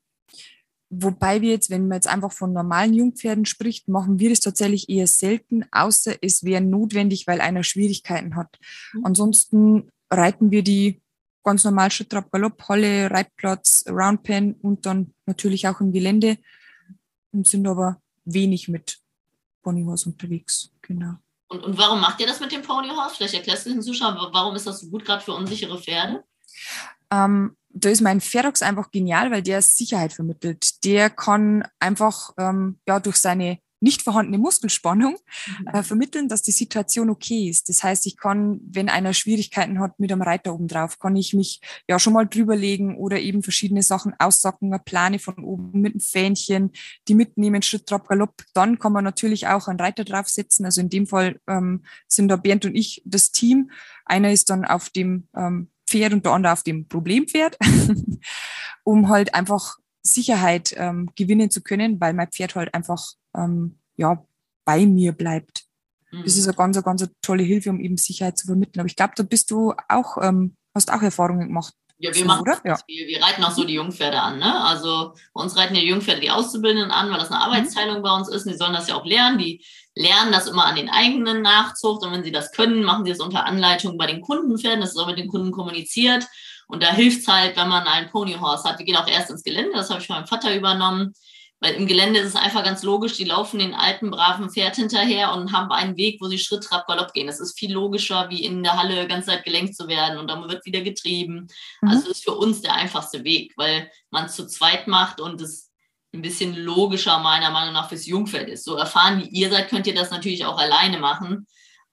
wobei 0.89 1.41
wir 1.41 1.49
jetzt, 1.49 1.69
wenn 1.69 1.89
man 1.89 1.97
jetzt 1.97 2.07
einfach 2.07 2.31
von 2.31 2.53
normalen 2.53 2.93
Jungpferden 2.93 3.45
spricht, 3.45 3.89
machen 3.89 4.21
wir 4.21 4.29
das 4.29 4.39
tatsächlich 4.39 4.87
eher 4.87 5.07
selten, 5.07 5.65
außer 5.73 6.15
es 6.21 6.45
wäre 6.45 6.61
notwendig, 6.61 7.27
weil 7.27 7.41
einer 7.41 7.63
Schwierigkeiten 7.63 8.37
hat. 8.37 8.57
Mhm. 8.93 9.05
Ansonsten 9.05 9.89
reiten 10.09 10.49
wir 10.49 10.63
die 10.63 11.01
ganz 11.43 11.65
normal 11.65 11.91
Schritt, 11.91 12.09
Trab, 12.09 12.31
Galopp, 12.31 12.69
Halle, 12.69 13.11
Reitplatz, 13.11 13.83
Roundpen 13.89 14.53
und 14.61 14.85
dann 14.85 15.13
natürlich 15.25 15.67
auch 15.67 15.81
im 15.81 15.91
Gelände 15.91 16.37
und 17.33 17.45
sind 17.47 17.67
aber 17.67 18.01
wenig 18.23 18.69
mit 18.69 19.01
Ponyhorse 19.67 20.09
unterwegs. 20.09 20.71
Genau. 20.81 21.15
Und, 21.49 21.61
und 21.63 21.77
warum 21.77 21.99
macht 21.99 22.21
ihr 22.21 22.27
das 22.27 22.39
mit 22.39 22.53
dem 22.53 22.61
Ponyhorse? 22.61 23.15
Vielleicht 23.15 23.33
erklärst 23.33 23.65
du 23.65 23.71
den 23.71 23.81
Zuschauern, 23.81 24.15
warum 24.31 24.55
ist 24.55 24.65
das 24.65 24.79
so 24.79 24.87
gut, 24.87 25.03
gerade 25.03 25.21
für 25.21 25.33
unsichere 25.33 25.77
Pferde? 25.77 26.23
Ähm, 27.11 27.57
da 27.69 27.89
ist 27.89 28.01
mein 28.01 28.21
Ferox 28.21 28.61
einfach 28.61 28.91
genial, 28.91 29.29
weil 29.29 29.43
der 29.43 29.61
Sicherheit 29.61 30.13
vermittelt. 30.13 30.85
Der 30.85 31.09
kann 31.09 31.67
einfach 31.79 32.31
ähm, 32.37 32.79
ja, 32.87 33.01
durch 33.01 33.17
seine 33.17 33.59
nicht 33.79 34.01
vorhandene 34.01 34.37
Muskelspannung 34.37 35.17
mhm. 35.59 35.67
äh, 35.67 35.83
vermitteln, 35.83 36.27
dass 36.27 36.41
die 36.41 36.51
Situation 36.51 37.09
okay 37.09 37.49
ist. 37.49 37.69
Das 37.69 37.83
heißt, 37.83 38.07
ich 38.07 38.17
kann, 38.17 38.59
wenn 38.63 38.89
einer 38.89 39.13
Schwierigkeiten 39.13 39.79
hat 39.79 39.99
mit 39.99 40.11
einem 40.11 40.21
Reiter 40.21 40.53
oben 40.53 40.67
drauf, 40.67 40.99
kann 40.99 41.15
ich 41.15 41.33
mich 41.33 41.61
ja 41.87 41.99
schon 41.99 42.13
mal 42.13 42.25
drüberlegen 42.25 42.97
oder 42.97 43.19
eben 43.19 43.43
verschiedene 43.43 43.83
Sachen 43.83 44.13
aussacken, 44.19 44.73
eine 44.73 44.81
Plane 44.83 45.19
von 45.19 45.43
oben 45.43 45.81
mit 45.81 45.93
einem 45.93 45.99
Fähnchen, 45.99 46.71
die 47.07 47.15
mitnehmen, 47.15 47.61
Schritt, 47.61 47.87
Trab, 47.87 48.07
Galopp. 48.07 48.43
Dann 48.53 48.79
kann 48.79 48.93
man 48.93 49.03
natürlich 49.03 49.47
auch 49.47 49.67
einen 49.67 49.79
Reiter 49.79 50.03
draufsetzen. 50.03 50.65
Also 50.65 50.81
in 50.81 50.89
dem 50.89 51.07
Fall 51.07 51.39
ähm, 51.47 51.83
sind 52.07 52.29
da 52.29 52.35
Bernd 52.35 52.65
und 52.65 52.75
ich 52.75 53.01
das 53.05 53.31
Team. 53.31 53.71
Einer 54.05 54.31
ist 54.31 54.49
dann 54.49 54.65
auf 54.65 54.89
dem 54.89 55.27
ähm, 55.35 55.69
Pferd 55.87 56.13
und 56.13 56.25
der 56.25 56.33
andere 56.33 56.53
auf 56.53 56.63
dem 56.63 56.87
Problempferd, 56.87 57.57
um 58.83 59.09
halt 59.09 59.33
einfach 59.33 59.77
Sicherheit 60.07 60.73
ähm, 60.77 61.09
gewinnen 61.15 61.51
zu 61.51 61.61
können, 61.61 61.99
weil 62.01 62.13
mein 62.13 62.31
Pferd 62.31 62.55
halt 62.55 62.73
einfach 62.73 63.03
ähm, 63.35 63.79
ja, 63.95 64.23
bei 64.65 64.85
mir 64.85 65.11
bleibt. 65.11 65.65
Mhm. 66.11 66.23
Das 66.23 66.37
ist 66.37 66.47
eine 66.47 66.55
ganz, 66.55 66.81
ganz 66.83 67.07
tolle 67.21 67.43
Hilfe, 67.43 67.69
um 67.69 67.79
eben 67.79 67.97
Sicherheit 67.97 68.37
zu 68.37 68.47
vermitteln. 68.47 68.79
Aber 68.79 68.87
ich 68.87 68.95
glaube, 68.95 69.13
da 69.15 69.23
bist 69.23 69.51
du 69.51 69.73
auch, 69.89 70.17
ähm, 70.21 70.55
hast 70.73 70.91
auch 70.91 71.01
Erfahrungen 71.01 71.47
gemacht. 71.47 71.73
Ja, 71.99 72.13
wir 72.13 72.25
machen 72.25 72.41
oder? 72.41 72.61
Ja. 72.63 72.77
Wir, 72.85 73.07
wir 73.07 73.23
reiten 73.23 73.43
auch 73.43 73.51
so 73.51 73.63
die 73.63 73.73
Jungpferde 73.73 74.21
an. 74.21 74.37
Ne? 74.37 74.63
Also 74.63 75.15
bei 75.33 75.41
uns 75.41 75.57
reiten 75.57 75.73
die 75.73 75.87
Jungpferde 75.87 76.21
die 76.21 76.29
Auszubildenden 76.29 76.91
an, 76.91 77.09
weil 77.09 77.17
das 77.17 77.31
eine 77.31 77.39
mhm. 77.39 77.45
Arbeitsteilung 77.45 77.97
mhm. 77.99 78.03
bei 78.03 78.15
uns 78.15 78.29
ist. 78.29 78.45
Und 78.45 78.51
die 78.51 78.57
sollen 78.57 78.73
das 78.73 78.87
ja 78.87 78.95
auch 78.95 79.05
lernen. 79.05 79.39
Die 79.39 79.65
lernen 79.95 80.31
das 80.31 80.47
immer 80.47 80.65
an 80.65 80.75
den 80.75 80.89
eigenen 80.89 81.41
Nachzucht. 81.41 82.05
Und 82.05 82.11
wenn 82.11 82.23
sie 82.23 82.31
das 82.31 82.51
können, 82.51 82.83
machen 82.83 83.03
sie 83.03 83.11
es 83.11 83.19
unter 83.19 83.45
Anleitung 83.45 83.97
bei 83.97 84.05
den 84.05 84.21
Kundenpferden. 84.21 84.81
Das 84.81 84.91
ist 84.91 84.97
auch 84.97 85.07
mit 85.07 85.17
den 85.17 85.27
Kunden 85.27 85.51
kommuniziert. 85.51 86.27
Und 86.67 86.83
da 86.83 86.91
hilft 86.91 87.21
es 87.21 87.27
halt, 87.27 87.55
wenn 87.57 87.69
man 87.69 87.87
einen 87.87 88.09
Ponyhorse 88.09 88.67
hat. 88.67 88.77
Wir 88.77 88.85
gehen 88.85 88.97
auch 88.97 89.07
erst 89.07 89.29
ins 89.29 89.43
Gelände. 89.43 89.71
Das 89.73 89.89
habe 89.89 90.01
ich 90.01 90.07
von 90.07 90.17
meinem 90.17 90.27
Vater 90.27 90.53
übernommen. 90.55 91.13
Weil 91.59 91.73
im 91.73 91.87
Gelände 91.87 92.19
ist 92.19 92.27
es 92.27 92.35
einfach 92.35 92.63
ganz 92.63 92.83
logisch, 92.83 93.13
die 93.13 93.23
laufen 93.23 93.57
den 93.57 93.73
alten, 93.73 94.11
braven 94.11 94.51
Pferd 94.51 94.75
hinterher 94.75 95.33
und 95.33 95.51
haben 95.53 95.71
einen 95.71 95.97
Weg, 95.97 96.21
wo 96.21 96.27
sie 96.27 96.37
Schritt, 96.37 96.63
Trab, 96.63 96.85
Galopp 96.85 97.13
gehen. 97.13 97.25
Das 97.25 97.39
ist 97.39 97.57
viel 97.57 97.73
logischer, 97.73 98.29
wie 98.29 98.43
in 98.43 98.61
der 98.61 98.77
Halle 98.77 99.07
ganz 99.07 99.25
Zeit 99.25 99.43
gelenkt 99.43 99.75
zu 99.75 99.87
werden 99.87 100.19
und 100.19 100.27
dann 100.27 100.47
wird 100.47 100.65
wieder 100.65 100.81
getrieben. 100.81 101.47
Mhm. 101.81 101.89
Also 101.89 102.11
ist 102.11 102.23
für 102.23 102.35
uns 102.35 102.61
der 102.61 102.75
einfachste 102.75 103.23
Weg, 103.23 103.53
weil 103.57 103.89
man 104.11 104.25
es 104.25 104.35
zu 104.35 104.45
zweit 104.45 104.87
macht 104.87 105.19
und 105.19 105.41
es 105.41 105.71
ein 106.13 106.21
bisschen 106.21 106.55
logischer 106.55 107.17
meiner 107.19 107.49
Meinung 107.49 107.73
nach 107.73 107.89
fürs 107.89 108.05
Jungpferd 108.05 108.49
ist. 108.49 108.63
So 108.63 108.75
erfahren 108.75 109.23
wie 109.23 109.29
ihr 109.29 109.49
seid, 109.49 109.69
könnt 109.69 109.87
ihr 109.87 109.95
das 109.95 110.11
natürlich 110.11 110.45
auch 110.45 110.59
alleine 110.59 110.99
machen. 110.99 111.47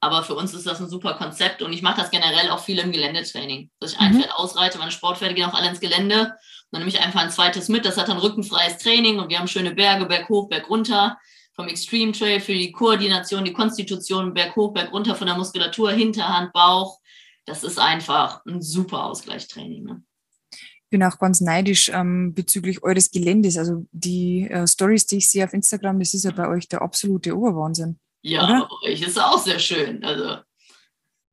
Aber 0.04 0.22
für 0.22 0.34
uns 0.34 0.54
ist 0.54 0.66
das 0.66 0.80
ein 0.80 0.88
super 0.88 1.14
Konzept 1.14 1.62
und 1.62 1.72
ich 1.72 1.82
mache 1.82 2.00
das 2.00 2.10
generell 2.10 2.50
auch 2.50 2.62
viel 2.62 2.78
im 2.78 2.92
Geländetraining. 2.92 3.70
Dass 3.80 3.94
ich 3.94 4.00
ein 4.00 4.12
mhm. 4.12 4.20
Pferd 4.20 4.34
ausreite, 4.34 4.78
meine 4.78 4.90
Sportpferde 4.90 5.34
gehen 5.34 5.46
auch 5.46 5.54
alle 5.54 5.68
ins 5.68 5.80
Gelände 5.80 6.34
dann 6.74 6.80
nehme 6.80 6.90
ich 6.90 7.00
einfach 7.00 7.20
ein 7.20 7.30
zweites 7.30 7.68
mit. 7.68 7.84
Das 7.84 7.96
hat 7.96 8.08
dann 8.08 8.18
rückenfreies 8.18 8.78
Training 8.78 9.20
und 9.20 9.30
wir 9.30 9.38
haben 9.38 9.46
schöne 9.46 9.74
Berge, 9.74 10.06
Berg 10.06 10.28
hoch, 10.28 10.48
Berg 10.48 10.68
runter. 10.68 11.18
Vom 11.54 11.68
Extreme 11.68 12.10
Trail 12.10 12.40
für 12.40 12.52
die 12.52 12.72
Koordination, 12.72 13.44
die 13.44 13.52
Konstitution, 13.52 14.34
Berg 14.34 14.56
hoch, 14.56 14.74
Berg 14.74 14.92
runter 14.92 15.14
von 15.14 15.28
der 15.28 15.36
Muskulatur, 15.36 15.92
Hinterhand, 15.92 16.52
Bauch. 16.52 16.98
Das 17.46 17.62
ist 17.62 17.78
einfach 17.78 18.44
ein 18.44 18.60
super 18.60 19.04
Ausgleichstraining. 19.04 19.84
Ne? 19.84 20.02
Ich 20.50 20.90
bin 20.90 21.04
auch 21.04 21.16
ganz 21.20 21.40
neidisch 21.40 21.90
ähm, 21.94 22.34
bezüglich 22.34 22.82
eures 22.82 23.12
Geländes. 23.12 23.56
Also 23.56 23.86
die 23.92 24.50
äh, 24.50 24.66
Stories, 24.66 25.06
die 25.06 25.18
ich 25.18 25.30
sehe 25.30 25.44
auf 25.44 25.52
Instagram, 25.52 26.00
das 26.00 26.12
ist 26.12 26.24
ja 26.24 26.32
bei 26.32 26.48
euch 26.48 26.68
der 26.68 26.82
absolute 26.82 27.36
Oberwahnsinn. 27.36 28.00
Ja, 28.24 28.44
oder? 28.44 28.68
bei 28.82 28.90
euch 28.90 29.02
ist 29.02 29.20
auch 29.20 29.38
sehr 29.38 29.58
schön. 29.58 30.02
Also 30.02 30.38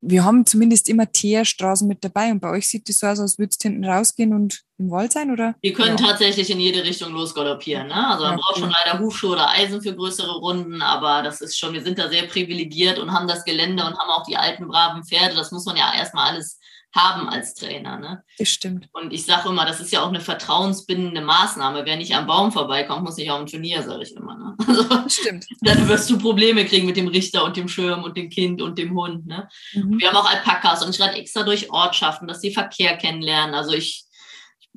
wir 0.02 0.26
haben 0.26 0.48
zumindest 0.48 0.90
immer 0.90 1.12
Teerstraßen 1.12 1.88
mit 1.88 2.04
dabei 2.04 2.32
und 2.32 2.40
bei 2.40 2.50
euch 2.50 2.68
sieht 2.68 2.90
es 2.90 3.00
so 3.00 3.08
aus, 3.08 3.20
als 3.20 3.38
würdest 3.38 3.64
du 3.64 3.70
hinten 3.70 3.86
rausgehen 3.86 4.34
und 4.34 4.62
im 4.80 4.90
Wald 4.90 5.14
sein, 5.14 5.32
oder? 5.32 5.54
Wir 5.62 5.74
können 5.74 5.96
ja. 5.98 6.08
tatsächlich 6.08 6.50
in 6.50 6.60
jede 6.60 6.84
Richtung 6.84 7.14
losgaloppieren. 7.14 7.88
Ne? 7.88 8.08
Also 8.08 8.24
man 8.24 8.38
ja, 8.38 8.44
braucht 8.44 8.58
schon 8.58 8.74
leider 8.84 9.00
Hufschuhe 9.00 9.34
oder 9.34 9.50
Eisen 9.52 9.82
für 9.82 9.96
größere 9.96 10.40
Runden, 10.40 10.82
aber 10.82 11.22
das 11.22 11.40
ist 11.40 11.58
schon, 11.58 11.74
wir 11.74 11.84
sind 11.84 12.00
da 12.00 12.10
sehr 12.10 12.24
privilegiert 12.24 12.98
und 12.98 13.12
haben 13.12 13.28
das 13.28 13.46
Gelände 13.46 13.86
und 13.86 13.98
haben 13.98 14.10
auch 14.10 14.26
die 14.26 14.38
alten, 14.38 14.68
braven 14.68 15.04
Pferde. 15.04 15.36
Das 15.36 15.52
muss 15.52 15.66
man 15.66 15.78
ja 15.78 15.94
erstmal 15.96 16.32
alles 16.32 16.60
haben 16.96 17.30
als 17.30 17.56
Trainer. 17.56 17.98
Ne? 17.98 18.24
Das 18.38 18.50
stimmt. 18.50 18.90
Und 18.94 19.14
ich 19.14 19.26
sage 19.26 19.50
immer, 19.50 19.66
das 19.66 19.80
ist 19.80 19.92
ja 19.92 20.02
auch 20.02 20.10
eine 20.10 20.20
vertrauensbindende 20.20 21.22
Maßnahme. 21.22 21.86
Wer 21.86 21.98
nicht 21.98 22.16
am 22.16 22.28
Baum 22.28 22.52
vorbeikommt, 22.52 23.04
muss 23.04 23.18
nicht 23.18 23.32
auf 23.32 23.40
ein 23.40 23.48
Turnier, 23.48 23.82
sage 23.84 24.04
ich 24.04 24.16
immer. 24.16 24.38
Ne? 24.38 24.56
Also, 24.68 25.10
stimmt. 25.10 25.46
Dann 25.62 25.88
wirst 25.88 26.10
du 26.10 26.18
Probleme 26.18 26.66
kriegen 26.66 26.86
mit 26.86 26.98
dem 26.98 27.08
Richter 27.08 27.44
und 27.44 27.58
dem 27.58 27.68
Schirm 27.68 28.04
und 28.04 28.18
dem 28.18 28.30
Kind 28.30 28.62
und 28.62 28.78
dem 28.78 28.96
Hund. 28.96 29.26
Ne? 29.28 29.48
Mhm. 29.74 30.00
Wir 30.00 30.10
haben 30.10 30.18
auch 30.18 30.30
Alpakas 30.30 30.84
und 30.84 30.94
ich 30.94 31.02
reite 31.02 31.18
extra 31.18 31.44
durch 31.44 31.72
Ortschaften, 31.72 32.28
dass 32.28 32.42
sie 32.42 32.54
Verkehr 32.54 32.98
kennenlernen. 32.98 33.56
Also 33.56 33.74
ich 33.74 34.06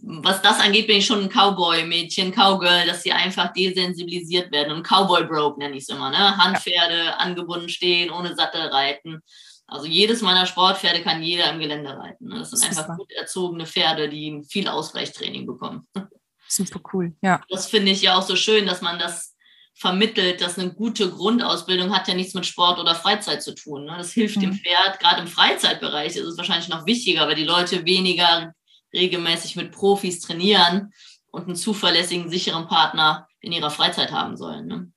was 0.07 0.43
das 0.43 0.61
angeht, 0.61 0.87
bin 0.87 0.99
ich 0.99 1.07
schon 1.07 1.23
ein 1.23 1.29
Cowboy-Mädchen, 1.31 2.33
Cowgirl, 2.33 2.87
dass 2.87 3.03
sie 3.03 3.13
einfach 3.13 3.53
desensibilisiert 3.53 4.53
werden. 4.53 4.73
Und 4.73 4.87
Cowboy-Broke 4.87 5.59
nenne 5.59 5.77
ich 5.77 5.85
es 5.85 5.89
immer. 5.89 6.11
Ne? 6.11 6.37
Handpferde, 6.37 7.05
ja. 7.05 7.17
angebunden 7.17 7.69
stehen, 7.69 8.11
ohne 8.11 8.35
Sattel 8.35 8.63
reiten. 8.63 9.23
Also 9.67 9.87
jedes 9.87 10.23
meiner 10.23 10.47
Sportpferde 10.47 11.03
kann 11.03 11.23
jeder 11.23 11.51
im 11.51 11.59
Gelände 11.59 11.97
reiten. 11.97 12.29
Ne? 12.29 12.39
Das 12.39 12.51
sind 12.51 12.61
Super. 12.61 12.83
einfach 12.83 12.97
gut 12.97 13.11
erzogene 13.13 13.67
Pferde, 13.67 14.09
die 14.09 14.43
viel 14.49 14.69
Ausweichtraining 14.69 15.47
bekommen. 15.47 15.89
Super 16.49 16.81
cool, 16.93 17.17
ja. 17.23 17.41
Das 17.49 17.69
finde 17.69 17.93
ich 17.93 18.03
ja 18.03 18.17
auch 18.17 18.23
so 18.23 18.37
schön, 18.37 18.67
dass 18.67 18.83
man 18.83 18.99
das 18.99 19.35
vermittelt, 19.75 20.41
dass 20.41 20.59
eine 20.59 20.73
gute 20.73 21.11
Grundausbildung 21.11 21.93
hat 21.93 22.07
ja 22.07 22.15
nichts 22.15 22.35
mit 22.35 22.47
Sport 22.47 22.79
oder 22.79 22.95
Freizeit 22.95 23.43
zu 23.43 23.55
tun. 23.55 23.87
Ne? 23.87 23.95
Das 23.97 24.13
hilft 24.13 24.37
mhm. 24.37 24.41
dem 24.43 24.55
Pferd, 24.55 25.01
gerade 25.01 25.23
im 25.23 25.27
Freizeitbereich 25.27 26.15
ist 26.17 26.27
es 26.27 26.37
wahrscheinlich 26.37 26.69
noch 26.69 26.87
wichtiger, 26.87 27.27
weil 27.27 27.35
die 27.35 27.45
Leute 27.45 27.85
weniger 27.85 28.53
regelmäßig 28.93 29.57
mit 29.57 29.73
Profis 29.73 30.21
trainieren 30.21 30.93
und 31.33 31.47
einen 31.47 31.57
zuverlässigen, 31.57 32.31
sicheren 32.31 32.69
Partner 32.69 33.27
in 33.41 33.51
ihrer 33.51 33.71
Freizeit 33.71 34.13
haben 34.13 34.37
sollen. 34.37 34.67
Ne? 34.67 34.93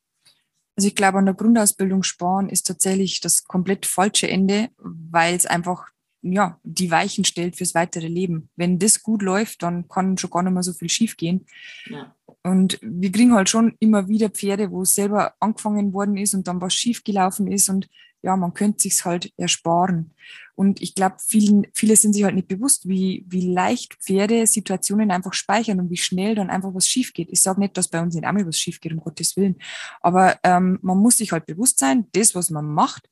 Also 0.78 0.88
ich 0.88 0.96
glaube, 0.96 1.18
an 1.18 1.26
der 1.26 1.34
Grundausbildung 1.34 2.04
sparen 2.04 2.50
ist 2.50 2.68
tatsächlich 2.68 3.20
das 3.20 3.44
komplett 3.46 3.86
falsche 3.86 4.30
Ende, 4.30 4.70
weil 4.78 5.36
es 5.36 5.46
einfach 5.46 5.88
ja, 6.22 6.60
die 6.64 6.92
Weichen 6.92 7.26
stellt 7.26 7.56
fürs 7.56 7.76
weitere 7.76 8.08
Leben. 8.08 8.50
Wenn 8.56 8.80
das 8.80 9.02
gut 9.04 9.22
läuft, 9.22 9.64
dann 9.64 9.88
kann 9.88 10.18
schon 10.18 10.30
gar 10.30 10.44
nicht 10.44 10.54
mehr 10.54 10.64
so 10.64 10.74
viel 10.74 10.90
schief 10.90 11.18
gehen. 11.18 11.46
Ja. 11.90 12.16
Und 12.44 12.80
wir 12.82 13.12
kriegen 13.12 13.34
halt 13.34 13.50
schon 13.50 13.76
immer 13.80 14.08
wieder 14.08 14.30
Pferde, 14.30 14.72
wo 14.72 14.82
es 14.82 14.96
selber 14.96 15.34
angefangen 15.40 15.94
worden 15.94 16.18
ist 16.18 16.34
und 16.34 16.48
dann 16.48 16.62
was 16.62 16.74
schief 16.74 17.04
gelaufen 17.04 17.52
ist 17.52 17.70
und 17.70 17.88
ja, 18.22 18.36
man 18.36 18.54
könnte 18.54 18.82
sich's 18.82 19.06
halt 19.06 19.32
ersparen. 19.38 20.12
Und 20.56 20.82
ich 20.82 20.96
glaube, 20.96 21.18
vielen, 21.20 21.68
viele 21.74 21.96
sind 21.96 22.14
sich 22.14 22.24
halt 22.24 22.36
nicht 22.36 22.48
bewusst, 22.48 22.88
wie, 22.88 23.26
wie 23.28 23.52
leicht 23.54 23.96
Pferde 23.96 24.48
Situationen 24.48 25.12
einfach 25.12 25.34
speichern 25.34 25.80
und 25.80 25.90
wie 25.92 25.98
schnell 25.98 26.36
dann 26.36 26.50
einfach 26.50 26.74
was 26.74 26.88
schief 26.88 27.14
geht. 27.14 27.30
Ich 27.32 27.42
sage 27.42 27.60
nicht, 27.60 27.78
dass 27.78 27.90
bei 27.90 28.02
uns 28.02 28.16
nicht 28.16 28.26
einmal 28.26 28.48
was 28.48 28.60
schief 28.60 28.82
geht, 28.82 28.92
um 28.92 29.00
Gottes 29.00 29.38
Willen. 29.38 29.58
Aber 30.02 30.38
ähm, 30.44 30.80
man 30.82 30.98
muss 30.98 31.18
sich 31.18 31.32
halt 31.32 31.46
bewusst 31.46 31.80
sein, 31.80 32.08
das, 32.14 32.34
was 32.34 32.50
man 32.50 32.66
macht, 32.66 33.08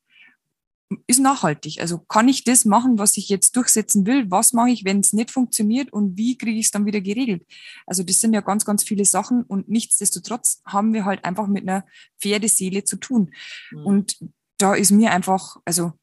ist 1.08 1.20
nachhaltig. 1.20 1.82
Also 1.82 2.00
kann 2.00 2.28
ich 2.28 2.44
das 2.44 2.66
machen, 2.66 3.00
was 3.00 3.18
ich 3.18 3.30
jetzt 3.30 3.56
durchsetzen 3.56 4.06
will? 4.06 4.30
Was 4.30 4.54
mache 4.54 4.70
ich, 4.70 4.86
wenn 4.86 5.00
es 5.00 5.14
nicht 5.14 5.32
funktioniert 5.32 5.92
und 5.92 6.18
wie 6.18 6.38
kriege 6.38 6.60
ich 6.60 6.66
es 6.66 6.72
dann 6.72 6.86
wieder 6.86 7.02
geregelt? 7.02 7.46
Also 7.86 8.04
das 8.04 8.22
sind 8.22 8.34
ja 8.34 8.42
ganz, 8.42 8.66
ganz 8.66 8.84
viele 8.84 9.06
Sachen 9.06 9.44
und 9.44 9.68
nichtsdestotrotz 9.68 10.62
haben 10.66 10.94
wir 10.94 11.06
halt 11.06 11.26
einfach 11.26 11.48
mit 11.48 11.64
einer 11.64 11.86
Pferdeseele 12.20 12.84
zu 12.84 12.98
tun. 12.98 13.32
Mhm. 13.72 13.86
Und 13.86 14.18
da 14.58 14.74
ist 14.74 14.92
mir 14.92 15.12
einfach, 15.12 15.58
also 15.66 15.94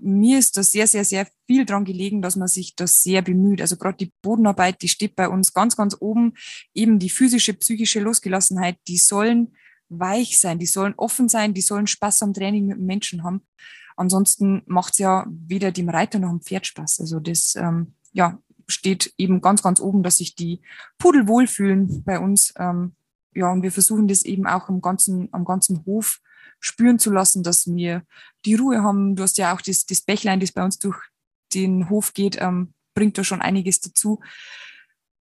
mir 0.00 0.38
ist 0.38 0.56
da 0.56 0.62
sehr, 0.62 0.86
sehr, 0.86 1.04
sehr 1.04 1.26
viel 1.46 1.64
dran 1.64 1.84
gelegen, 1.84 2.22
dass 2.22 2.36
man 2.36 2.48
sich 2.48 2.76
das 2.76 3.02
sehr 3.02 3.22
bemüht. 3.22 3.60
Also 3.60 3.76
gerade 3.76 3.96
die 3.96 4.12
Bodenarbeit, 4.22 4.80
die 4.82 4.88
steht 4.88 5.16
bei 5.16 5.28
uns 5.28 5.52
ganz, 5.52 5.76
ganz 5.76 5.96
oben. 5.98 6.34
Eben 6.74 6.98
die 6.98 7.10
physische, 7.10 7.54
psychische 7.54 8.00
Losgelassenheit, 8.00 8.78
die 8.86 8.98
sollen 8.98 9.54
weich 9.88 10.38
sein, 10.38 10.58
die 10.58 10.66
sollen 10.66 10.94
offen 10.96 11.28
sein, 11.28 11.54
die 11.54 11.62
sollen 11.62 11.86
Spaß 11.86 12.22
am 12.22 12.34
Training 12.34 12.66
mit 12.66 12.78
Menschen 12.78 13.24
haben. 13.24 13.42
Ansonsten 13.96 14.62
macht 14.66 14.92
es 14.92 14.98
ja 14.98 15.26
weder 15.28 15.72
dem 15.72 15.88
Reiter 15.88 16.18
noch 16.18 16.30
dem 16.30 16.42
Pferd 16.42 16.66
Spaß. 16.66 17.00
Also 17.00 17.18
das 17.18 17.56
ähm, 17.56 17.94
ja, 18.12 18.38
steht 18.68 19.12
eben 19.18 19.40
ganz, 19.40 19.62
ganz 19.62 19.80
oben, 19.80 20.02
dass 20.02 20.18
sich 20.18 20.36
die 20.36 20.60
Pudel 20.98 21.26
wohlfühlen 21.26 22.04
bei 22.04 22.20
uns. 22.20 22.52
Ähm, 22.56 22.92
ja, 23.34 23.50
und 23.50 23.62
wir 23.62 23.72
versuchen 23.72 24.06
das 24.06 24.24
eben 24.24 24.46
auch 24.46 24.68
am 24.68 24.80
ganzen, 24.80 25.28
am 25.32 25.44
ganzen 25.44 25.84
Hof 25.84 26.20
spüren 26.60 26.98
zu 26.98 27.10
lassen, 27.10 27.42
dass 27.42 27.66
wir 27.66 28.02
die 28.44 28.54
Ruhe 28.54 28.82
haben. 28.82 29.16
Du 29.16 29.22
hast 29.22 29.38
ja 29.38 29.54
auch 29.54 29.60
das, 29.60 29.86
das 29.86 30.00
Bächlein, 30.02 30.40
das 30.40 30.52
bei 30.52 30.64
uns 30.64 30.78
durch 30.78 30.96
den 31.54 31.88
Hof 31.88 32.14
geht, 32.14 32.40
ähm, 32.40 32.74
bringt 32.94 33.16
da 33.18 33.24
schon 33.24 33.40
einiges 33.40 33.80
dazu. 33.80 34.20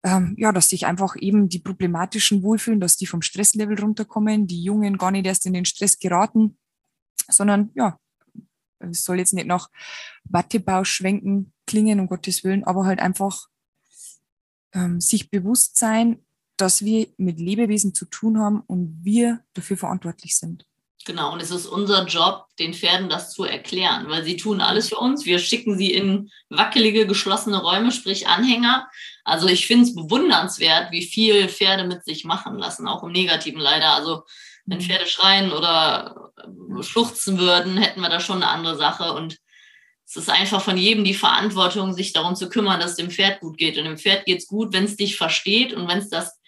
Ähm, 0.04 0.34
ja, 0.36 0.52
dass 0.52 0.68
sich 0.68 0.84
einfach 0.84 1.16
eben 1.16 1.48
die 1.48 1.60
Problematischen 1.60 2.42
wohlfühlen, 2.42 2.80
dass 2.80 2.96
die 2.96 3.06
vom 3.06 3.22
Stresslevel 3.22 3.80
runterkommen, 3.80 4.46
die 4.46 4.62
Jungen 4.62 4.98
gar 4.98 5.10
nicht 5.10 5.26
erst 5.26 5.46
in 5.46 5.54
den 5.54 5.64
Stress 5.64 5.98
geraten, 5.98 6.58
sondern 7.28 7.70
ja, 7.74 7.98
es 8.80 9.02
soll 9.02 9.18
jetzt 9.18 9.32
nicht 9.32 9.46
nach 9.46 9.70
Wattebau 10.24 10.84
schwenken 10.84 11.54
klingen, 11.66 12.00
um 12.00 12.06
Gottes 12.06 12.44
Willen, 12.44 12.64
aber 12.64 12.84
halt 12.84 13.00
einfach 13.00 13.48
ähm, 14.74 15.00
sich 15.00 15.30
bewusst 15.30 15.78
sein, 15.78 16.22
dass 16.56 16.84
wir 16.84 17.08
mit 17.16 17.40
Lebewesen 17.40 17.94
zu 17.94 18.04
tun 18.04 18.38
haben 18.38 18.60
und 18.60 19.04
wir 19.04 19.42
dafür 19.54 19.76
verantwortlich 19.76 20.36
sind. 20.36 20.66
Genau, 21.06 21.34
und 21.34 21.42
es 21.42 21.50
ist 21.50 21.66
unser 21.66 22.06
Job, 22.06 22.46
den 22.58 22.72
Pferden 22.72 23.10
das 23.10 23.30
zu 23.30 23.44
erklären, 23.44 24.08
weil 24.08 24.24
sie 24.24 24.38
tun 24.38 24.62
alles 24.62 24.88
für 24.88 24.96
uns. 24.96 25.26
Wir 25.26 25.38
schicken 25.38 25.76
sie 25.76 25.92
in 25.92 26.30
wackelige, 26.48 27.06
geschlossene 27.06 27.60
Räume, 27.60 27.92
sprich 27.92 28.26
Anhänger. 28.26 28.88
Also 29.22 29.46
ich 29.46 29.66
finde 29.66 29.84
es 29.84 29.94
bewundernswert, 29.94 30.92
wie 30.92 31.04
viel 31.04 31.48
Pferde 31.50 31.84
mit 31.84 32.04
sich 32.04 32.24
machen 32.24 32.56
lassen, 32.56 32.88
auch 32.88 33.02
im 33.02 33.12
Negativen 33.12 33.60
leider. 33.60 33.92
Also 33.92 34.22
wenn 34.64 34.78
mhm. 34.78 34.82
Pferde 34.82 35.06
schreien 35.06 35.52
oder 35.52 36.32
schluchzen 36.80 37.38
würden, 37.38 37.76
hätten 37.76 38.00
wir 38.00 38.08
da 38.08 38.18
schon 38.18 38.42
eine 38.42 38.48
andere 38.48 38.78
Sache. 38.78 39.12
Und 39.12 39.36
es 40.06 40.16
ist 40.16 40.30
einfach 40.30 40.62
von 40.62 40.78
jedem 40.78 41.04
die 41.04 41.12
Verantwortung, 41.12 41.92
sich 41.92 42.14
darum 42.14 42.34
zu 42.34 42.48
kümmern, 42.48 42.80
dass 42.80 42.92
es 42.92 42.96
dem 42.96 43.10
Pferd 43.10 43.40
gut 43.40 43.58
geht. 43.58 43.76
Und 43.76 43.84
dem 43.84 43.98
Pferd 43.98 44.24
geht 44.24 44.38
es 44.38 44.46
gut, 44.46 44.72
wenn 44.72 44.84
es 44.84 44.96
dich 44.96 45.16
versteht 45.16 45.74
und 45.74 45.86
wenn 45.86 45.98
es 45.98 46.08
das 46.08 46.40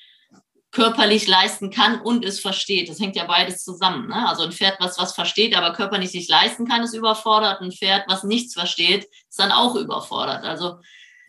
körperlich 0.76 1.26
leisten 1.26 1.70
kann 1.70 2.02
und 2.02 2.22
es 2.22 2.38
versteht. 2.38 2.90
Das 2.90 3.00
hängt 3.00 3.16
ja 3.16 3.24
beides 3.24 3.64
zusammen. 3.64 4.08
Ne? 4.08 4.28
Also 4.28 4.42
ein 4.42 4.52
Pferd, 4.52 4.76
was 4.78 4.98
was 4.98 5.14
versteht, 5.14 5.56
aber 5.56 5.72
körperlich 5.72 6.12
nicht 6.12 6.28
leisten 6.28 6.68
kann, 6.68 6.82
ist 6.82 6.92
überfordert. 6.92 7.62
Ein 7.62 7.72
Pferd, 7.72 8.04
was 8.08 8.24
nichts 8.24 8.52
versteht, 8.52 9.04
ist 9.04 9.38
dann 9.38 9.52
auch 9.52 9.74
überfordert. 9.74 10.44
Also 10.44 10.74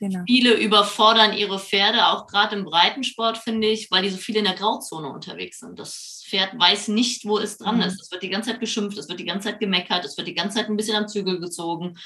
genau. 0.01 0.19
viele 0.27 0.53
überfordern 0.53 1.31
ihre 1.31 1.60
Pferde, 1.60 2.07
auch 2.07 2.27
gerade 2.27 2.57
im 2.57 2.65
Breitensport, 2.65 3.38
finde 3.38 3.67
ich, 3.69 3.89
weil 3.89 4.03
die 4.03 4.10
so 4.10 4.17
viel 4.17 4.36
in 4.36 4.43
der 4.43 4.55
Grauzone 4.55 5.07
unterwegs 5.07 5.60
sind. 5.60 5.79
Das 5.79 6.25
Pferd 6.27 6.60
weiß 6.60 6.89
nicht, 6.89 7.23
wo 7.23 7.39
es 7.39 7.57
dran 7.57 7.77
mhm. 7.77 7.83
ist. 7.83 8.01
Es 8.01 8.12
wird 8.12 8.23
die 8.23 8.29
ganze 8.29 8.51
Zeit 8.51 8.60
geschimpft, 8.60 8.97
es 8.97 9.07
wird 9.07 9.21
die 9.21 9.25
ganze 9.25 9.47
Zeit 9.47 9.62
gemeckert, 9.62 10.03
es 10.03 10.17
wird 10.17 10.27
die 10.27 10.36
ganze 10.36 10.57
Zeit 10.57 10.67
ein 10.67 10.75
bisschen 10.75 10.97
am 10.97 11.07
Zügel 11.07 11.39
gezogen. 11.39 11.97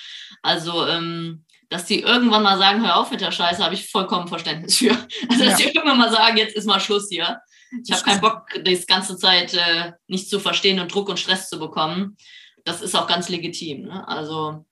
Also 0.44 0.86
ähm, 0.86 1.44
dass 1.72 1.86
die 1.86 2.02
irgendwann 2.02 2.44
mal 2.44 2.58
sagen, 2.58 2.86
hör 2.86 2.98
auf 2.98 3.12
mit 3.12 3.22
der 3.22 3.32
Scheiße, 3.32 3.64
habe 3.64 3.74
ich 3.74 3.90
vollkommen 3.90 4.28
Verständnis 4.28 4.78
für. 4.78 4.90
Also, 5.30 5.46
dass 5.46 5.60
ja. 5.60 5.68
die 5.70 5.76
irgendwann 5.76 5.98
mal 5.98 6.12
sagen, 6.12 6.36
jetzt 6.38 6.56
ist 6.56 6.66
mal 6.68 6.82
Schluss 6.82 7.08
hier. 7.10 7.40
Ich 7.84 7.92
habe 7.94 8.04
keinen 8.04 8.20
Bock, 8.20 8.48
die 8.58 8.86
ganze 8.86 9.18
Zeit 9.18 9.54
äh, 9.54 9.94
nicht 10.08 10.30
zu 10.30 10.42
verstehen 10.42 10.82
und 10.82 10.94
Druck 10.94 11.08
und 11.08 11.18
Stress 11.18 11.48
zu 11.48 11.58
bekommen. 11.58 12.18
Das 12.66 12.82
ist 12.82 12.94
auch 12.94 13.08
ganz 13.08 13.30
legitim. 13.30 13.84
Ne? 13.84 14.06
Also 14.06 14.66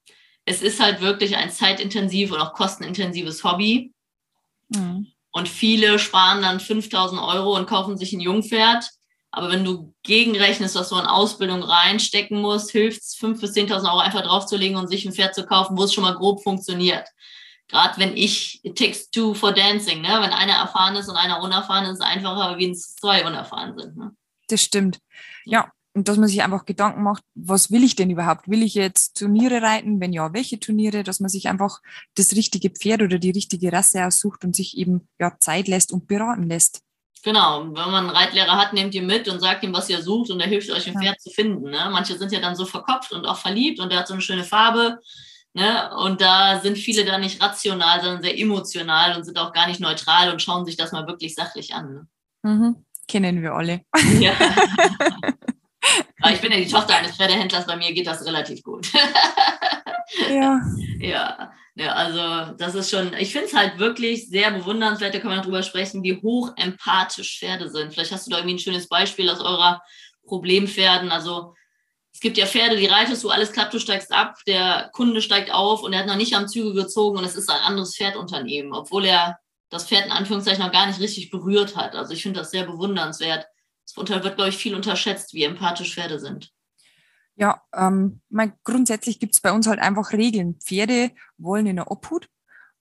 es 0.43 0.61
ist 0.61 0.81
halt 0.81 0.99
wirklich 0.99 1.37
ein 1.37 1.49
zeitintensiv 1.49 2.33
und 2.33 2.41
auch 2.41 2.51
kostenintensives 2.51 3.45
Hobby. 3.45 3.93
Mhm. 4.67 5.07
Und 5.31 5.47
viele 5.47 5.99
sparen 5.99 6.41
dann 6.41 6.59
5000 6.59 7.21
Euro 7.21 7.55
und 7.55 7.65
kaufen 7.65 7.97
sich 7.97 8.11
ein 8.11 8.19
Jungpferd 8.19 8.83
aber 9.31 9.51
wenn 9.51 9.63
du 9.63 9.93
gegenrechnest, 10.03 10.75
was 10.75 10.89
du 10.89 10.95
in 10.95 11.05
Ausbildung 11.05 11.61
reinstecken 11.61 12.41
musst, 12.41 12.71
hilft 12.71 13.01
es, 13.01 13.15
5.000 13.17 13.41
bis 13.41 13.53
10.000 13.53 13.85
Euro 13.85 13.99
einfach 13.99 14.23
draufzulegen 14.23 14.77
und 14.77 14.87
sich 14.87 15.05
ein 15.05 15.13
Pferd 15.13 15.35
zu 15.35 15.45
kaufen, 15.45 15.77
wo 15.77 15.83
es 15.83 15.93
schon 15.93 16.03
mal 16.03 16.15
grob 16.15 16.41
funktioniert. 16.41 17.07
Gerade 17.67 17.99
wenn 17.99 18.17
ich, 18.17 18.59
it 18.65 18.77
takes 18.77 19.11
two 19.11 19.35
for 19.35 19.53
dancing, 19.53 20.01
ne? 20.01 20.07
wenn 20.07 20.31
einer 20.31 20.53
erfahren 20.53 20.95
ist 20.95 21.07
und 21.07 21.15
einer 21.15 21.41
unerfahren 21.41 21.85
ist, 21.85 21.91
ist 21.91 21.99
es 21.99 22.05
einfacher, 22.05 22.57
wie 22.57 22.65
wenn 22.65 22.75
zwei 22.75 23.25
unerfahren 23.25 23.77
sind. 23.77 23.95
Ne? 23.95 24.11
Das 24.47 24.63
stimmt. 24.63 24.97
Ja, 25.45 25.71
und 25.93 26.07
dass 26.07 26.17
man 26.17 26.27
sich 26.27 26.41
einfach 26.41 26.65
Gedanken 26.65 27.03
macht, 27.03 27.23
was 27.35 27.71
will 27.71 27.83
ich 27.83 27.95
denn 27.95 28.09
überhaupt? 28.09 28.47
Will 28.47 28.63
ich 28.63 28.73
jetzt 28.73 29.17
Turniere 29.17 29.61
reiten? 29.61 29.99
Wenn 29.99 30.13
ja, 30.13 30.33
welche 30.33 30.59
Turniere? 30.59 31.03
Dass 31.03 31.19
man 31.19 31.29
sich 31.29 31.47
einfach 31.47 31.81
das 32.15 32.35
richtige 32.35 32.71
Pferd 32.71 33.03
oder 33.03 33.19
die 33.19 33.31
richtige 33.31 33.71
Rasse 33.71 34.05
aussucht 34.05 34.43
und 34.43 34.55
sich 34.55 34.77
eben 34.77 35.07
ja, 35.19 35.37
Zeit 35.39 35.67
lässt 35.67 35.91
und 35.91 36.07
beraten 36.07 36.43
lässt. 36.43 36.81
Genau, 37.23 37.65
wenn 37.65 37.73
man 37.73 38.05
einen 38.05 38.09
Reitlehrer 38.09 38.57
hat, 38.57 38.73
nehmt 38.73 38.95
ihr 38.95 39.01
mit 39.01 39.27
und 39.27 39.39
sagt 39.39 39.63
ihm, 39.63 39.73
was 39.73 39.89
ihr 39.89 40.01
sucht 40.01 40.31
und 40.31 40.39
er 40.39 40.47
hilft 40.47 40.71
euch, 40.71 40.87
ein 40.87 40.93
ja. 40.93 41.01
Pferd 41.01 41.21
zu 41.21 41.29
finden. 41.29 41.69
Ne? 41.69 41.89
Manche 41.91 42.17
sind 42.17 42.31
ja 42.31 42.39
dann 42.39 42.55
so 42.55 42.65
verkopft 42.65 43.11
und 43.11 43.25
auch 43.25 43.37
verliebt 43.37 43.79
und 43.79 43.91
der 43.91 43.99
hat 43.99 44.07
so 44.07 44.13
eine 44.13 44.21
schöne 44.21 44.45
Farbe. 44.45 44.99
Ne? 45.53 45.93
Und 45.97 46.21
da 46.21 46.59
sind 46.59 46.77
viele 46.77 47.03
dann 47.03 47.21
nicht 47.21 47.41
rational, 47.41 48.01
sondern 48.01 48.21
sehr 48.21 48.37
emotional 48.37 49.17
und 49.17 49.25
sind 49.25 49.37
auch 49.37 49.51
gar 49.51 49.67
nicht 49.67 49.81
neutral 49.81 50.31
und 50.31 50.41
schauen 50.41 50.65
sich 50.65 50.77
das 50.77 50.91
mal 50.91 51.07
wirklich 51.07 51.35
sachlich 51.35 51.73
an. 51.73 51.93
Ne? 51.93 52.07
Mhm. 52.43 52.85
Kennen 53.07 53.41
wir 53.41 53.53
alle. 53.53 53.81
Ja. 54.19 54.33
ich 56.31 56.41
bin 56.41 56.51
ja 56.51 56.57
die 56.57 56.67
Tochter 56.67 56.95
eines 56.95 57.17
Pferdehändlers, 57.17 57.65
bei 57.65 57.75
mir 57.75 57.91
geht 57.93 58.07
das 58.07 58.25
relativ 58.25 58.63
gut. 58.63 58.87
ja. 60.29 60.61
Ja. 60.99 61.53
Ja, 61.79 61.93
also 61.93 62.51
das 62.57 62.75
ist 62.75 62.89
schon, 62.89 63.13
ich 63.13 63.31
finde 63.31 63.47
es 63.47 63.53
halt 63.53 63.79
wirklich 63.79 64.27
sehr 64.27 64.51
bewundernswert, 64.51 65.15
da 65.15 65.19
kann 65.19 65.31
man 65.31 65.41
drüber 65.41 65.63
sprechen, 65.63 66.03
wie 66.03 66.21
hoch 66.21 66.51
empathisch 66.57 67.39
Pferde 67.39 67.69
sind. 67.69 67.93
Vielleicht 67.93 68.11
hast 68.11 68.27
du 68.27 68.31
da 68.31 68.39
irgendwie 68.39 68.55
ein 68.55 68.59
schönes 68.59 68.89
Beispiel 68.89 69.29
aus 69.29 69.39
eurer 69.39 69.81
Problempferden. 70.25 71.09
Also 71.09 71.55
es 72.11 72.19
gibt 72.19 72.37
ja 72.37 72.47
Pferde, 72.47 72.75
die 72.75 72.87
reitest 72.87 73.23
du, 73.23 73.29
alles 73.29 73.53
klappt, 73.53 73.73
du 73.73 73.79
steigst 73.79 74.11
ab, 74.11 74.35
der 74.45 74.89
Kunde 74.91 75.21
steigt 75.21 75.53
auf 75.53 75.81
und 75.81 75.93
er 75.93 75.99
hat 75.99 76.07
noch 76.07 76.17
nicht 76.17 76.35
am 76.35 76.49
Zügel 76.49 76.73
gezogen 76.73 77.17
und 77.17 77.23
es 77.23 77.37
ist 77.37 77.49
ein 77.49 77.61
anderes 77.61 77.95
Pferdunternehmen, 77.95 78.73
obwohl 78.73 79.05
er 79.05 79.39
das 79.69 79.87
Pferd 79.87 80.05
in 80.05 80.11
Anführungszeichen 80.11 80.61
noch 80.61 80.73
gar 80.73 80.87
nicht 80.87 80.99
richtig 80.99 81.29
berührt 81.29 81.77
hat. 81.77 81.95
Also 81.95 82.11
ich 82.11 82.23
finde 82.23 82.41
das 82.41 82.51
sehr 82.51 82.65
bewundernswert. 82.65 83.47
Es 83.85 83.95
wird, 83.95 84.35
glaube 84.35 84.49
ich, 84.49 84.57
viel 84.57 84.75
unterschätzt, 84.75 85.33
wie 85.33 85.45
empathisch 85.45 85.93
Pferde 85.93 86.19
sind. 86.19 86.51
Ja, 87.39 87.61
ähm, 87.73 88.19
mein, 88.29 88.51
grundsätzlich 88.65 89.17
gibt 89.19 89.33
es 89.33 89.39
bei 89.39 89.53
uns 89.53 89.65
halt 89.65 89.79
einfach 89.79 90.11
Regeln. 90.11 90.55
Pferde 90.55 91.11
wollen 91.37 91.67
in 91.67 91.77
der 91.77 91.89
Obhut 91.89 92.27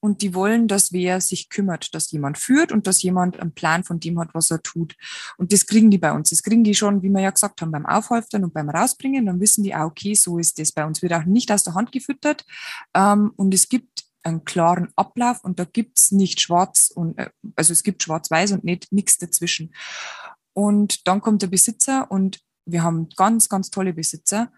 und 0.00 0.20
die 0.20 0.34
wollen, 0.34 0.66
dass 0.66 0.92
wer 0.92 1.20
sich 1.20 1.48
kümmert, 1.48 1.94
dass 1.94 2.10
jemand 2.10 2.38
führt 2.38 2.72
und 2.72 2.88
dass 2.88 3.00
jemand 3.02 3.38
einen 3.38 3.52
Plan 3.52 3.84
von 3.84 4.00
dem 4.00 4.18
hat, 4.18 4.30
was 4.34 4.50
er 4.50 4.60
tut. 4.60 4.96
Und 5.36 5.52
das 5.52 5.66
kriegen 5.66 5.92
die 5.92 5.98
bei 5.98 6.10
uns. 6.10 6.30
Das 6.30 6.42
kriegen 6.42 6.64
die 6.64 6.74
schon, 6.74 7.02
wie 7.02 7.08
wir 7.08 7.20
ja 7.20 7.30
gesagt 7.30 7.62
haben, 7.62 7.70
beim 7.70 7.86
Aufhalftern 7.86 8.42
und 8.42 8.52
beim 8.52 8.68
Rausbringen. 8.68 9.26
Dann 9.26 9.38
wissen 9.38 9.62
die, 9.62 9.74
ah, 9.74 9.84
okay, 9.84 10.14
so 10.14 10.38
ist 10.38 10.58
das. 10.58 10.72
Bei 10.72 10.84
uns 10.84 11.02
wird 11.02 11.12
auch 11.12 11.24
nicht 11.24 11.52
aus 11.52 11.62
der 11.62 11.74
Hand 11.74 11.92
gefüttert. 11.92 12.44
Ähm, 12.94 13.32
und 13.36 13.54
es 13.54 13.68
gibt 13.68 14.06
einen 14.24 14.44
klaren 14.44 14.88
Ablauf 14.96 15.44
und 15.44 15.60
da 15.60 15.64
gibt's 15.64 16.10
nicht 16.10 16.40
schwarz 16.40 16.90
und, 16.92 17.16
äh, 17.16 17.30
also 17.54 17.72
es 17.72 17.84
gibt 17.84 18.02
schwarz-weiß 18.02 18.50
und 18.52 18.64
nicht 18.64 18.90
nichts 18.90 19.18
dazwischen. 19.18 19.72
Und 20.52 21.06
dann 21.06 21.20
kommt 21.20 21.42
der 21.42 21.46
Besitzer 21.46 22.10
und 22.10 22.40
wir 22.70 22.82
haben 22.82 23.08
ganz, 23.16 23.48
ganz 23.48 23.70
tolle 23.70 23.92
Besitzer. 23.92 24.50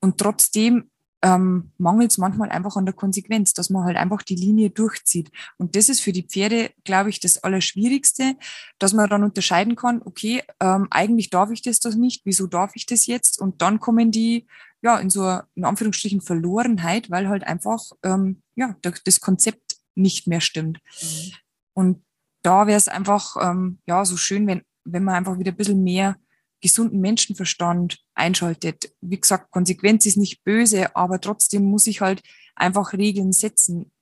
Und 0.00 0.18
trotzdem 0.18 0.90
ähm, 1.22 1.72
mangelt 1.78 2.12
es 2.12 2.18
manchmal 2.18 2.50
einfach 2.50 2.76
an 2.76 2.86
der 2.86 2.94
Konsequenz, 2.94 3.52
dass 3.52 3.70
man 3.70 3.84
halt 3.84 3.96
einfach 3.96 4.22
die 4.22 4.36
Linie 4.36 4.70
durchzieht. 4.70 5.32
Und 5.56 5.74
das 5.74 5.88
ist 5.88 6.00
für 6.00 6.12
die 6.12 6.22
Pferde, 6.22 6.70
glaube 6.84 7.10
ich, 7.10 7.18
das 7.18 7.42
Allerschwierigste, 7.42 8.36
dass 8.78 8.92
man 8.92 9.08
dann 9.10 9.24
unterscheiden 9.24 9.74
kann, 9.74 10.00
okay, 10.04 10.42
ähm, 10.60 10.86
eigentlich 10.90 11.30
darf 11.30 11.50
ich 11.50 11.62
das 11.62 11.80
das 11.80 11.96
nicht, 11.96 12.22
wieso 12.24 12.46
darf 12.46 12.72
ich 12.74 12.86
das 12.86 13.06
jetzt? 13.06 13.40
Und 13.40 13.62
dann 13.62 13.80
kommen 13.80 14.12
die 14.12 14.46
ja 14.80 14.98
in 14.98 15.10
so 15.10 15.22
eine, 15.22 15.44
in 15.56 15.64
Anführungsstrichen 15.64 16.20
Verlorenheit, 16.20 17.10
weil 17.10 17.28
halt 17.28 17.44
einfach 17.44 17.82
ähm, 18.04 18.42
ja 18.54 18.76
das 18.82 19.20
Konzept 19.20 19.78
nicht 19.96 20.28
mehr 20.28 20.40
stimmt. 20.40 20.78
Mhm. 21.02 21.32
Und 21.72 22.04
da 22.42 22.68
wäre 22.68 22.78
es 22.78 22.86
einfach 22.86 23.34
ähm, 23.40 23.80
ja 23.86 24.04
so 24.04 24.16
schön, 24.16 24.46
wenn 24.46 24.62
wenn 24.90 25.04
man 25.04 25.16
einfach 25.16 25.38
wieder 25.38 25.52
ein 25.52 25.56
bisschen 25.56 25.82
mehr 25.82 26.16
gesunden 26.60 27.00
Menschenverstand 27.00 27.98
einschaltet. 28.14 28.92
Wie 29.00 29.20
gesagt, 29.20 29.50
Konsequenz 29.50 30.06
ist 30.06 30.16
nicht 30.16 30.44
böse, 30.44 30.94
aber 30.96 31.20
trotzdem 31.20 31.64
muss 31.64 31.86
ich 31.86 32.00
halt 32.00 32.22
einfach 32.54 32.92
Regeln 32.92 33.32
setzen, 33.32 33.92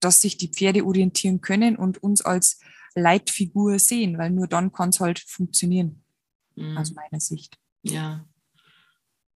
dass 0.00 0.20
sich 0.20 0.36
die 0.36 0.48
Pferde 0.48 0.84
orientieren 0.84 1.40
können 1.40 1.76
und 1.76 2.02
uns 2.02 2.22
als 2.22 2.60
Leitfigur 2.94 3.78
sehen, 3.78 4.18
weil 4.18 4.30
nur 4.30 4.46
dann 4.46 4.72
kann 4.72 4.90
es 4.90 5.00
halt 5.00 5.18
funktionieren, 5.18 6.02
mhm. 6.54 6.78
aus 6.78 6.92
meiner 6.92 7.20
Sicht. 7.20 7.58
Ja. 7.82 8.26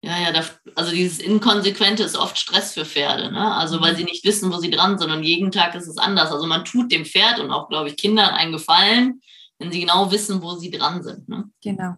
Ja, 0.00 0.16
ja, 0.20 0.32
das, 0.32 0.60
also 0.76 0.92
dieses 0.92 1.18
Inkonsequente 1.18 2.04
ist 2.04 2.16
oft 2.16 2.38
Stress 2.38 2.72
für 2.72 2.84
Pferde, 2.84 3.32
ne? 3.32 3.52
Also 3.52 3.80
weil 3.80 3.96
sie 3.96 4.04
nicht 4.04 4.24
wissen, 4.24 4.52
wo 4.52 4.58
sie 4.58 4.70
dran 4.70 4.96
sind 4.96 5.10
und 5.10 5.24
jeden 5.24 5.50
Tag 5.50 5.74
ist 5.74 5.88
es 5.88 5.98
anders. 5.98 6.30
Also 6.30 6.46
man 6.46 6.64
tut 6.64 6.92
dem 6.92 7.04
Pferd 7.04 7.40
und 7.40 7.50
auch, 7.50 7.68
glaube 7.68 7.88
ich, 7.88 7.96
Kindern 7.96 8.30
einen 8.30 8.52
Gefallen, 8.52 9.20
wenn 9.58 9.72
sie 9.72 9.80
genau 9.80 10.12
wissen, 10.12 10.40
wo 10.40 10.54
sie 10.54 10.70
dran 10.70 11.02
sind. 11.02 11.28
Ne? 11.28 11.50
Genau. 11.62 11.96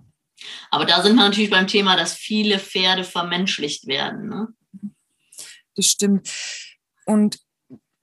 Aber 0.70 0.85
da 0.85 1.03
sind 1.03 1.16
wir 1.16 1.24
natürlich 1.24 1.50
beim 1.50 1.66
Thema, 1.66 1.96
dass 1.96 2.14
viele 2.14 2.59
Pferde 2.59 3.05
vermenschlicht 3.05 3.87
werden. 3.87 4.29
Ne? 4.29 4.48
Das 5.74 5.87
stimmt. 5.87 6.31
Und 7.07 7.38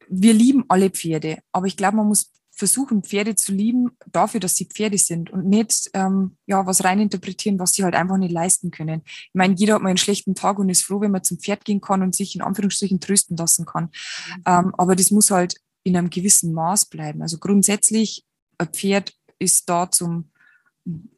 wir 0.10 0.34
lieben 0.34 0.65
alle 0.69 0.89
Pferde, 0.89 1.39
aber 1.52 1.67
ich 1.67 1.78
glaube, 1.78 1.97
man 1.97 2.08
muss 2.08 2.32
versuchen, 2.58 3.04
Pferde 3.04 3.36
zu 3.36 3.52
lieben, 3.52 3.91
dafür, 4.08 4.39
dass 4.39 4.56
sie 4.56 4.65
Pferde 4.65 4.97
sind 4.97 5.30
und 5.30 5.45
nicht 5.45 5.91
ähm, 5.93 6.38
ja, 6.47 6.65
was 6.65 6.84
reininterpretieren, 6.84 7.60
was 7.60 7.73
sie 7.73 7.84
halt 7.84 7.93
einfach 7.93 8.17
nicht 8.17 8.32
leisten 8.32 8.71
können. 8.71 9.04
Ich 9.06 9.30
meine, 9.34 9.54
jeder 9.56 9.76
hat 9.76 9.84
mal 9.84 9.89
einen 9.89 9.97
schlechten 9.97 10.34
Tag 10.34 10.58
und 10.58 10.69
ist 10.69 10.82
froh, 10.82 11.00
wenn 11.00 11.12
man 11.12 11.23
zum 11.23 11.38
Pferd 11.38 11.65
gehen 11.65 11.82
kann 11.82 12.02
und 12.02 12.15
sich 12.15 12.36
in 12.36 12.41
Anführungsstrichen 12.41 13.00
trösten 13.00 13.38
lassen 13.38 13.65
kann. 13.65 13.86
Mhm. 13.86 14.43
Ähm, 14.47 14.76
aber 14.76 14.95
das 14.95 15.12
muss 15.12 15.30
halt 15.30 15.56
in 15.84 15.95
einem 15.95 16.10
gewissen 16.10 16.52
Maß 16.52 16.88
bleiben. 16.88 17.21
Also 17.21 17.38
grundsätzlich, 17.38 18.26
ein 18.58 18.69
Pferd 18.69 19.13
ist 19.38 19.69
da 19.69 19.91
zum, 19.91 20.32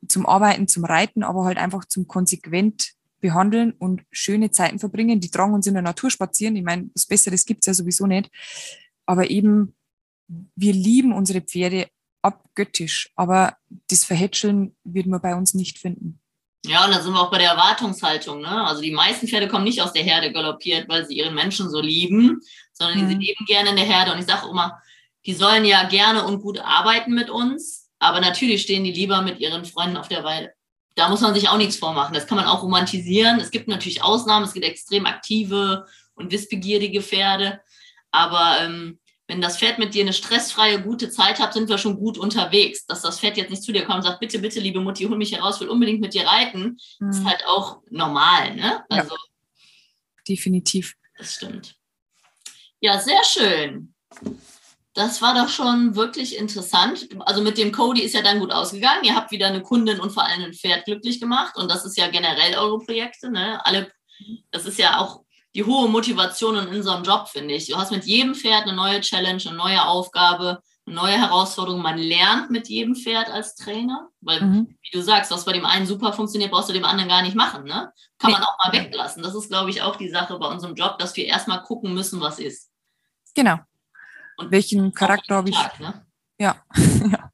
zum 0.08 0.26
Arbeiten, 0.26 0.68
zum 0.68 0.86
Reiten, 0.86 1.24
aber 1.24 1.46
halt 1.46 1.58
einfach 1.58 1.86
zum 1.86 2.08
konsequent 2.08 2.94
behandeln 3.20 3.74
und 3.78 4.04
schöne 4.12 4.52
Zeiten 4.52 4.80
verbringen. 4.80 5.20
Die 5.20 5.30
tragen 5.30 5.54
uns 5.54 5.68
in 5.68 5.74
der 5.74 5.84
Natur 5.84 6.10
spazieren. 6.10 6.56
Ich 6.56 6.64
meine, 6.64 6.90
was 6.94 7.06
Besseres 7.06 7.46
gibt's 7.46 7.68
ja 7.68 7.74
sowieso 7.74 8.08
nicht. 8.08 8.30
Aber 9.06 9.30
eben, 9.30 9.76
wir 10.56 10.74
lieben 10.74 11.14
unsere 11.14 11.42
Pferde 11.42 11.88
abgöttisch, 12.22 13.10
aber 13.16 13.56
das 13.88 14.06
Verhätscheln 14.06 14.76
wird 14.84 15.08
man 15.08 15.22
bei 15.22 15.36
uns 15.36 15.54
nicht 15.54 15.80
finden. 15.80 16.20
Ja, 16.66 16.86
und 16.86 16.92
da 16.92 17.02
sind 17.02 17.14
wir 17.14 17.22
auch 17.22 17.32
bei 17.32 17.38
der 17.38 17.52
Erwartungshaltung. 17.52 18.42
Ne? 18.42 18.66
Also 18.66 18.82
die 18.82 18.92
meisten 18.92 19.28
Pferde 19.28 19.48
kommen 19.48 19.64
nicht 19.64 19.82
aus 19.82 19.94
der 19.94 20.04
Herde 20.04 20.34
galoppiert, 20.34 20.90
weil 20.90 21.06
sie 21.06 21.18
ihren 21.18 21.34
Menschen 21.34 21.70
so 21.70 21.80
lieben, 21.80 22.42
sondern 22.74 23.06
mhm. 23.06 23.10
die 23.10 23.28
leben 23.28 23.46
gerne 23.46 23.70
in 23.70 23.76
der 23.78 23.86
Herde. 23.86 24.12
Und 24.12 24.20
ich 24.20 24.26
sage 24.26 24.50
immer, 24.50 24.82
die 25.26 25.34
sollen 25.34 25.64
ja 25.64 25.88
gerne 25.88 26.26
und 26.26 26.42
gut 26.42 26.60
arbeiten 26.60 27.14
mit 27.14 27.30
uns, 27.30 27.89
aber 28.00 28.22
natürlich 28.22 28.62
stehen 28.62 28.84
die 28.84 28.92
lieber 28.92 29.22
mit 29.22 29.40
ihren 29.40 29.66
Freunden 29.66 29.98
auf 29.98 30.08
der 30.08 30.24
Weide. 30.24 30.54
Da 30.96 31.10
muss 31.10 31.22
man 31.22 31.34
sich 31.34 31.50
auch 31.50 31.58
nichts 31.58 31.78
vormachen. 31.78 32.14
Das 32.14 32.28
kann 32.28 32.38
man 32.38 32.48
auch 32.48 32.64
romantisieren. 32.64 33.40
Es 33.40 33.52
gibt 33.52 33.68
natürlich 33.68 34.04
Ausnahmen. 34.04 34.46
Es 34.46 34.54
gibt 34.54 34.66
extrem 34.66 35.06
aktive 35.06 35.86
und 36.16 36.32
wissbegierige 36.32 37.02
Pferde. 37.02 37.62
Aber 38.12 38.58
ähm, 38.62 39.00
wenn 39.28 39.42
das 39.42 39.58
Pferd 39.58 39.80
mit 39.80 39.94
dir 39.94 40.02
eine 40.02 40.14
stressfreie, 40.14 40.82
gute 40.82 41.10
Zeit 41.10 41.40
hat, 41.40 41.54
sind 41.54 41.70
wir 41.70 41.78
schon 41.78 41.98
gut 41.98 42.18
unterwegs. 42.18 42.86
Dass 42.86 43.02
das 43.02 43.20
Pferd 43.20 43.38
jetzt 43.38 43.52
nicht 43.52 43.64
zu 43.64 43.72
dir 43.72 43.86
kommt 43.86 43.98
und 43.98 44.04
sagt, 44.04 44.20
bitte, 44.20 44.40
bitte, 44.40 44.60
liebe 44.60 44.82
Mutti, 44.82 45.06
hol 45.06 45.18
mich 45.18 45.32
heraus, 45.32 45.62
will 45.62 45.70
unbedingt 45.70 46.02
mit 46.02 46.14
dir 46.14 46.26
reiten, 46.26 46.78
mhm. 47.00 47.10
ist 47.10 47.24
halt 47.24 47.44
auch 47.46 47.82
normal. 47.90 48.56
Ne? 48.56 48.84
Also, 48.90 49.14
ja, 49.14 49.22
definitiv. 50.28 50.96
Das 51.18 51.36
stimmt. 51.36 51.76
Ja, 52.82 52.98
sehr 53.00 53.24
schön. 53.24 53.94
Das 55.00 55.22
war 55.22 55.34
doch 55.34 55.48
schon 55.48 55.96
wirklich 55.96 56.38
interessant. 56.38 57.08
Also 57.20 57.42
mit 57.42 57.58
dem 57.58 57.72
Cody 57.72 58.02
ist 58.02 58.14
ja 58.16 58.22
dann 58.22 58.40
gut 58.40 58.52
ausgegangen. 58.52 59.06
Ihr 59.06 59.16
habt 59.16 59.32
wieder 59.32 59.48
eine 59.48 59.62
Kundin 59.62 60.02
und 60.02 60.12
vor 60.12 60.26
allem 60.26 60.44
ein 60.44 60.54
Pferd 60.54 60.84
glücklich 60.84 61.22
gemacht. 61.22 61.56
Und 61.56 61.72
das 61.72 61.86
ist 61.86 61.98
ja 61.98 62.10
generell 62.10 62.58
eure 62.58 62.80
Projekte. 62.80 63.32
Ne? 63.32 63.66
Alle, 63.66 63.90
das 64.52 64.66
ist 64.66 64.78
ja 64.78 65.00
auch 65.00 65.22
die 65.56 65.64
hohe 65.64 65.88
Motivation 65.88 66.58
in 66.58 66.68
unserem 66.68 67.04
Job, 67.04 67.30
finde 67.30 67.54
ich. 67.54 67.68
Du 67.68 67.78
hast 67.78 67.94
mit 67.94 68.04
jedem 68.04 68.36
Pferd 68.36 68.64
eine 68.64 68.74
neue 68.74 69.00
Challenge, 69.00 69.42
eine 69.48 69.56
neue 69.56 69.86
Aufgabe, 69.86 70.60
eine 70.86 70.96
neue 70.96 71.18
Herausforderung. 71.18 71.82
Man 71.82 71.98
lernt 71.98 72.52
mit 72.52 72.68
jedem 72.68 72.94
Pferd 72.94 73.30
als 73.30 73.56
Trainer, 73.56 74.10
weil, 74.20 74.42
mhm. 74.42 74.78
wie 74.82 74.98
du 74.98 75.02
sagst, 75.02 75.32
was 75.32 75.46
bei 75.46 75.54
dem 75.54 75.66
einen 75.66 75.86
super 75.86 76.12
funktioniert, 76.12 76.52
brauchst 76.52 76.68
du 76.68 76.74
dem 76.74 76.84
anderen 76.84 77.08
gar 77.08 77.22
nicht 77.22 77.38
machen. 77.38 77.64
Ne? 77.64 77.90
Kann 78.18 78.34
man 78.34 78.44
auch 78.44 78.58
mal 78.66 78.74
weglassen. 78.74 79.24
Das 79.24 79.34
ist, 79.34 79.48
glaube 79.48 79.70
ich, 79.70 79.82
auch 79.82 79.96
die 79.96 80.10
Sache 80.10 80.38
bei 80.38 80.48
unserem 80.48 80.76
Job, 80.76 81.00
dass 81.00 81.16
wir 81.16 81.24
erstmal 81.24 81.64
gucken 81.64 81.94
müssen, 81.94 82.20
was 82.20 82.38
ist. 82.38 82.70
Genau. 83.34 83.60
Und 84.40 84.52
welchen 84.52 84.94
Charakter 84.94 85.36
habe 85.36 85.50
ich? 85.50 85.56
Tag, 85.56 85.80
ne? 85.80 86.06
Ja. 86.40 86.64
ja. 87.12 87.32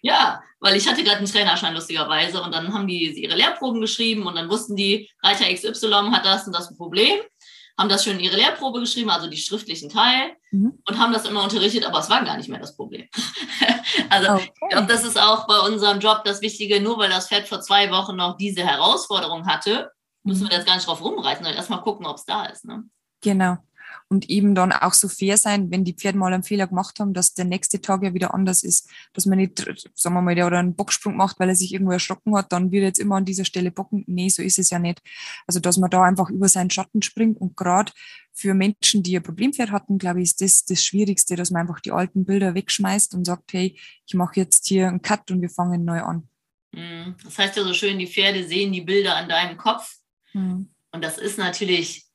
Ja, 0.00 0.42
weil 0.60 0.76
ich 0.76 0.88
hatte 0.88 1.04
gerade 1.04 1.18
einen 1.18 1.26
Trainerschein 1.26 1.74
lustigerweise 1.74 2.42
und 2.42 2.52
dann 2.52 2.72
haben 2.72 2.86
die 2.86 3.20
ihre 3.20 3.36
Lehrproben 3.36 3.80
geschrieben 3.80 4.26
und 4.26 4.34
dann 4.36 4.48
wussten 4.48 4.76
die, 4.76 5.10
Reiter 5.22 5.52
XY 5.52 6.10
hat 6.12 6.24
das 6.24 6.46
und 6.46 6.54
das 6.54 6.74
Problem, 6.76 7.20
haben 7.76 7.88
das 7.88 8.02
schön 8.02 8.18
in 8.18 8.24
ihre 8.24 8.36
Lehrprobe 8.36 8.80
geschrieben, 8.80 9.10
also 9.10 9.28
die 9.28 9.36
schriftlichen 9.36 9.88
Teil 9.88 10.36
mhm. 10.50 10.78
und 10.88 10.98
haben 10.98 11.12
das 11.12 11.26
immer 11.26 11.44
unterrichtet, 11.44 11.84
aber 11.84 11.98
es 12.00 12.10
war 12.10 12.24
gar 12.24 12.36
nicht 12.36 12.48
mehr 12.48 12.58
das 12.58 12.76
Problem. 12.76 13.06
also 14.10 14.32
okay. 14.32 14.52
ich 14.62 14.68
glaube, 14.70 14.86
das 14.86 15.04
ist 15.04 15.20
auch 15.20 15.46
bei 15.46 15.58
unserem 15.60 16.00
Job 16.00 16.22
das 16.24 16.40
Wichtige, 16.40 16.80
nur 16.80 16.98
weil 16.98 17.10
das 17.10 17.28
Pferd 17.28 17.46
vor 17.46 17.60
zwei 17.60 17.90
Wochen 17.90 18.16
noch 18.16 18.36
diese 18.36 18.64
Herausforderung 18.64 19.46
hatte, 19.46 19.92
müssen 20.24 20.42
wir 20.42 20.46
mhm. 20.46 20.58
jetzt 20.58 20.66
gar 20.66 20.74
nicht 20.74 20.88
drauf 20.88 21.02
rumreißen, 21.02 21.44
sondern 21.44 21.56
erstmal 21.56 21.82
gucken, 21.82 22.06
ob 22.06 22.16
es 22.16 22.24
da 22.24 22.46
ist. 22.46 22.64
Ne? 22.64 22.84
Genau 23.20 23.58
und 24.10 24.30
eben 24.30 24.54
dann 24.54 24.72
auch 24.72 24.94
so 24.94 25.06
fair 25.08 25.36
sein, 25.36 25.70
wenn 25.70 25.84
die 25.84 25.92
Pferde 25.92 26.18
mal 26.18 26.32
einen 26.32 26.42
Fehler 26.42 26.66
gemacht 26.66 26.98
haben, 26.98 27.12
dass 27.12 27.34
der 27.34 27.44
nächste 27.44 27.80
Tag 27.80 28.02
ja 28.02 28.14
wieder 28.14 28.32
anders 28.32 28.62
ist. 28.62 28.88
Dass 29.12 29.26
man 29.26 29.38
nicht, 29.38 29.58
sagen 29.94 30.14
wir 30.14 30.22
mal, 30.22 30.34
der 30.34 30.46
oder 30.46 30.58
einen 30.58 30.74
Bocksprung 30.74 31.16
macht, 31.16 31.38
weil 31.38 31.50
er 31.50 31.54
sich 31.54 31.72
irgendwo 31.72 31.92
erschrocken 31.92 32.34
hat, 32.34 32.52
dann 32.52 32.72
wird 32.72 32.82
er 32.82 32.88
jetzt 32.88 33.00
immer 33.00 33.16
an 33.16 33.26
dieser 33.26 33.44
Stelle 33.44 33.70
bocken. 33.70 34.04
Nee, 34.06 34.30
so 34.30 34.42
ist 34.42 34.58
es 34.58 34.70
ja 34.70 34.78
nicht. 34.78 35.02
Also, 35.46 35.60
dass 35.60 35.76
man 35.76 35.90
da 35.90 36.02
einfach 36.04 36.30
über 36.30 36.48
seinen 36.48 36.70
Schatten 36.70 37.02
springt 37.02 37.38
und 37.38 37.56
gerade 37.56 37.92
für 38.32 38.54
Menschen, 38.54 39.02
die 39.02 39.16
ein 39.16 39.22
Problempferd 39.22 39.70
hatten, 39.70 39.98
glaube 39.98 40.22
ich, 40.22 40.28
ist 40.30 40.40
das 40.40 40.64
das 40.64 40.84
Schwierigste, 40.84 41.36
dass 41.36 41.50
man 41.50 41.62
einfach 41.62 41.80
die 41.80 41.92
alten 41.92 42.24
Bilder 42.24 42.54
wegschmeißt 42.54 43.14
und 43.14 43.26
sagt, 43.26 43.52
hey, 43.52 43.78
ich 44.06 44.14
mache 44.14 44.40
jetzt 44.40 44.66
hier 44.66 44.88
einen 44.88 45.02
Cut 45.02 45.30
und 45.30 45.42
wir 45.42 45.50
fangen 45.50 45.84
neu 45.84 46.00
an. 46.00 46.28
Mhm. 46.72 47.16
Das 47.24 47.36
heißt 47.38 47.56
ja 47.56 47.64
so 47.64 47.74
schön, 47.74 47.98
die 47.98 48.06
Pferde 48.06 48.46
sehen 48.46 48.72
die 48.72 48.80
Bilder 48.80 49.16
an 49.16 49.28
deinem 49.28 49.58
Kopf. 49.58 49.96
Mhm. 50.32 50.70
Und 50.92 51.04
das 51.04 51.18
ist 51.18 51.36
natürlich 51.36 52.07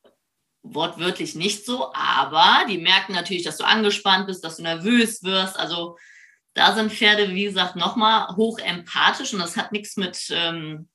wortwörtlich 0.63 1.35
nicht 1.35 1.65
so, 1.65 1.93
aber 1.93 2.65
die 2.69 2.77
merken 2.77 3.13
natürlich, 3.13 3.43
dass 3.43 3.57
du 3.57 3.65
angespannt 3.65 4.27
bist, 4.27 4.43
dass 4.43 4.57
du 4.57 4.63
nervös 4.63 5.21
wirst. 5.23 5.59
Also 5.59 5.97
da 6.53 6.73
sind 6.73 6.91
Pferde, 6.91 7.29
wie 7.29 7.43
gesagt, 7.43 7.75
nochmal 7.75 8.35
hoch 8.35 8.59
empathisch 8.59 9.33
und 9.33 9.39
das 9.39 9.57
hat 9.57 9.71
nichts 9.71 9.97
mit, 9.97 10.27
ähm, 10.31 10.89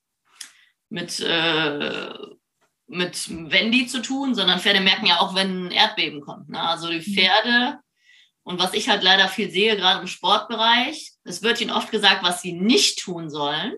mit, 0.89 1.19
äh, 1.19 2.13
mit 2.87 3.29
Wendy 3.51 3.85
zu 3.85 4.01
tun, 4.01 4.33
sondern 4.33 4.59
Pferde 4.59 4.81
merken 4.81 5.05
ja 5.05 5.19
auch, 5.19 5.35
wenn 5.35 5.67
ein 5.67 5.71
Erdbeben 5.71 6.21
kommt. 6.21 6.49
Ne? 6.49 6.59
Also 6.59 6.89
die 6.89 7.07
mhm. 7.07 7.13
Pferde, 7.13 7.79
und 8.43 8.59
was 8.59 8.73
ich 8.73 8.89
halt 8.89 9.03
leider 9.03 9.27
viel 9.27 9.51
sehe, 9.51 9.77
gerade 9.77 10.01
im 10.01 10.07
Sportbereich, 10.07 11.11
es 11.23 11.43
wird 11.43 11.61
ihnen 11.61 11.69
oft 11.69 11.91
gesagt, 11.91 12.23
was 12.23 12.41
sie 12.41 12.53
nicht 12.53 12.99
tun 12.99 13.29
sollen. 13.29 13.73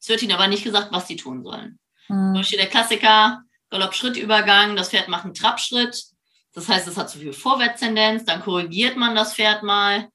Es 0.00 0.08
wird 0.08 0.22
ihnen 0.22 0.32
aber 0.32 0.46
nicht 0.46 0.62
gesagt, 0.62 0.92
was 0.92 1.08
sie 1.08 1.16
tun 1.16 1.42
sollen. 1.42 1.80
Mhm. 2.08 2.14
Zum 2.14 2.34
Beispiel 2.34 2.58
der 2.58 2.68
Klassiker, 2.68 3.42
Galopp-Schrittübergang, 3.74 4.76
das 4.76 4.90
Pferd 4.90 5.08
macht 5.08 5.24
einen 5.24 5.34
Trabschritt. 5.34 6.04
Das 6.52 6.68
heißt, 6.68 6.86
es 6.86 6.96
hat 6.96 7.10
zu 7.10 7.18
viel 7.18 7.32
Vorwärtstendenz, 7.32 8.24
dann 8.24 8.40
korrigiert 8.40 8.96
man 8.96 9.16
das 9.16 9.34
Pferd 9.34 9.64
mal, 9.64 10.08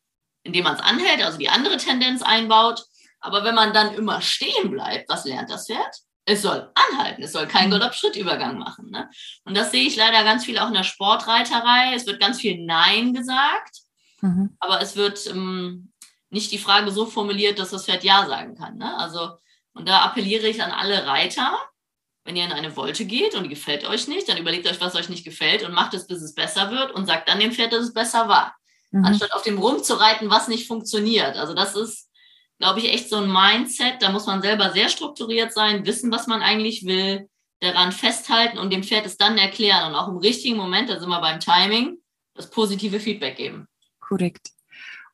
indem 0.43 0.63
man 0.63 0.75
es 0.75 0.81
anhält, 0.81 1.21
also 1.21 1.37
die 1.37 1.49
andere 1.49 1.75
Tendenz 1.75 2.21
einbaut. 2.21 2.85
Aber 3.19 3.43
wenn 3.43 3.55
man 3.55 3.73
dann 3.73 3.93
immer 3.93 4.21
stehen 4.21 4.71
bleibt, 4.71 5.09
was 5.09 5.25
lernt 5.25 5.49
das 5.49 5.67
Pferd? 5.67 5.93
Es 6.23 6.41
soll 6.41 6.71
anhalten, 6.73 7.23
es 7.23 7.33
soll 7.33 7.47
keinen 7.47 7.67
mhm. 7.67 7.79
Galopp-Schrittübergang 7.79 8.57
machen. 8.57 8.91
Ne? 8.91 9.09
Und 9.43 9.57
das 9.57 9.71
sehe 9.71 9.83
ich 9.83 9.97
leider 9.97 10.23
ganz 10.23 10.45
viel 10.45 10.57
auch 10.57 10.69
in 10.69 10.75
der 10.75 10.83
Sportreiterei. 10.83 11.93
Es 11.93 12.05
wird 12.05 12.21
ganz 12.21 12.39
viel 12.39 12.63
Nein 12.63 13.13
gesagt, 13.13 13.79
mhm. 14.21 14.55
aber 14.59 14.79
es 14.81 14.95
wird 14.95 15.27
ähm, 15.27 15.91
nicht 16.29 16.53
die 16.53 16.59
Frage 16.59 16.91
so 16.91 17.05
formuliert, 17.05 17.59
dass 17.59 17.71
das 17.71 17.85
Pferd 17.85 18.05
Ja 18.05 18.25
sagen 18.25 18.55
kann. 18.55 18.77
Ne? 18.77 18.97
Also, 18.97 19.31
und 19.73 19.89
da 19.89 20.03
appelliere 20.03 20.47
ich 20.47 20.63
an 20.63 20.71
alle 20.71 21.05
Reiter, 21.05 21.57
wenn 22.25 22.35
ihr 22.35 22.45
in 22.45 22.51
eine 22.51 22.75
Wolte 22.75 23.05
geht 23.05 23.35
und 23.35 23.43
die 23.43 23.49
gefällt 23.49 23.87
euch 23.87 24.07
nicht, 24.07 24.29
dann 24.29 24.37
überlegt 24.37 24.67
euch, 24.67 24.79
was 24.81 24.95
euch 24.95 25.09
nicht 25.09 25.23
gefällt 25.23 25.63
und 25.63 25.73
macht 25.73 25.93
es, 25.93 26.07
bis 26.07 26.21
es 26.21 26.33
besser 26.33 26.71
wird 26.71 26.91
und 26.91 27.05
sagt 27.05 27.29
dann 27.29 27.39
dem 27.39 27.51
Pferd, 27.51 27.73
dass 27.73 27.83
es 27.83 27.93
besser 27.93 28.27
war. 28.27 28.55
Mhm. 28.91 29.05
Anstatt 29.05 29.33
auf 29.33 29.43
dem 29.43 29.57
rumzureiten, 29.57 30.29
was 30.29 30.47
nicht 30.47 30.67
funktioniert. 30.67 31.37
Also 31.37 31.53
das 31.53 31.75
ist, 31.75 32.09
glaube 32.59 32.79
ich, 32.79 32.93
echt 32.93 33.09
so 33.09 33.17
ein 33.17 33.31
Mindset. 33.31 34.01
Da 34.01 34.11
muss 34.11 34.27
man 34.27 34.41
selber 34.41 34.71
sehr 34.71 34.89
strukturiert 34.89 35.53
sein, 35.53 35.85
wissen, 35.85 36.11
was 36.11 36.27
man 36.27 36.41
eigentlich 36.41 36.85
will, 36.85 37.27
daran 37.61 37.91
festhalten 37.91 38.57
und 38.57 38.71
dem 38.71 38.83
Pferd 38.83 39.05
es 39.05 39.17
dann 39.17 39.37
erklären 39.37 39.89
und 39.89 39.95
auch 39.95 40.07
im 40.07 40.17
richtigen 40.17 40.55
Moment, 40.55 40.89
da 40.89 40.99
sind 40.99 41.09
wir 41.09 41.19
beim 41.19 41.39
Timing, 41.39 41.97
das 42.33 42.49
positive 42.49 42.99
Feedback 42.99 43.35
geben. 43.35 43.67
Korrekt 43.99 44.51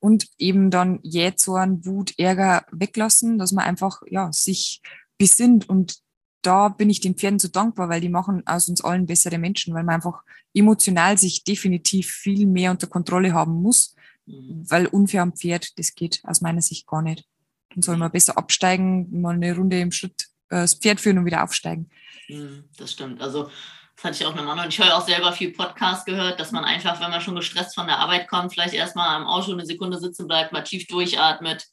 und 0.06 0.28
eben 0.38 0.70
dann 0.70 1.00
Jähzorn, 1.02 1.84
Wut, 1.84 2.14
Ärger 2.20 2.66
weglassen, 2.72 3.40
dass 3.40 3.52
man 3.52 3.66
einfach 3.66 4.04
ja, 4.08 4.32
sich 4.32 4.84
besinnt. 5.18 5.68
Und 5.68 5.96
da 6.46 6.70
bin 6.70 6.90
ich 6.90 7.00
den 7.00 7.16
Pferden 7.16 7.40
so 7.40 7.48
dankbar, 7.48 7.90
weil 7.90 8.02
die 8.02 8.10
machen 8.10 8.46
aus 8.46 8.70
uns 8.70 8.84
allen 8.84 9.06
bessere 9.06 9.38
Menschen, 9.38 9.74
weil 9.74 9.84
man 9.84 9.96
einfach 9.96 10.24
emotional 10.54 11.18
sich 11.18 11.44
definitiv 11.44 12.12
viel 12.12 12.46
mehr 12.46 12.72
unter 12.72 12.88
Kontrolle 12.88 13.34
haben 13.34 13.62
muss, 13.62 13.96
mhm. 14.26 14.64
weil 14.70 14.88
unfair 14.88 15.22
am 15.22 15.34
Pferd, 15.34 15.78
das 15.80 15.96
geht 15.96 16.22
aus 16.24 16.42
meiner 16.42 16.62
Sicht 16.62 16.88
gar 16.88 17.02
nicht. 17.02 17.26
Dann 17.74 17.82
soll 17.82 17.98
man 17.98 18.12
besser 18.12 18.38
absteigen, 18.38 19.22
mal 19.22 19.36
eine 19.36 19.56
Runde 19.56 19.80
im 19.80 19.92
Schritt 19.92 20.28
äh, 20.50 20.62
das 20.62 20.76
Pferd 20.76 21.02
führen 21.02 21.18
und 21.18 21.26
wieder 21.26 21.44
aufsteigen. 21.44 21.90
Mhm, 22.30 22.66
das 22.78 22.92
stimmt. 22.92 23.22
Also 23.22 23.50
das 23.96 24.04
hatte 24.04 24.16
ich 24.16 24.26
auch 24.26 24.34
eine 24.34 24.44
Mann 24.44 24.60
und 24.60 24.68
ich 24.68 24.80
höre 24.80 24.96
auch 24.96 25.06
selber 25.06 25.32
viel 25.32 25.52
Podcast 25.52 26.06
gehört, 26.06 26.40
dass 26.40 26.52
man 26.52 26.66
einfach, 26.66 27.02
wenn 27.02 27.12
man 27.12 27.22
schon 27.22 27.36
gestresst 27.36 27.76
von 27.76 27.88
der 27.88 28.00
Arbeit 28.00 28.28
kommt, 28.28 28.54
vielleicht 28.54 28.74
erstmal 28.74 29.16
am 29.16 29.26
Auto 29.26 29.52
eine 29.52 29.66
Sekunde 29.66 30.00
sitzen 30.00 30.28
bleibt, 30.28 30.52
mal 30.52 30.64
tief 30.64 30.86
durchatmet 30.88 31.66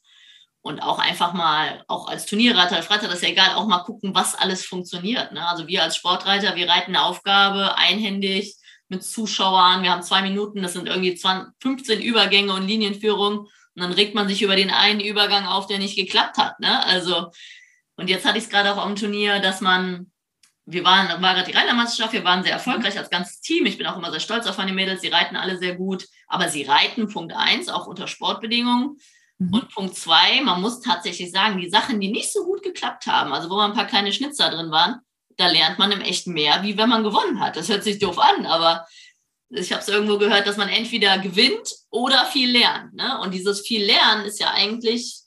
und 0.63 0.81
auch 0.81 0.97
einfach 0.97 1.33
mal, 1.33 1.83
auch 1.89 2.07
als 2.07 2.25
Turnierreiter, 2.25 2.77
als 2.77 2.85
Freitag, 2.85 3.09
das 3.09 3.15
ist 3.15 3.23
ja 3.23 3.29
egal, 3.29 3.55
auch 3.55 3.67
mal 3.67 3.83
gucken, 3.83 4.15
was 4.15 4.33
alles 4.33 4.65
funktioniert. 4.65 5.33
Ne? 5.33 5.45
Also 5.45 5.67
wir 5.67 5.83
als 5.83 5.97
Sportreiter, 5.97 6.55
wir 6.55 6.69
reiten 6.69 6.95
eine 6.95 7.03
Aufgabe 7.03 7.77
einhändig 7.77 8.55
mit 8.87 9.03
Zuschauern, 9.03 9.83
wir 9.83 9.91
haben 9.91 10.03
zwei 10.03 10.21
Minuten, 10.21 10.63
das 10.63 10.73
sind 10.73 10.87
irgendwie 10.87 11.15
20, 11.15 11.53
15 11.61 12.01
Übergänge 12.01 12.53
und 12.53 12.65
Linienführungen 12.65 13.39
und 13.39 13.49
dann 13.75 13.91
regt 13.91 14.15
man 14.15 14.29
sich 14.29 14.41
über 14.41 14.55
den 14.55 14.71
einen 14.71 15.01
Übergang 15.01 15.45
auf, 15.45 15.67
der 15.67 15.79
nicht 15.79 15.97
geklappt 15.97 16.37
hat. 16.37 16.57
Ne? 16.61 16.81
Also, 16.85 17.27
und 17.97 18.09
jetzt 18.09 18.25
hatte 18.25 18.37
ich 18.37 18.45
es 18.45 18.49
gerade 18.49 18.71
auch 18.71 18.83
am 18.83 18.95
Turnier, 18.95 19.39
dass 19.39 19.59
man 19.59 20.11
wir 20.65 20.85
waren, 20.85 21.21
war 21.21 21.33
gerade 21.33 21.51
die 21.51 21.57
Reitermeisterschaft, 21.57 22.13
wir 22.13 22.23
waren 22.23 22.41
sehr 22.43 22.53
erfolgreich 22.53 22.97
als 22.97 23.09
ganzes 23.09 23.41
Team. 23.41 23.65
Ich 23.65 23.77
bin 23.77 23.85
auch 23.85 23.97
immer 23.97 24.11
sehr 24.11 24.21
stolz 24.21 24.47
auf 24.47 24.57
meine 24.57 24.71
Mädels, 24.71 25.01
sie 25.01 25.09
reiten 25.09 25.35
alle 25.35 25.57
sehr 25.57 25.75
gut, 25.75 26.07
aber 26.27 26.47
sie 26.47 26.63
reiten, 26.63 27.09
Punkt 27.09 27.33
eins, 27.35 27.67
auch 27.67 27.85
unter 27.85 28.07
Sportbedingungen. 28.07 28.97
Mhm. 29.39 29.53
Und 29.53 29.69
Punkt 29.69 29.95
zwei, 29.95 30.41
man 30.41 30.61
muss 30.61 30.81
tatsächlich 30.81 31.31
sagen, 31.31 31.59
die 31.59 31.69
Sachen, 31.69 31.99
die 31.99 32.11
nicht 32.11 32.31
so 32.31 32.43
gut 32.43 32.63
geklappt 32.63 33.07
haben, 33.07 33.33
also 33.33 33.49
wo 33.49 33.55
mal 33.55 33.67
ein 33.67 33.73
paar 33.73 33.87
kleine 33.87 34.13
Schnitzer 34.13 34.49
drin 34.49 34.71
waren, 34.71 34.99
da 35.37 35.47
lernt 35.47 35.79
man 35.79 35.91
im 35.91 36.01
Echt 36.01 36.27
mehr, 36.27 36.63
wie 36.63 36.77
wenn 36.77 36.89
man 36.89 37.03
gewonnen 37.03 37.39
hat. 37.39 37.55
Das 37.55 37.69
hört 37.69 37.83
sich 37.83 37.99
doof 37.99 38.19
an, 38.19 38.45
aber 38.45 38.85
ich 39.49 39.71
habe 39.71 39.81
es 39.81 39.87
irgendwo 39.87 40.17
gehört, 40.17 40.47
dass 40.47 40.57
man 40.57 40.69
entweder 40.69 41.17
gewinnt 41.19 41.73
oder 41.89 42.25
viel 42.25 42.51
lernt. 42.51 42.93
Ne? 42.93 43.19
Und 43.21 43.33
dieses 43.33 43.61
viel 43.61 43.83
Lernen 43.83 44.25
ist 44.25 44.39
ja 44.39 44.51
eigentlich 44.51 45.21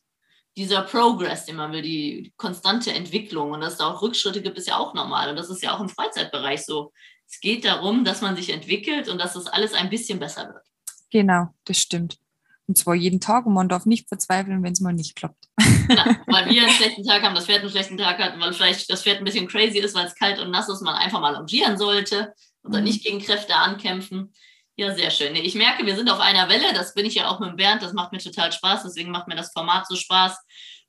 dieser 0.57 0.83
Progress, 0.83 1.45
den 1.45 1.57
man 1.57 1.73
will, 1.73 1.83
die 1.83 2.33
konstante 2.37 2.92
Entwicklung 2.92 3.53
und 3.53 3.61
dass 3.61 3.73
es 3.73 3.79
da 3.79 3.88
auch 3.88 4.03
Rückschritte 4.03 4.40
gibt, 4.40 4.57
ist 4.59 4.69
ja 4.69 4.79
auch 4.79 4.95
normal. 4.95 5.31
Und 5.31 5.37
das 5.37 5.51
ist 5.51 5.62
ja 5.62 5.77
auch 5.77 5.81
im 5.81 5.88
Freizeitbereich 5.88 6.64
so. 6.64 6.92
Es 7.29 7.40
geht 7.40 7.64
darum, 7.64 8.05
dass 8.05 8.23
man 8.23 8.37
sich 8.37 8.51
entwickelt 8.51 9.09
und 9.09 9.19
dass 9.19 9.35
das 9.35 9.47
alles 9.47 9.75
ein 9.75 9.90
bisschen 9.90 10.19
besser 10.19 10.47
wird. 10.49 10.64
Genau, 11.11 11.49
das 11.64 11.79
stimmt. 11.79 12.19
Und 12.68 12.76
zwar 12.76 12.94
jeden 12.94 13.20
Tag 13.20 13.46
und 13.46 13.55
man 13.55 13.68
darf 13.68 13.87
nicht 13.87 14.09
verzweifeln, 14.09 14.62
wenn 14.62 14.72
es 14.72 14.81
mal 14.81 14.92
nicht 14.92 15.14
klappt. 15.14 15.46
Genau, 15.57 16.05
weil 16.26 16.50
wir 16.50 16.62
einen 16.62 16.70
schlechten 16.70 17.05
Tag 17.05 17.22
haben, 17.22 17.35
das 17.35 17.46
Pferd 17.46 17.61
einen 17.61 17.70
schlechten 17.70 17.96
Tag 17.96 18.18
hat, 18.18 18.38
weil 18.40 18.52
vielleicht 18.52 18.90
das 18.90 19.02
Pferd 19.02 19.18
ein 19.18 19.24
bisschen 19.24 19.46
crazy 19.46 19.79
ist, 19.79 19.94
weil 19.94 20.07
es 20.07 20.14
kalt 20.16 20.40
und 20.40 20.50
nass 20.50 20.68
ist, 20.68 20.83
man 20.83 20.96
einfach 20.96 21.20
mal 21.20 21.35
longieren 21.35 21.79
sollte 21.79 22.33
oder 22.64 22.79
mhm. 22.79 22.85
nicht 22.85 23.05
gegen 23.05 23.20
Kräfte 23.20 23.55
ankämpfen. 23.55 24.33
Ja, 24.74 24.94
sehr 24.94 25.11
schön. 25.11 25.35
Ich 25.37 25.55
merke, 25.55 25.87
wir 25.87 25.96
sind 25.96 26.11
auf 26.11 26.20
einer 26.20 26.48
Welle. 26.50 26.74
Das 26.74 26.92
bin 26.92 27.07
ich 27.07 27.14
ja 27.14 27.29
auch 27.29 27.40
mit 27.40 27.57
Bernd. 27.57 27.83
Das 27.83 27.94
macht 27.94 28.12
mir 28.12 28.18
total 28.18 28.52
Spaß. 28.52 28.83
Deswegen 28.83 29.11
macht 29.11 29.26
mir 29.26 29.37
das 29.37 29.52
Format 29.52 29.87
so 29.88 29.96
Spaß. 29.96 30.37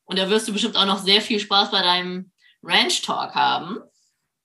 Und 0.03 0.19
da 0.19 0.29
wirst 0.29 0.47
du 0.47 0.53
bestimmt 0.53 0.75
auch 0.75 0.85
noch 0.85 0.99
sehr 0.99 1.21
viel 1.21 1.39
Spaß 1.39 1.71
bei 1.71 1.81
deinem 1.81 2.31
Ranch 2.63 3.01
Talk 3.01 3.33
haben. 3.33 3.79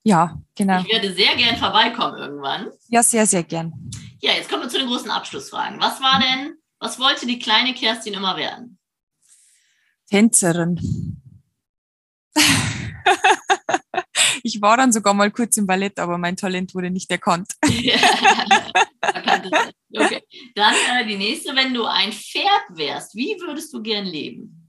Ja, 0.05 0.41
genau. 0.57 0.81
Ich 0.81 0.93
werde 0.93 1.13
sehr 1.13 1.35
gern 1.37 1.57
vorbeikommen 1.57 2.19
irgendwann. 2.19 2.71
Ja, 2.89 3.03
sehr, 3.03 3.27
sehr 3.27 3.43
gern. 3.43 3.73
Ja, 4.21 4.33
jetzt 4.33 4.49
kommen 4.49 4.63
wir 4.63 4.69
zu 4.69 4.79
den 4.79 4.89
großen 4.89 5.11
Abschlussfragen. 5.11 5.81
Was 5.81 6.01
war 6.01 6.21
denn, 6.21 6.57
was 6.83 6.99
wollte 6.99 7.27
die 7.27 7.39
kleine 7.39 7.75
Kerstin 7.75 8.15
immer 8.15 8.37
werden? 8.37 8.79
Tänzerin. 10.11 10.81
Ich 14.45 14.61
war 14.61 14.77
dann 14.77 14.91
sogar 14.91 15.15
mal 15.15 15.31
kurz 15.31 15.57
im 15.57 15.69
Ballett, 15.69 16.01
aber 16.01 16.19
mein 16.19 16.37
Talent 16.37 16.75
wurde 16.75 16.91
nicht 16.91 17.09
erkannt. 17.13 17.47
okay. 17.63 17.81
Dann 20.57 20.75
äh, 20.75 21.07
die 21.07 21.17
nächste, 21.17 21.55
wenn 21.55 21.73
du 21.73 21.85
ein 21.85 22.13
Pferd 22.13 22.65
wärst, 22.71 23.15
wie 23.15 23.37
würdest 23.41 23.73
du 23.73 23.81
gern 23.81 24.05
leben? 24.05 24.69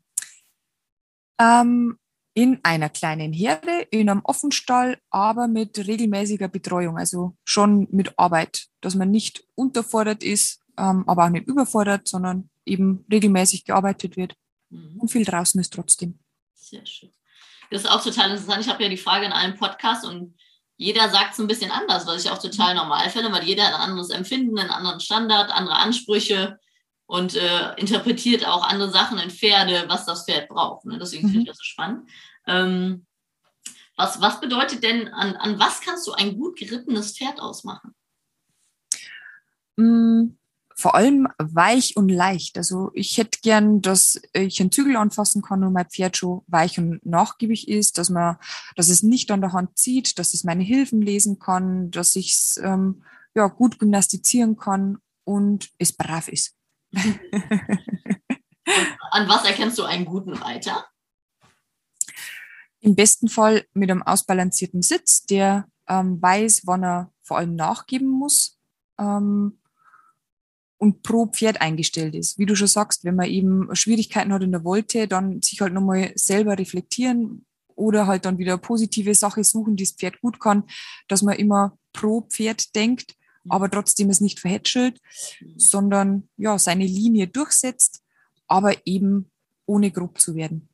Ähm, 1.41 1.97
in 2.35 2.59
einer 2.63 2.89
kleinen 2.89 3.33
Herde, 3.33 3.87
in 3.89 4.11
einem 4.11 4.21
Offenstall, 4.23 4.99
aber 5.09 5.47
mit 5.47 5.77
regelmäßiger 5.79 6.49
Betreuung, 6.49 6.99
also 6.99 7.35
schon 7.43 7.87
mit 7.91 8.13
Arbeit, 8.17 8.67
dass 8.81 8.93
man 8.93 9.09
nicht 9.09 9.43
unterfordert 9.55 10.23
ist, 10.23 10.62
ähm, 10.77 11.03
aber 11.07 11.25
auch 11.25 11.29
nicht 11.29 11.47
überfordert, 11.47 12.07
sondern 12.07 12.49
eben 12.65 13.05
regelmäßig 13.11 13.65
gearbeitet 13.65 14.17
wird. 14.17 14.35
Mhm. 14.69 14.99
Und 14.99 15.11
viel 15.11 15.25
draußen 15.25 15.59
ist 15.59 15.73
trotzdem. 15.73 16.19
Sehr 16.53 16.85
schön. 16.85 17.11
Das 17.69 17.83
ist 17.83 17.89
auch 17.89 18.03
total 18.03 18.31
interessant. 18.31 18.61
Ich 18.61 18.69
habe 18.69 18.83
ja 18.83 18.89
die 18.89 18.97
Frage 18.97 19.25
in 19.25 19.31
einem 19.31 19.55
Podcast 19.55 20.05
und 20.05 20.35
jeder 20.77 21.09
sagt 21.09 21.33
es 21.33 21.39
ein 21.39 21.47
bisschen 21.47 21.71
anders, 21.71 22.05
was 22.05 22.23
ich 22.23 22.31
auch 22.31 22.39
total 22.39 22.75
normal 22.75 23.09
finde, 23.09 23.31
weil 23.31 23.43
jeder 23.43 23.65
hat 23.65 23.75
ein 23.75 23.89
anderes 23.89 24.09
Empfinden, 24.09 24.57
einen 24.57 24.69
anderen 24.69 24.99
Standard, 24.99 25.51
andere 25.51 25.75
Ansprüche 25.75 26.59
und 27.05 27.35
äh, 27.35 27.73
interpretiert 27.75 28.45
auch 28.45 28.67
andere 28.67 28.89
Sachen 28.89 29.17
in 29.19 29.29
Pferde, 29.29 29.85
was 29.87 30.05
das 30.05 30.25
Pferd 30.25 30.49
braucht. 30.49 30.85
Ne? 30.85 30.97
Deswegen 30.99 31.27
mhm. 31.27 31.31
finde 31.31 31.43
ich 31.43 31.47
das 31.49 31.57
so 31.57 31.63
spannend. 31.63 32.09
Ähm, 32.47 33.05
was, 33.95 34.19
was 34.21 34.39
bedeutet 34.39 34.83
denn, 34.83 35.07
an, 35.09 35.35
an 35.35 35.59
was 35.59 35.81
kannst 35.81 36.07
du 36.07 36.13
ein 36.13 36.37
gut 36.37 36.57
gerittenes 36.57 37.15
Pferd 37.15 37.39
ausmachen? 37.39 37.93
Mm, 39.75 40.35
vor 40.83 40.95
allem 40.95 41.29
weich 41.37 41.95
und 41.95 42.09
leicht. 42.09 42.57
Also 42.57 42.91
ich 42.93 43.17
hätte 43.17 43.39
gern, 43.41 43.81
dass 43.81 44.21
ich 44.33 44.59
einen 44.59 44.69
Zügel 44.69 44.97
anfassen 44.97 45.41
kann 45.41 45.63
und 45.63 45.71
mein 45.71 45.89
Pferd 45.89 46.17
schon 46.17 46.41
weich 46.47 46.77
und 46.77 47.05
nachgiebig 47.05 47.69
ist, 47.69 47.97
dass 47.97 48.09
man, 48.09 48.35
dass 48.75 48.89
es 48.89 49.01
nicht 49.01 49.31
an 49.31 49.39
der 49.39 49.53
Hand 49.53 49.77
zieht, 49.77 50.19
dass 50.19 50.33
es 50.33 50.43
meine 50.43 50.61
Hilfen 50.61 51.01
lesen 51.01 51.39
kann, 51.39 51.89
dass 51.89 52.17
ich 52.17 52.33
es 52.33 52.57
ähm, 52.61 53.01
ja, 53.33 53.47
gut 53.47 53.79
gymnastizieren 53.79 54.57
kann 54.57 54.97
und 55.23 55.69
es 55.77 55.93
brav 55.93 56.27
ist. 56.27 56.53
an 56.93 57.07
was 59.29 59.45
erkennst 59.45 59.77
du 59.77 59.83
einen 59.83 60.03
guten 60.03 60.33
Reiter? 60.33 60.85
Im 62.81 62.97
besten 62.97 63.29
Fall 63.29 63.63
mit 63.73 63.89
einem 63.89 64.03
ausbalancierten 64.03 64.81
Sitz, 64.81 65.23
der 65.23 65.65
ähm, 65.87 66.21
weiß, 66.21 66.63
wann 66.65 66.83
er 66.83 67.13
vor 67.21 67.37
allem 67.37 67.55
nachgeben 67.55 68.09
muss. 68.09 68.59
Ähm, 68.99 69.59
und 70.83 71.01
pro 71.01 71.27
Pferd 71.27 71.61
eingestellt 71.61 72.13
ist. 72.13 72.37
Wie 72.37 72.45
du 72.45 72.57
schon 72.57 72.67
sagst, 72.67 73.05
wenn 73.05 73.15
man 73.15 73.29
eben 73.29 73.73
Schwierigkeiten 73.73 74.33
hat 74.33 74.43
in 74.43 74.51
der 74.51 74.65
Wolte, 74.65 75.07
dann 75.07 75.41
sich 75.41 75.61
halt 75.61 75.71
nochmal 75.71 76.11
selber 76.15 76.59
reflektieren 76.59 77.45
oder 77.73 78.05
halt 78.05 78.25
dann 78.25 78.37
wieder 78.37 78.57
positive 78.57 79.15
Sache 79.15 79.45
suchen, 79.45 79.77
die 79.77 79.85
das 79.85 79.93
Pferd 79.93 80.19
gut 80.19 80.41
kann, 80.41 80.65
dass 81.07 81.21
man 81.21 81.37
immer 81.37 81.77
pro 81.93 82.27
Pferd 82.29 82.75
denkt, 82.75 83.15
aber 83.47 83.71
trotzdem 83.71 84.09
es 84.09 84.19
nicht 84.19 84.41
verhätschelt, 84.41 84.99
sondern 85.55 86.27
ja, 86.35 86.59
seine 86.59 86.85
Linie 86.85 87.27
durchsetzt, 87.27 88.01
aber 88.47 88.75
eben 88.85 89.31
ohne 89.65 89.89
grob 89.89 90.19
zu 90.19 90.35
werden. 90.35 90.67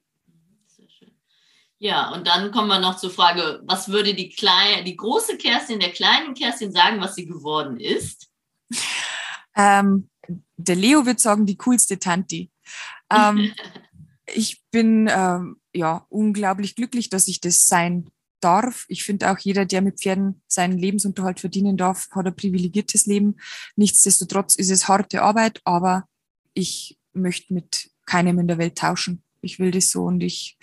Ja, 1.77 2.11
und 2.13 2.25
dann 2.25 2.49
kommen 2.49 2.67
wir 2.67 2.79
noch 2.79 2.97
zur 2.97 3.11
Frage, 3.11 3.61
was 3.63 3.89
würde 3.89 4.15
die 4.15 4.29
kleine, 4.29 4.83
die 4.83 4.97
große 4.97 5.37
Kerstin 5.37 5.79
der 5.79 5.91
kleinen 5.91 6.33
Kerstin 6.33 6.71
sagen, 6.71 6.99
was 6.99 7.13
sie 7.13 7.27
geworden 7.27 7.79
ist? 7.79 8.27
Ähm, 9.59 10.09
der 10.57 10.75
Leo 10.75 11.05
wird 11.05 11.19
sagen, 11.19 11.45
die 11.45 11.57
coolste 11.57 11.99
Tanti. 11.99 12.51
Ähm, 13.11 13.51
ich 14.33 14.63
bin 14.71 15.09
ähm, 15.11 15.57
ja 15.73 16.05
unglaublich 16.09 16.75
glücklich, 16.75 17.09
dass 17.09 17.27
ich 17.27 17.41
das 17.41 17.67
sein 17.67 18.09
darf. 18.41 18.85
Ich 18.87 19.03
finde 19.03 19.31
auch 19.31 19.37
jeder, 19.39 19.65
der 19.65 19.81
mit 19.81 19.99
Pferden 19.99 20.41
seinen 20.47 20.77
Lebensunterhalt 20.77 21.39
verdienen 21.39 21.75
darf, 21.75 22.09
hat 22.11 22.25
ein 22.25 22.35
privilegiertes 22.35 23.05
Leben. 23.05 23.35
Nichtsdestotrotz 23.75 24.55
ist 24.55 24.71
es 24.71 24.87
harte 24.87 25.21
Arbeit, 25.21 25.61
aber 25.65 26.07
ich 26.53 26.97
möchte 27.13 27.53
mit 27.53 27.89
keinem 28.05 28.39
in 28.39 28.47
der 28.47 28.57
Welt 28.57 28.77
tauschen. 28.77 29.23
Ich 29.41 29.59
will 29.59 29.71
das 29.71 29.91
so 29.91 30.05
und 30.05 30.21
ich 30.21 30.57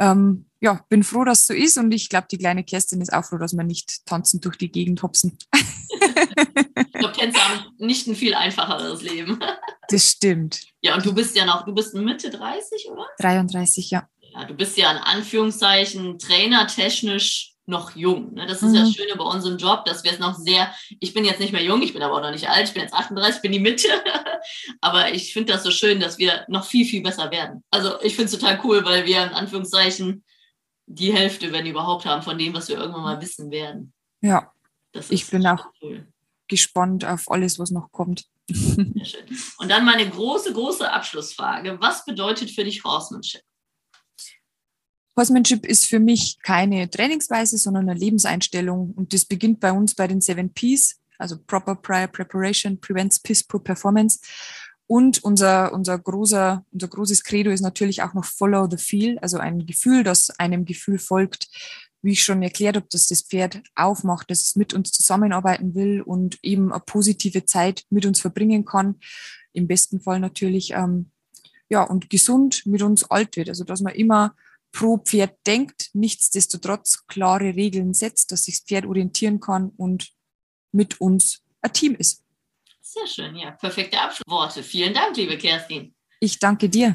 ähm, 0.00 0.46
ja, 0.60 0.84
bin 0.88 1.02
froh, 1.02 1.24
dass 1.24 1.40
es 1.40 1.46
so 1.48 1.54
ist 1.54 1.76
und 1.76 1.92
ich 1.92 2.08
glaube, 2.08 2.28
die 2.30 2.38
kleine 2.38 2.64
Kerstin 2.64 3.00
ist 3.00 3.12
auch 3.12 3.24
froh, 3.24 3.38
dass 3.38 3.52
wir 3.52 3.64
nicht 3.64 4.06
tanzend 4.06 4.44
durch 4.44 4.56
die 4.56 4.70
Gegend 4.70 5.02
hopsen. 5.02 5.36
ich 6.76 6.92
glaube, 6.92 7.12
Tänzer 7.12 7.40
haben 7.40 7.64
nicht 7.78 8.06
ein 8.06 8.14
viel 8.14 8.34
einfacheres 8.34 9.02
Leben. 9.02 9.38
Das 9.90 10.10
stimmt. 10.10 10.66
Ja, 10.82 10.94
und 10.96 11.06
du 11.06 11.14
bist 11.14 11.34
ja 11.34 11.46
noch, 11.46 11.64
du 11.64 11.72
bist 11.72 11.94
Mitte 11.94 12.28
30, 12.28 12.90
oder? 12.90 13.06
33, 13.20 13.90
ja. 13.90 14.06
Ja, 14.20 14.44
du 14.44 14.52
bist 14.52 14.76
ja 14.76 14.90
in 14.90 14.98
Anführungszeichen 14.98 16.18
trainertechnisch 16.18 17.54
noch 17.68 17.94
jung. 17.94 18.34
Ne? 18.34 18.46
Das 18.46 18.62
ist 18.62 18.70
mhm. 18.70 18.74
ja 18.74 18.80
das 18.82 18.92
Schöne 18.92 19.16
bei 19.16 19.24
unserem 19.24 19.58
Job, 19.58 19.84
dass 19.84 20.02
wir 20.02 20.12
es 20.12 20.18
noch 20.18 20.34
sehr, 20.34 20.74
ich 21.00 21.12
bin 21.14 21.24
jetzt 21.24 21.40
nicht 21.40 21.52
mehr 21.52 21.62
jung, 21.62 21.82
ich 21.82 21.92
bin 21.92 22.02
aber 22.02 22.16
auch 22.16 22.22
noch 22.22 22.30
nicht 22.30 22.48
alt, 22.48 22.68
ich 22.68 22.74
bin 22.74 22.82
jetzt 22.82 22.94
38, 22.94 23.36
ich 23.36 23.42
bin 23.42 23.52
die 23.52 23.60
Mitte. 23.60 23.88
aber 24.80 25.12
ich 25.12 25.32
finde 25.32 25.52
das 25.52 25.62
so 25.62 25.70
schön, 25.70 26.00
dass 26.00 26.18
wir 26.18 26.44
noch 26.48 26.64
viel, 26.64 26.86
viel 26.86 27.02
besser 27.02 27.30
werden. 27.30 27.62
Also 27.70 28.00
ich 28.02 28.16
finde 28.16 28.32
es 28.32 28.38
total 28.38 28.60
cool, 28.64 28.84
weil 28.84 29.06
wir 29.06 29.22
in 29.22 29.30
Anführungszeichen 29.30 30.24
die 30.86 31.12
Hälfte, 31.12 31.52
wenn 31.52 31.66
überhaupt, 31.66 32.06
haben 32.06 32.22
von 32.22 32.38
dem, 32.38 32.54
was 32.54 32.68
wir 32.68 32.78
irgendwann 32.78 33.02
mal 33.02 33.20
wissen 33.20 33.50
werden. 33.50 33.92
Ja. 34.22 34.50
Ich 35.08 35.28
bin 35.30 35.46
auch 35.46 35.66
cool. 35.82 36.06
gespannt 36.48 37.04
auf 37.04 37.30
alles, 37.30 37.58
was 37.58 37.70
noch 37.70 37.90
kommt. 37.92 38.26
Sehr 38.48 39.04
schön. 39.04 39.38
Und 39.58 39.70
dann 39.70 39.84
meine 39.84 40.08
große, 40.08 40.52
große 40.52 40.90
Abschlussfrage. 40.90 41.78
Was 41.80 42.04
bedeutet 42.04 42.50
für 42.50 42.64
dich 42.64 42.82
Horsemanship? 42.84 43.42
Horsemanship 45.16 45.66
ist 45.66 45.86
für 45.86 45.98
mich 45.98 46.38
keine 46.42 46.88
Trainingsweise, 46.88 47.58
sondern 47.58 47.88
eine 47.88 47.98
Lebenseinstellung. 47.98 48.92
Und 48.92 49.12
das 49.12 49.24
beginnt 49.24 49.60
bei 49.60 49.72
uns 49.72 49.94
bei 49.94 50.06
den 50.06 50.20
Seven 50.20 50.52
Ps, 50.54 51.00
also 51.18 51.36
Proper 51.46 51.74
Prior 51.74 52.06
Preparation 52.06 52.80
Prevents 52.80 53.18
Piss 53.18 53.42
Poor 53.42 53.62
Performance. 53.62 54.20
Und 54.86 55.22
unser, 55.22 55.72
unser, 55.74 55.98
großer, 55.98 56.64
unser 56.72 56.88
großes 56.88 57.22
Credo 57.22 57.50
ist 57.50 57.60
natürlich 57.60 58.00
auch 58.02 58.14
noch 58.14 58.24
Follow 58.24 58.68
the 58.70 58.78
Feel, 58.78 59.18
also 59.18 59.36
ein 59.36 59.66
Gefühl, 59.66 60.02
das 60.02 60.30
einem 60.38 60.64
Gefühl 60.64 60.98
folgt. 60.98 61.48
Wie 62.02 62.12
ich 62.12 62.22
schon 62.22 62.42
erklärt 62.42 62.76
habe, 62.76 62.86
dass 62.90 63.08
das 63.08 63.22
Pferd 63.22 63.60
aufmacht, 63.74 64.30
dass 64.30 64.42
es 64.42 64.56
mit 64.56 64.72
uns 64.72 64.92
zusammenarbeiten 64.92 65.74
will 65.74 66.00
und 66.00 66.38
eben 66.42 66.72
eine 66.72 66.82
positive 66.84 67.44
Zeit 67.44 67.84
mit 67.90 68.06
uns 68.06 68.20
verbringen 68.20 68.64
kann. 68.64 69.00
Im 69.52 69.66
besten 69.66 70.00
Fall 70.00 70.20
natürlich, 70.20 70.72
ähm, 70.72 71.10
ja, 71.68 71.82
und 71.82 72.08
gesund 72.08 72.62
mit 72.66 72.82
uns 72.82 73.04
alt 73.10 73.36
wird. 73.36 73.48
Also, 73.48 73.64
dass 73.64 73.80
man 73.80 73.94
immer 73.94 74.34
pro 74.72 74.98
Pferd 74.98 75.36
denkt, 75.46 75.90
nichtsdestotrotz 75.92 77.06
klare 77.06 77.56
Regeln 77.56 77.94
setzt, 77.94 78.32
dass 78.32 78.44
sich 78.44 78.60
das 78.60 78.66
Pferd 78.66 78.86
orientieren 78.86 79.40
kann 79.40 79.70
und 79.76 80.12
mit 80.72 81.00
uns 81.00 81.42
ein 81.62 81.72
Team 81.72 81.94
ist. 81.94 82.22
Sehr 82.80 83.06
schön, 83.06 83.36
ja, 83.36 83.50
perfekte 83.50 84.00
Abschlussworte. 84.00 84.62
Vielen 84.62 84.94
Dank, 84.94 85.16
liebe 85.16 85.36
Kerstin. 85.36 85.94
Ich 86.20 86.38
danke 86.38 86.68
dir. 86.68 86.94